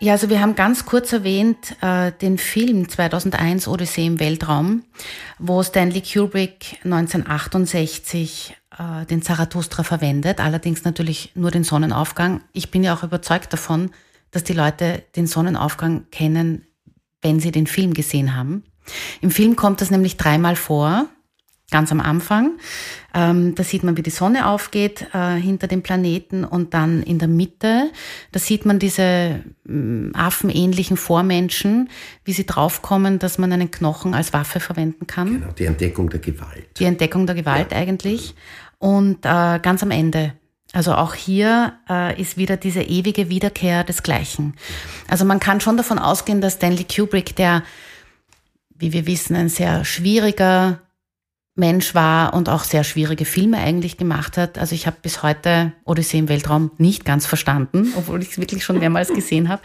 Ja, 0.00 0.12
also 0.12 0.28
wir 0.28 0.40
haben 0.40 0.54
ganz 0.54 0.84
kurz 0.86 1.12
erwähnt 1.12 1.76
äh, 1.80 2.12
den 2.12 2.36
Film 2.36 2.88
2001 2.88 3.68
Odyssee 3.68 4.06
im 4.06 4.20
Weltraum, 4.20 4.82
wo 5.38 5.62
Stanley 5.62 6.02
Kubrick 6.02 6.78
1968 6.84 8.56
äh, 8.78 9.06
den 9.06 9.22
Zarathustra 9.22 9.82
verwendet, 9.82 10.40
allerdings 10.40 10.84
natürlich 10.84 11.32
nur 11.34 11.50
den 11.50 11.64
Sonnenaufgang. 11.64 12.42
Ich 12.52 12.70
bin 12.70 12.82
ja 12.82 12.94
auch 12.94 13.02
überzeugt 13.02 13.52
davon, 13.52 13.92
dass 14.30 14.44
die 14.44 14.52
Leute 14.52 15.04
den 15.16 15.26
Sonnenaufgang 15.26 16.06
kennen, 16.10 16.66
wenn 17.22 17.40
sie 17.40 17.52
den 17.52 17.66
Film 17.66 17.94
gesehen 17.94 18.36
haben. 18.36 18.64
Im 19.20 19.30
Film 19.30 19.56
kommt 19.56 19.80
das 19.80 19.90
nämlich 19.90 20.16
dreimal 20.16 20.56
vor, 20.56 21.06
ganz 21.70 21.90
am 21.90 22.00
Anfang. 22.00 22.58
Ähm, 23.14 23.54
da 23.54 23.62
sieht 23.62 23.84
man, 23.84 23.96
wie 23.96 24.02
die 24.02 24.10
Sonne 24.10 24.46
aufgeht 24.46 25.06
äh, 25.12 25.34
hinter 25.36 25.66
dem 25.66 25.82
Planeten 25.82 26.44
und 26.44 26.74
dann 26.74 27.02
in 27.02 27.18
der 27.18 27.28
Mitte, 27.28 27.90
da 28.32 28.38
sieht 28.38 28.66
man 28.66 28.78
diese 28.78 29.40
ähm, 29.68 30.12
affenähnlichen 30.14 30.96
Vormenschen, 30.96 31.88
wie 32.24 32.32
sie 32.32 32.46
draufkommen, 32.46 33.18
dass 33.18 33.38
man 33.38 33.52
einen 33.52 33.70
Knochen 33.70 34.14
als 34.14 34.32
Waffe 34.32 34.60
verwenden 34.60 35.06
kann. 35.06 35.40
Genau, 35.40 35.52
die 35.52 35.64
Entdeckung 35.64 36.10
der 36.10 36.20
Gewalt. 36.20 36.78
Die 36.78 36.84
Entdeckung 36.84 37.26
der 37.26 37.34
Gewalt 37.34 37.72
eigentlich. 37.72 38.34
Und 38.78 39.24
äh, 39.24 39.58
ganz 39.58 39.82
am 39.82 39.90
Ende. 39.90 40.34
Also 40.72 40.94
auch 40.94 41.14
hier 41.14 41.74
äh, 41.88 42.20
ist 42.20 42.36
wieder 42.36 42.56
diese 42.56 42.82
ewige 42.82 43.30
Wiederkehr 43.30 43.84
des 43.84 44.02
Gleichen. 44.02 44.54
Also 45.08 45.24
man 45.24 45.38
kann 45.38 45.60
schon 45.60 45.76
davon 45.76 46.00
ausgehen, 46.00 46.40
dass 46.40 46.54
Stanley 46.54 46.84
Kubrick, 46.84 47.36
der, 47.36 47.62
wie 48.76 48.92
wir 48.92 49.06
wissen, 49.06 49.36
ein 49.36 49.48
sehr 49.48 49.84
schwieriger 49.84 50.80
Mensch 51.56 51.94
war 51.94 52.34
und 52.34 52.48
auch 52.48 52.64
sehr 52.64 52.82
schwierige 52.82 53.24
Filme 53.24 53.58
eigentlich 53.58 53.96
gemacht 53.96 54.36
hat. 54.36 54.58
Also 54.58 54.74
ich 54.74 54.88
habe 54.88 54.96
bis 55.00 55.22
heute 55.22 55.72
Odyssee 55.84 56.18
im 56.18 56.28
Weltraum 56.28 56.72
nicht 56.78 57.04
ganz 57.04 57.26
verstanden, 57.26 57.92
obwohl 57.96 58.22
ich 58.22 58.30
es 58.32 58.38
wirklich 58.38 58.64
schon 58.64 58.80
mehrmals 58.80 59.12
gesehen 59.14 59.48
habe. 59.48 59.62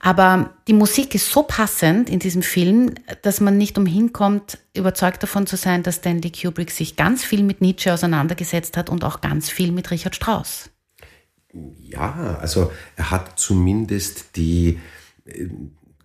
Aber 0.00 0.50
die 0.66 0.72
Musik 0.72 1.14
ist 1.14 1.30
so 1.30 1.44
passend 1.44 2.10
in 2.10 2.18
diesem 2.18 2.42
Film, 2.42 2.94
dass 3.22 3.40
man 3.40 3.56
nicht 3.56 3.78
umhin 3.78 4.12
kommt, 4.12 4.58
überzeugt 4.74 5.22
davon 5.22 5.46
zu 5.46 5.56
sein, 5.56 5.84
dass 5.84 5.96
Stanley 5.96 6.32
Kubrick 6.32 6.72
sich 6.72 6.96
ganz 6.96 7.22
viel 7.24 7.44
mit 7.44 7.60
Nietzsche 7.60 7.92
auseinandergesetzt 7.92 8.76
hat 8.76 8.90
und 8.90 9.04
auch 9.04 9.20
ganz 9.20 9.48
viel 9.48 9.70
mit 9.70 9.92
Richard 9.92 10.16
Strauss. 10.16 10.70
Ja, 11.52 12.38
also 12.40 12.72
er 12.96 13.12
hat 13.12 13.38
zumindest 13.38 14.36
die, 14.36 14.80
äh, 15.24 15.48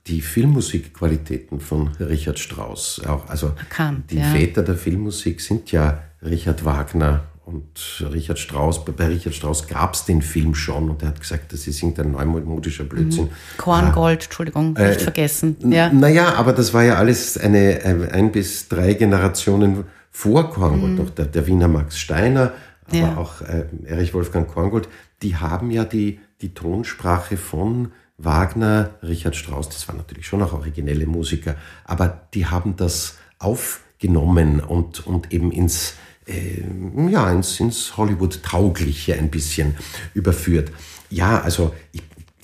die 0.07 0.21
Filmmusikqualitäten 0.21 1.59
von 1.59 1.89
Richard 1.99 2.39
Strauss 2.39 3.01
auch. 3.05 3.27
Also 3.29 3.53
Erkannt, 3.57 4.11
die 4.11 4.17
ja. 4.17 4.23
Väter 4.31 4.63
der 4.63 4.75
Filmmusik 4.75 5.41
sind 5.41 5.71
ja 5.71 6.03
Richard 6.23 6.65
Wagner 6.65 7.25
und 7.45 8.03
Richard 8.11 8.39
Strauss. 8.39 8.83
Bei 8.83 9.07
Richard 9.07 9.33
Strauss 9.33 9.67
gab 9.67 9.93
es 9.93 10.05
den 10.05 10.21
Film 10.21 10.53
schon 10.53 10.89
und 10.89 11.01
er 11.01 11.09
hat 11.09 11.19
gesagt, 11.21 11.53
das 11.53 11.67
ist 11.67 11.81
irgendein 11.81 12.11
neumodischer 12.11 12.83
Blödsinn. 12.83 13.29
Korngold, 13.57 14.23
Entschuldigung, 14.25 14.73
nicht 14.73 15.01
vergessen. 15.01 15.55
Ja. 15.71 15.91
Naja, 15.91 16.33
aber 16.35 16.51
das 16.53 16.73
war 16.73 16.83
ja 16.83 16.95
alles 16.95 17.37
eine, 17.37 17.79
ein, 17.85 18.09
ein 18.11 18.31
bis 18.31 18.67
drei 18.67 18.93
Generationen 18.93 19.85
vor 20.11 20.49
Korngold. 20.49 20.99
Doch 20.99 21.09
der, 21.11 21.25
der 21.25 21.47
Wiener 21.47 21.67
Max 21.67 21.97
Steiner, 21.99 22.53
aber 22.87 22.97
Mhm. 22.97 22.99
Ja. 23.01 23.17
auch 23.17 23.41
äh, 23.41 23.65
Erich 23.85 24.13
Wolfgang 24.13 24.47
Korngold, 24.47 24.87
die 25.21 25.35
haben 25.35 25.71
ja 25.71 25.83
die 25.83 26.19
die 26.41 26.53
Tonsprache 26.53 27.35
von 27.35 27.91
Wagner, 28.17 28.91
Richard 29.03 29.35
Strauss, 29.35 29.69
das 29.69 29.87
waren 29.87 29.97
natürlich 29.97 30.25
schon 30.25 30.41
auch 30.41 30.53
originelle 30.53 31.05
Musiker, 31.05 31.55
aber 31.85 32.27
die 32.33 32.47
haben 32.47 32.75
das 32.75 33.17
aufgenommen 33.37 34.59
und, 34.59 35.05
und 35.05 35.31
eben 35.31 35.51
ins, 35.51 35.93
äh, 36.25 36.63
ja, 37.09 37.31
ins, 37.31 37.59
ins 37.59 37.95
Hollywood-Taugliche 37.95 39.13
ein 39.13 39.29
bisschen 39.29 39.75
überführt. 40.15 40.71
Ja, 41.11 41.41
also 41.41 41.75
ich 41.91 42.01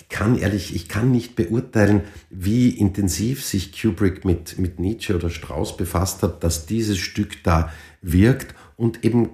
kann 0.10 0.38
ehrlich, 0.38 0.76
ich 0.76 0.88
kann 0.88 1.10
nicht 1.10 1.36
beurteilen, 1.36 2.02
wie 2.30 2.70
intensiv 2.70 3.44
sich 3.44 3.80
Kubrick 3.82 4.26
mit, 4.26 4.60
mit 4.60 4.80
Nietzsche 4.80 5.16
oder 5.16 5.32
Strauss 5.32 5.76
befasst 5.76 6.22
hat, 6.22 6.44
dass 6.44 6.68
dieses 6.68 7.00
Stück 7.00 7.44
da 7.44 7.72
wirkt 8.04 8.54
und 8.78 9.04
eben 9.04 9.32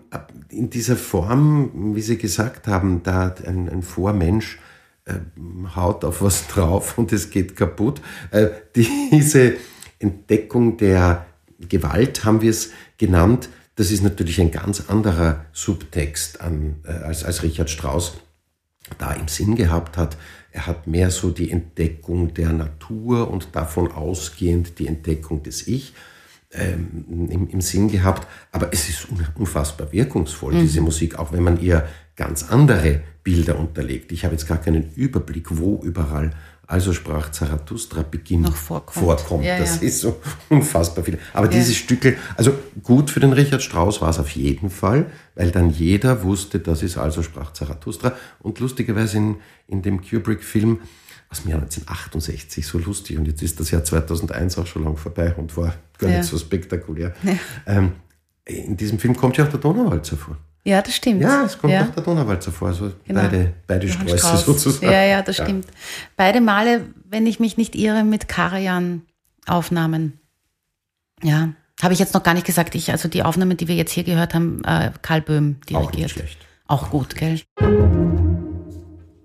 in 0.49 0.69
dieser 0.69 0.95
Form, 0.95 1.95
wie 1.95 2.01
Sie 2.01 2.17
gesagt 2.17 2.67
haben, 2.67 3.03
da 3.03 3.35
ein, 3.45 3.67
ein 3.67 3.81
Vormensch 3.81 4.57
haut 5.75 6.03
auf 6.05 6.21
was 6.21 6.47
drauf 6.53 6.97
und 6.97 7.11
es 7.13 7.29
geht 7.29 7.55
kaputt. 7.55 8.01
Äh, 8.31 8.47
diese 8.75 9.53
Entdeckung 9.99 10.77
der 10.77 11.25
Gewalt 11.59 12.23
haben 12.23 12.41
wir 12.41 12.51
es 12.51 12.71
genannt. 12.97 13.49
Das 13.75 13.91
ist 13.91 14.03
natürlich 14.03 14.39
ein 14.41 14.51
ganz 14.51 14.89
anderer 14.89 15.45
Subtext 15.53 16.41
an, 16.41 16.77
äh, 16.85 16.91
als, 16.91 17.23
als 17.23 17.43
Richard 17.43 17.69
Strauss 17.69 18.17
da 18.97 19.13
im 19.13 19.27
Sinn 19.27 19.55
gehabt 19.55 19.97
hat. 19.97 20.17
Er 20.51 20.67
hat 20.67 20.87
mehr 20.87 21.11
so 21.11 21.29
die 21.29 21.51
Entdeckung 21.51 22.33
der 22.33 22.51
Natur 22.51 23.29
und 23.29 23.55
davon 23.55 23.91
ausgehend 23.91 24.79
die 24.79 24.87
Entdeckung 24.87 25.43
des 25.43 25.67
Ich 25.67 25.93
ähm, 26.51 27.27
im, 27.29 27.47
im, 27.49 27.61
Sinn 27.61 27.89
gehabt. 27.89 28.27
Aber 28.51 28.73
es 28.73 28.89
ist 28.89 29.07
unfassbar 29.35 29.91
wirkungsvoll, 29.91 30.55
mhm. 30.55 30.61
diese 30.61 30.81
Musik, 30.81 31.19
auch 31.19 31.31
wenn 31.31 31.43
man 31.43 31.61
ihr 31.61 31.87
ganz 32.15 32.49
andere 32.49 33.01
Bilder 33.29 33.59
unterlegt. 33.59 34.11
Ich 34.11 34.25
habe 34.25 34.33
jetzt 34.33 34.47
gar 34.47 34.57
keinen 34.57 34.91
Überblick, 34.95 35.55
wo 35.55 35.79
überall 35.83 36.31
also 36.65 36.93
sprach 36.93 37.29
Zarathustra 37.31 38.03
beginnt 38.03 38.43
noch 38.43 38.55
vorkommt. 38.55 39.05
vorkommt. 39.05 39.43
Ja, 39.45 39.59
das 39.59 39.81
ja. 39.81 39.87
ist 39.87 40.01
so 40.01 40.19
unfassbar 40.49 41.03
viel. 41.03 41.19
Aber 41.33 41.45
ja. 41.45 41.51
dieses 41.51 41.75
Stückel, 41.75 42.17
also 42.35 42.53
gut 42.81 43.11
für 43.11 43.19
den 43.19 43.33
Richard 43.33 43.61
Strauss 43.61 44.01
war 44.01 44.09
es 44.09 44.17
auf 44.17 44.31
jeden 44.31 44.71
Fall, 44.71 45.11
weil 45.35 45.51
dann 45.51 45.69
jeder 45.69 46.23
wusste, 46.23 46.59
das 46.59 46.81
ist 46.81 46.97
also 46.97 47.21
sprach 47.21 47.53
Zarathustra. 47.53 48.13
Und 48.39 48.59
lustigerweise 48.59 49.17
in, 49.17 49.35
in 49.67 49.83
dem 49.83 50.01
Kubrick-Film 50.01 50.79
aus 51.29 51.43
dem 51.43 51.51
Jahr 51.51 51.59
1968, 51.59 52.65
so 52.65 52.79
lustig, 52.79 53.19
und 53.19 53.27
jetzt 53.27 53.43
ist 53.43 53.59
das 53.59 53.69
Jahr 53.69 53.83
2001 53.83 54.57
auch 54.57 54.65
schon 54.65 54.83
lang 54.83 54.97
vorbei 54.97 55.35
und 55.35 55.55
war 55.55 55.75
gar 55.99 56.09
nicht 56.09 56.23
so 56.23 56.37
spektakulär. 56.37 57.13
Ähm, 57.67 57.91
in 58.45 58.75
diesem 58.75 58.97
Film 58.97 59.15
kommt 59.15 59.37
ja 59.37 59.45
auch 59.45 59.49
der 59.49 59.59
Donauwalzer 59.59 60.17
vor. 60.17 60.37
Ja, 60.63 60.81
das 60.81 60.95
stimmt. 60.95 61.21
Ja, 61.21 61.43
es 61.45 61.57
kommt 61.57 61.73
ja. 61.73 61.83
auch 61.83 61.93
der 61.93 62.03
Donauwalzer 62.03 62.51
vor, 62.51 62.67
also 62.67 62.91
genau. 63.05 63.21
beide, 63.21 63.53
beide 63.65 63.87
Sträuße 63.87 64.17
Strauß. 64.17 64.45
sozusagen. 64.45 64.91
Ja, 64.91 65.03
ja, 65.03 65.21
das 65.21 65.37
ja. 65.37 65.45
stimmt. 65.45 65.67
Beide 66.15 66.41
Male, 66.41 66.85
wenn 67.05 67.25
ich 67.25 67.39
mich 67.39 67.57
nicht 67.57 67.75
irre, 67.75 68.03
mit 68.03 68.27
Karajan-Aufnahmen. 68.27 70.19
Ja, 71.23 71.49
habe 71.81 71.93
ich 71.93 71.99
jetzt 71.99 72.13
noch 72.13 72.23
gar 72.23 72.33
nicht 72.33 72.45
gesagt. 72.45 72.75
Ich, 72.75 72.91
also 72.91 73.07
die 73.07 73.23
Aufnahmen, 73.23 73.57
die 73.57 73.67
wir 73.67 73.75
jetzt 73.75 73.91
hier 73.91 74.03
gehört 74.03 74.33
haben, 74.33 74.63
äh, 74.65 74.91
Karl 75.01 75.21
Böhm 75.21 75.61
dirigiert. 75.69 75.87
Auch 75.87 75.93
nicht 75.93 76.09
schlecht. 76.11 76.37
Auch 76.67 76.89
gut, 76.89 77.15
gell? 77.15 77.39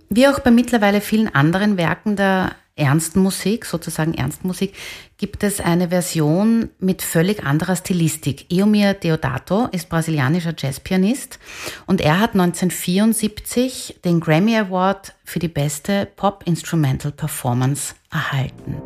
Wie 0.09 0.29
auch 0.29 0.39
bei 0.39 0.51
mittlerweile 0.51 1.01
vielen 1.01 1.35
anderen 1.35 1.77
Werken 1.77 2.17
der 2.17 2.53
Ernstmusik, 2.77 3.67
sozusagen 3.67 4.15
Ernstmusik, 4.15 4.75
gibt 5.17 5.45
es 5.45 5.61
eine 5.61 5.91
Version 5.91 6.71
mit 6.79 7.03
völlig 7.03 7.45
anderer 7.45 7.77
Stilistik. 7.77 8.47
Eomir 8.51 8.95
Deodato 8.95 9.69
ist 9.71 9.89
brasilianischer 9.89 10.55
Jazzpianist 10.57 11.39
und 11.87 12.01
er 12.01 12.19
hat 12.19 12.33
1974 12.33 14.01
den 14.05 14.21
Grammy 14.21 14.57
Award 14.57 15.15
für 15.25 15.39
die 15.39 15.49
beste 15.49 16.09
Pop 16.17 16.43
Instrumental 16.47 17.13
Performance 17.13 17.95
erhalten. 18.11 18.77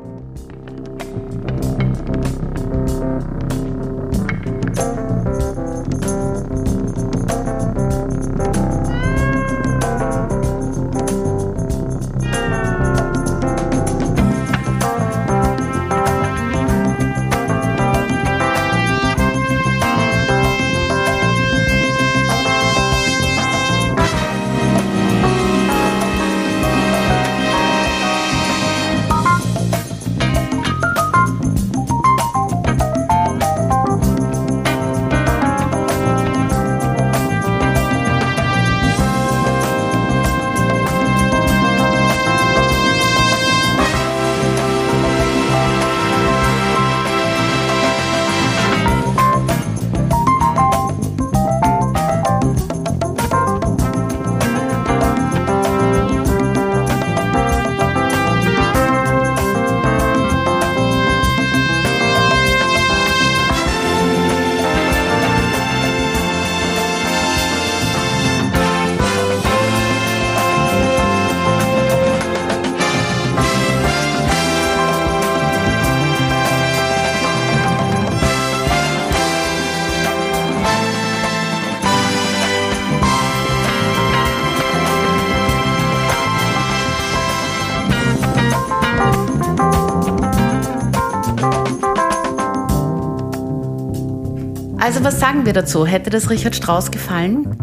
Also 94.88 95.04
was 95.04 95.20
sagen 95.20 95.44
wir 95.44 95.52
dazu? 95.52 95.84
Hätte 95.84 96.08
das 96.08 96.30
Richard 96.30 96.56
Strauss 96.56 96.90
gefallen? 96.90 97.58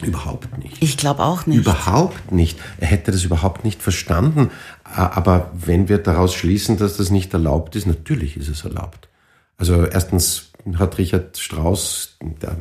Überhaupt 0.00 0.58
nicht. 0.58 0.80
Ich 0.80 0.96
glaube 0.96 1.24
auch 1.24 1.44
nicht. 1.44 1.58
Überhaupt 1.58 2.30
nicht. 2.30 2.56
Er 2.78 2.86
hätte 2.86 3.10
das 3.10 3.24
überhaupt 3.24 3.64
nicht 3.64 3.82
verstanden. 3.82 4.48
Aber 4.84 5.50
wenn 5.54 5.88
wir 5.88 5.98
daraus 5.98 6.34
schließen, 6.34 6.76
dass 6.76 6.98
das 6.98 7.10
nicht 7.10 7.34
erlaubt 7.34 7.74
ist, 7.74 7.88
natürlich 7.88 8.36
ist 8.36 8.48
es 8.48 8.62
erlaubt. 8.62 9.08
Also 9.58 9.84
erstens 9.84 10.52
hat 10.78 10.98
Richard 10.98 11.36
Strauss, 11.36 12.16
der 12.20 12.58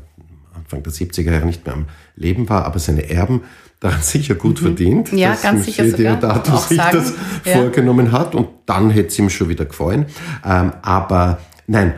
Anfang 0.56 0.82
der 0.82 0.94
70er 0.94 1.34
Jahre 1.34 1.46
nicht 1.46 1.68
mehr 1.68 1.76
am 1.76 1.86
Leben 2.16 2.50
war, 2.50 2.66
aber 2.66 2.80
seine 2.80 3.08
Erben 3.08 3.44
daran 3.82 4.02
sicher 4.02 4.34
gut 4.34 4.62
mhm. 4.62 4.66
verdient, 4.66 5.12
ja, 5.12 5.34
dass 5.34 5.44
ganz 5.44 5.66
sicher 5.66 5.84
Deodato 5.84 6.58
sich 6.58 6.76
sagen. 6.76 6.98
das 6.98 7.14
ja. 7.46 7.54
vorgenommen 7.54 8.12
hat 8.12 8.34
und 8.34 8.48
dann 8.66 8.90
hätte 8.90 9.10
es 9.10 9.20
ihm 9.20 9.30
schon 9.30 9.50
wieder 9.50 9.66
gefallen. 9.66 10.08
Ähm, 10.44 10.74
aber 10.82 11.38
nein, 11.68 11.94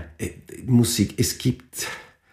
Musik, 0.67 1.15
es 1.17 1.37
gibt 1.37 1.87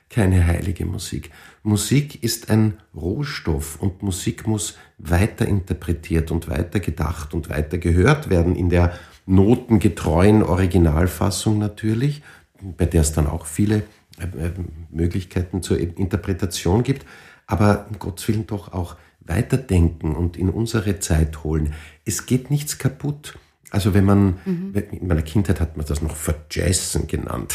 keine 0.08 0.46
heilige 0.46 0.84
Musik. 0.84 1.30
Musik 1.62 2.22
ist 2.22 2.50
ein 2.50 2.78
Rohstoff 2.94 3.80
und 3.80 4.02
Musik 4.02 4.46
muss 4.46 4.76
weiter 4.98 5.46
interpretiert 5.46 6.30
und 6.30 6.48
weiter 6.48 6.80
gedacht 6.80 7.32
und 7.34 7.48
weiter 7.48 7.78
gehört 7.78 8.30
werden 8.30 8.56
in 8.56 8.70
der 8.70 8.98
notengetreuen 9.26 10.42
Originalfassung 10.42 11.58
natürlich, 11.58 12.22
bei 12.60 12.86
der 12.86 13.02
es 13.02 13.12
dann 13.12 13.26
auch 13.26 13.46
viele 13.46 13.82
äh, 14.18 14.24
äh, 14.24 14.52
Möglichkeiten 14.90 15.62
zur 15.62 15.78
Interpretation 15.78 16.82
gibt, 16.82 17.06
aber 17.46 17.86
um 17.90 17.98
Gottes 17.98 18.28
Willen 18.28 18.46
doch 18.46 18.72
auch 18.72 18.96
weiterdenken 19.20 20.16
und 20.16 20.36
in 20.36 20.50
unsere 20.50 20.98
Zeit 20.98 21.44
holen. 21.44 21.74
Es 22.04 22.26
geht 22.26 22.50
nichts 22.50 22.78
kaputt. 22.78 23.38
Also 23.70 23.94
wenn 23.94 24.04
man, 24.04 24.38
mhm. 24.44 24.74
in 24.90 25.06
meiner 25.06 25.22
Kindheit 25.22 25.60
hat 25.60 25.76
man 25.76 25.86
das 25.86 26.02
noch 26.02 26.16
Verjazzen 26.16 27.06
genannt. 27.06 27.54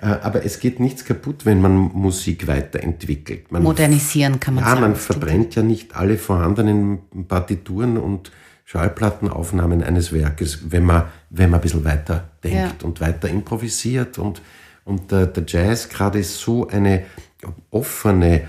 Äh, 0.00 0.06
aber 0.06 0.44
es 0.44 0.58
geht 0.58 0.80
nichts 0.80 1.04
kaputt, 1.04 1.44
wenn 1.44 1.60
man 1.60 1.74
Musik 1.76 2.46
weiterentwickelt. 2.46 3.52
Man 3.52 3.62
Modernisieren 3.62 4.40
kann 4.40 4.54
man 4.54 4.64
ja, 4.64 4.70
sagen. 4.70 4.82
Ja, 4.82 4.88
man 4.88 4.96
verbrennt 4.96 5.54
ja 5.54 5.62
nicht 5.62 5.96
alle 5.96 6.16
vorhandenen 6.18 7.00
Partituren 7.28 7.96
und 7.96 8.32
Schallplattenaufnahmen 8.64 9.82
eines 9.82 10.12
Werkes, 10.12 10.70
wenn 10.70 10.84
man, 10.84 11.04
wenn 11.30 11.50
man 11.50 11.60
ein 11.60 11.62
bisschen 11.62 11.84
weiter 11.84 12.30
denkt 12.42 12.82
ja. 12.82 12.86
und 12.86 13.00
weiter 13.00 13.28
improvisiert. 13.28 14.18
Und, 14.18 14.40
und 14.84 15.12
der, 15.12 15.26
der 15.26 15.44
Jazz 15.46 15.88
gerade 15.88 16.20
ist 16.20 16.38
so 16.38 16.66
eine 16.68 17.04
offene 17.70 18.48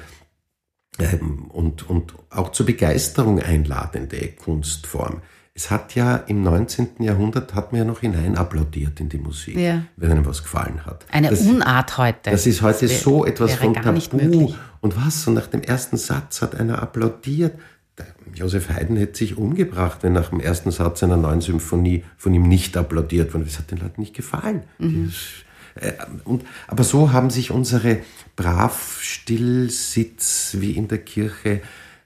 ähm, 0.99 1.45
und, 1.49 1.89
und 1.89 2.13
auch 2.29 2.51
zur 2.51 2.65
Begeisterung 2.65 3.41
einladende 3.41 4.29
Kunstform. 4.29 5.21
Es 5.57 5.71
hat 5.71 5.95
ja 5.95 6.17
im 6.17 6.43
19. 6.43 6.97
Jahrhundert 6.99 7.55
hat 7.55 7.71
man 7.71 7.79
ja 7.79 7.85
noch 7.85 8.01
hinein 8.01 8.35
applaudiert 8.35 8.99
in 8.99 9.07
die 9.07 9.17
Musik, 9.17 9.55
ja. 9.55 9.83
wenn 9.95 10.11
einem 10.11 10.25
was 10.25 10.43
gefallen 10.43 10.85
hat. 10.85 11.05
Eine 11.09 11.29
das, 11.29 11.43
Unart 11.43 11.97
heute. 11.97 12.29
Das 12.29 12.45
ist 12.45 12.61
heute 12.61 12.87
das 12.87 13.01
so 13.01 13.25
etwas 13.25 13.53
von 13.53 13.73
Tabu. 13.73 14.53
Und 14.81 14.97
was? 14.97 15.25
Und 15.27 15.35
nach 15.35 15.47
dem 15.47 15.61
ersten 15.61 15.95
Satz 15.95 16.41
hat 16.41 16.59
einer 16.59 16.81
applaudiert. 16.81 17.57
Josef 18.33 18.67
Haydn 18.67 18.97
hätte 18.97 19.17
sich 19.17 19.37
umgebracht, 19.37 19.99
wenn 20.01 20.11
nach 20.11 20.31
dem 20.31 20.41
ersten 20.41 20.71
Satz 20.71 21.03
einer 21.03 21.15
neuen 21.15 21.39
Symphonie 21.39 22.03
von 22.17 22.33
ihm 22.33 22.49
nicht 22.49 22.75
applaudiert 22.75 23.33
wurde. 23.33 23.45
Das 23.45 23.57
hat 23.57 23.71
den 23.71 23.77
Leuten 23.77 24.01
nicht 24.01 24.13
gefallen. 24.13 24.63
Mhm. 24.77 25.13
Äh, 25.75 25.93
und, 26.25 26.43
aber 26.67 26.83
so 26.83 27.13
haben 27.13 27.29
sich 27.29 27.51
unsere 27.51 27.99
brav 28.35 28.99
Stillsitz 29.01 30.57
wie 30.59 30.71
in 30.71 30.89
der 30.89 30.97
Kirche 30.97 31.61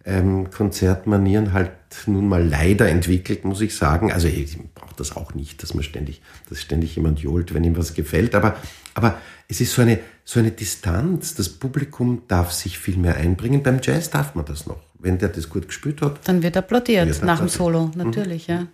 ähm, 0.06 0.52
Konzertmanieren 0.52 1.54
halt 1.54 1.72
nun 2.08 2.28
mal 2.28 2.46
leider 2.46 2.88
entwickelt, 2.88 3.46
muss 3.46 3.62
ich 3.62 3.76
sagen. 3.76 4.12
Also 4.12 4.28
ich 4.28 4.58
brauche 4.74 4.96
das 4.98 5.16
auch 5.16 5.34
nicht, 5.34 5.62
dass 5.64 5.74
man 5.74 5.84
ständig, 5.84 6.22
dass 6.50 6.62
ständig 6.62 6.96
jemand 6.96 7.20
johlt, 7.20 7.54
wenn 7.54 7.64
ihm 7.64 7.78
was 7.78 7.94
gefällt. 7.94 8.36
Aber, 8.36 8.56
aber 8.94 9.18
es 9.48 9.62
ist 9.62 9.74
so 9.74 9.82
eine, 9.82 10.00
so 10.24 10.40
eine 10.40 10.52
Distanz. 10.52 11.36
Das 11.36 11.50
Publikum 11.50 12.24
darf 12.28 12.52
sich 12.52 12.78
viel 12.78 12.98
mehr 12.98 13.18
einbringen. 13.18 13.64
Beim 13.64 13.80
Jazz 13.82 14.10
darf 14.10 14.36
man 14.36 14.46
das 14.46 14.68
noch. 14.68 14.82
Wenn 15.00 15.18
der 15.18 15.30
das 15.30 15.50
gut 15.50 15.68
gespielt 15.68 16.02
hat. 16.02 16.20
Dann 16.28 16.44
wird 16.44 16.58
applaudiert 16.58 17.08
wird 17.08 17.24
nach 17.24 17.40
dem 17.40 17.48
Solo, 17.48 17.92
natürlich, 17.96 18.48
mhm. 18.48 18.54
ja. 18.54 18.68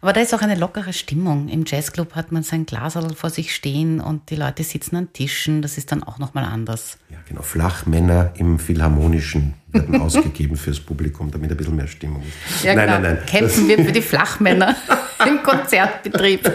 Aber 0.00 0.12
da 0.12 0.20
ist 0.20 0.32
auch 0.32 0.42
eine 0.42 0.54
lockere 0.54 0.92
Stimmung. 0.92 1.48
Im 1.48 1.64
Jazzclub 1.66 2.14
hat 2.14 2.32
man 2.32 2.42
sein 2.42 2.66
Glas 2.66 2.96
vor 3.16 3.30
sich 3.30 3.54
stehen 3.54 4.00
und 4.00 4.30
die 4.30 4.36
Leute 4.36 4.62
sitzen 4.62 4.96
an 4.96 5.12
Tischen. 5.12 5.62
Das 5.62 5.78
ist 5.78 5.92
dann 5.92 6.02
auch 6.02 6.18
nochmal 6.18 6.44
anders. 6.44 6.98
Ja, 7.10 7.18
genau. 7.26 7.42
Flachmänner 7.42 8.32
im 8.36 8.58
Philharmonischen 8.58 9.54
werden 9.72 10.00
ausgegeben 10.00 10.56
fürs 10.56 10.80
Publikum, 10.80 11.30
damit 11.30 11.50
ein 11.50 11.56
bisschen 11.56 11.76
mehr 11.76 11.86
Stimmung 11.86 12.22
ist. 12.22 12.64
Ja, 12.64 12.74
nein, 12.74 12.86
genau. 12.86 13.00
nein, 13.00 13.14
nein. 13.16 13.26
Kämpfen 13.26 13.68
wir 13.68 13.84
für 13.84 13.92
die 13.92 14.02
Flachmänner 14.12 14.76
im 15.26 15.42
Konzertbetrieb. 15.42 16.50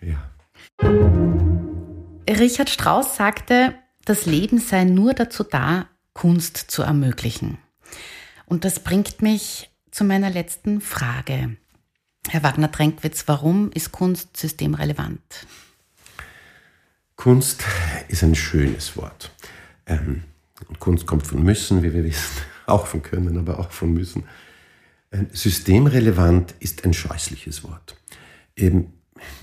ja. 0.00 0.30
Richard 2.28 2.70
Strauss 2.70 3.16
sagte, 3.16 3.74
das 4.04 4.26
Leben 4.26 4.58
sei 4.58 4.84
nur 4.84 5.14
dazu 5.14 5.44
da, 5.44 5.86
Kunst 6.14 6.56
zu 6.56 6.82
ermöglichen. 6.82 7.58
Und 8.46 8.64
das 8.64 8.80
bringt 8.80 9.22
mich 9.22 9.70
zu 9.90 10.04
meiner 10.04 10.30
letzten 10.30 10.80
Frage. 10.80 11.56
Herr 12.28 12.42
Wagner-Tränkwitz, 12.42 13.24
warum 13.26 13.70
ist 13.72 13.92
Kunst 13.92 14.36
systemrelevant? 14.36 15.46
Kunst 17.16 17.64
ist 18.08 18.22
ein 18.22 18.34
schönes 18.34 18.96
Wort. 18.96 19.30
Ähm, 19.86 20.24
Kunst 20.78 21.06
kommt 21.06 21.26
von 21.26 21.42
müssen, 21.42 21.82
wie 21.82 21.92
wir 21.92 22.04
wissen, 22.04 22.42
auch 22.66 22.86
von 22.86 23.02
können, 23.02 23.38
aber 23.38 23.58
auch 23.58 23.70
von 23.70 23.92
müssen. 23.92 24.24
Ähm, 25.10 25.26
systemrelevant 25.32 26.54
ist 26.60 26.84
ein 26.84 26.94
scheußliches 26.94 27.64
Wort. 27.64 27.96
Ähm, 28.56 28.88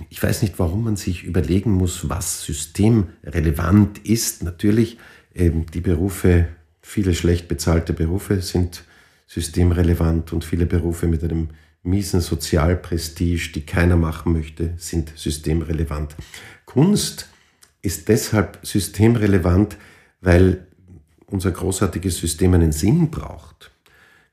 ich 0.10 0.22
weiß 0.22 0.42
nicht, 0.42 0.60
warum 0.60 0.84
man 0.84 0.96
sich 0.96 1.24
überlegen 1.24 1.72
muss, 1.72 2.10
was 2.10 2.44
systemrelevant 2.44 4.00
ist. 4.00 4.44
Natürlich, 4.44 4.98
ähm, 5.34 5.66
die 5.74 5.82
Berufe, 5.82 6.48
viele 6.82 7.14
schlecht 7.14 7.48
bezahlte 7.48 7.94
Berufe 7.94 8.42
sind 8.42 8.84
systemrelevant 9.28 10.34
und 10.34 10.44
viele 10.44 10.66
Berufe 10.66 11.08
mit 11.08 11.24
einem 11.24 11.50
miesen 11.84 12.20
Sozialprestige, 12.20 13.52
die 13.54 13.66
keiner 13.66 13.96
machen 13.96 14.34
möchte, 14.34 14.74
sind 14.78 15.14
systemrelevant. 15.16 16.16
Kunst 16.66 17.30
ist 17.82 18.10
deshalb 18.10 18.60
systemrelevant, 18.64 19.78
weil 20.22 20.68
unser 21.32 21.52
großartiges 21.52 22.18
System 22.18 22.54
einen 22.54 22.72
Sinn 22.72 23.10
braucht. 23.10 23.72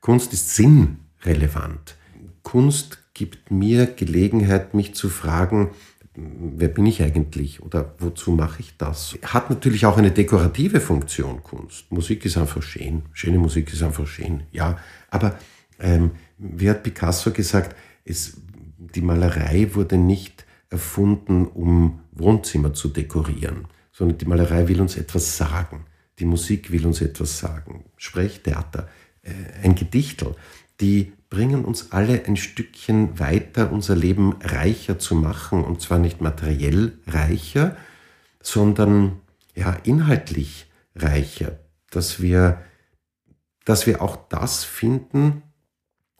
Kunst 0.01 0.33
ist 0.33 0.55
sinnrelevant. 0.55 1.95
Kunst 2.43 2.99
gibt 3.13 3.51
mir 3.51 3.87
Gelegenheit, 3.87 4.73
mich 4.73 4.95
zu 4.95 5.09
fragen, 5.09 5.71
wer 6.15 6.67
bin 6.67 6.85
ich 6.85 7.01
eigentlich 7.03 7.61
oder 7.61 7.93
wozu 7.99 8.31
mache 8.31 8.61
ich 8.61 8.77
das? 8.77 9.17
Hat 9.23 9.49
natürlich 9.49 9.85
auch 9.85 9.97
eine 9.97 10.11
dekorative 10.11 10.79
Funktion, 10.79 11.43
Kunst. 11.43 11.91
Musik 11.91 12.25
ist 12.25 12.37
einfach 12.37 12.63
schön. 12.63 13.03
Schöne 13.13 13.37
Musik 13.37 13.71
ist 13.71 13.83
einfach 13.83 14.07
schön, 14.07 14.43
ja. 14.51 14.77
Aber 15.09 15.37
ähm, 15.79 16.11
wie 16.37 16.69
hat 16.69 16.83
Picasso 16.83 17.31
gesagt, 17.31 17.75
es, 18.05 18.37
die 18.77 19.01
Malerei 19.01 19.69
wurde 19.73 19.97
nicht 19.97 20.45
erfunden, 20.69 21.45
um 21.45 21.99
Wohnzimmer 22.11 22.73
zu 22.73 22.89
dekorieren, 22.89 23.67
sondern 23.91 24.17
die 24.17 24.25
Malerei 24.25 24.67
will 24.67 24.81
uns 24.81 24.97
etwas 24.97 25.37
sagen. 25.37 25.85
Die 26.19 26.25
Musik 26.25 26.71
will 26.71 26.85
uns 26.85 27.01
etwas 27.01 27.39
sagen. 27.39 27.85
Sprechtheater, 27.97 28.87
äh, 29.21 29.31
ein 29.63 29.75
Gedichtel, 29.75 30.35
die 30.81 31.13
bringen 31.29 31.65
uns 31.65 31.91
alle 31.91 32.25
ein 32.25 32.37
Stückchen 32.37 33.19
weiter, 33.19 33.71
unser 33.71 33.95
Leben 33.95 34.33
reicher 34.41 34.97
zu 34.99 35.15
machen. 35.15 35.63
Und 35.63 35.81
zwar 35.81 35.99
nicht 35.99 36.21
materiell 36.21 36.97
reicher, 37.07 37.75
sondern 38.41 39.19
ja, 39.55 39.73
inhaltlich 39.83 40.67
reicher. 40.95 41.59
Dass 41.89 42.21
wir, 42.21 42.61
dass 43.65 43.87
wir 43.87 44.01
auch 44.01 44.15
das 44.29 44.63
finden, 44.63 45.43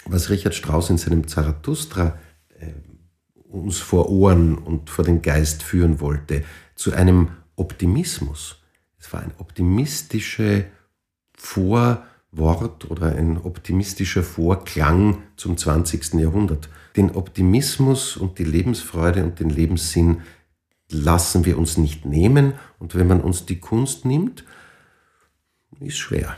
was 0.06 0.30
Richard 0.30 0.56
Strauss 0.56 0.90
in 0.90 0.98
seinem 0.98 1.28
Zarathustra 1.28 2.18
äh, 2.60 2.72
uns 3.50 3.78
vor 3.78 4.10
Ohren 4.10 4.58
und 4.58 4.90
vor 4.90 5.06
den 5.06 5.22
Geist 5.22 5.64
führen 5.64 6.00
wollte, 6.00 6.44
zu 6.76 6.94
einem 6.94 7.30
Optimismus. 7.56 8.57
War 9.12 9.22
ein 9.22 9.34
optimistische 9.38 10.66
Vorwort 11.36 12.90
oder 12.90 13.16
ein 13.16 13.38
optimistischer 13.38 14.24
Vorklang 14.24 15.24
zum 15.36 15.58
20. 15.58 16.16
Jahrhundert. 16.16 16.70
Den 16.96 17.12
Optimismus 17.12 18.18
und 18.18 18.40
die 18.40 18.44
Lebensfreude 18.44 19.24
und 19.24 19.40
den 19.40 19.50
Lebenssinn 19.50 20.22
lassen 20.90 21.46
wir 21.46 21.58
uns 21.58 21.78
nicht 21.78 22.06
nehmen 22.06 22.54
und 22.80 22.96
wenn 22.96 23.08
man 23.08 23.22
uns 23.22 23.46
die 23.46 23.60
Kunst 23.60 24.06
nimmt, 24.06 24.46
ist 25.80 25.98
schwer. 25.98 26.38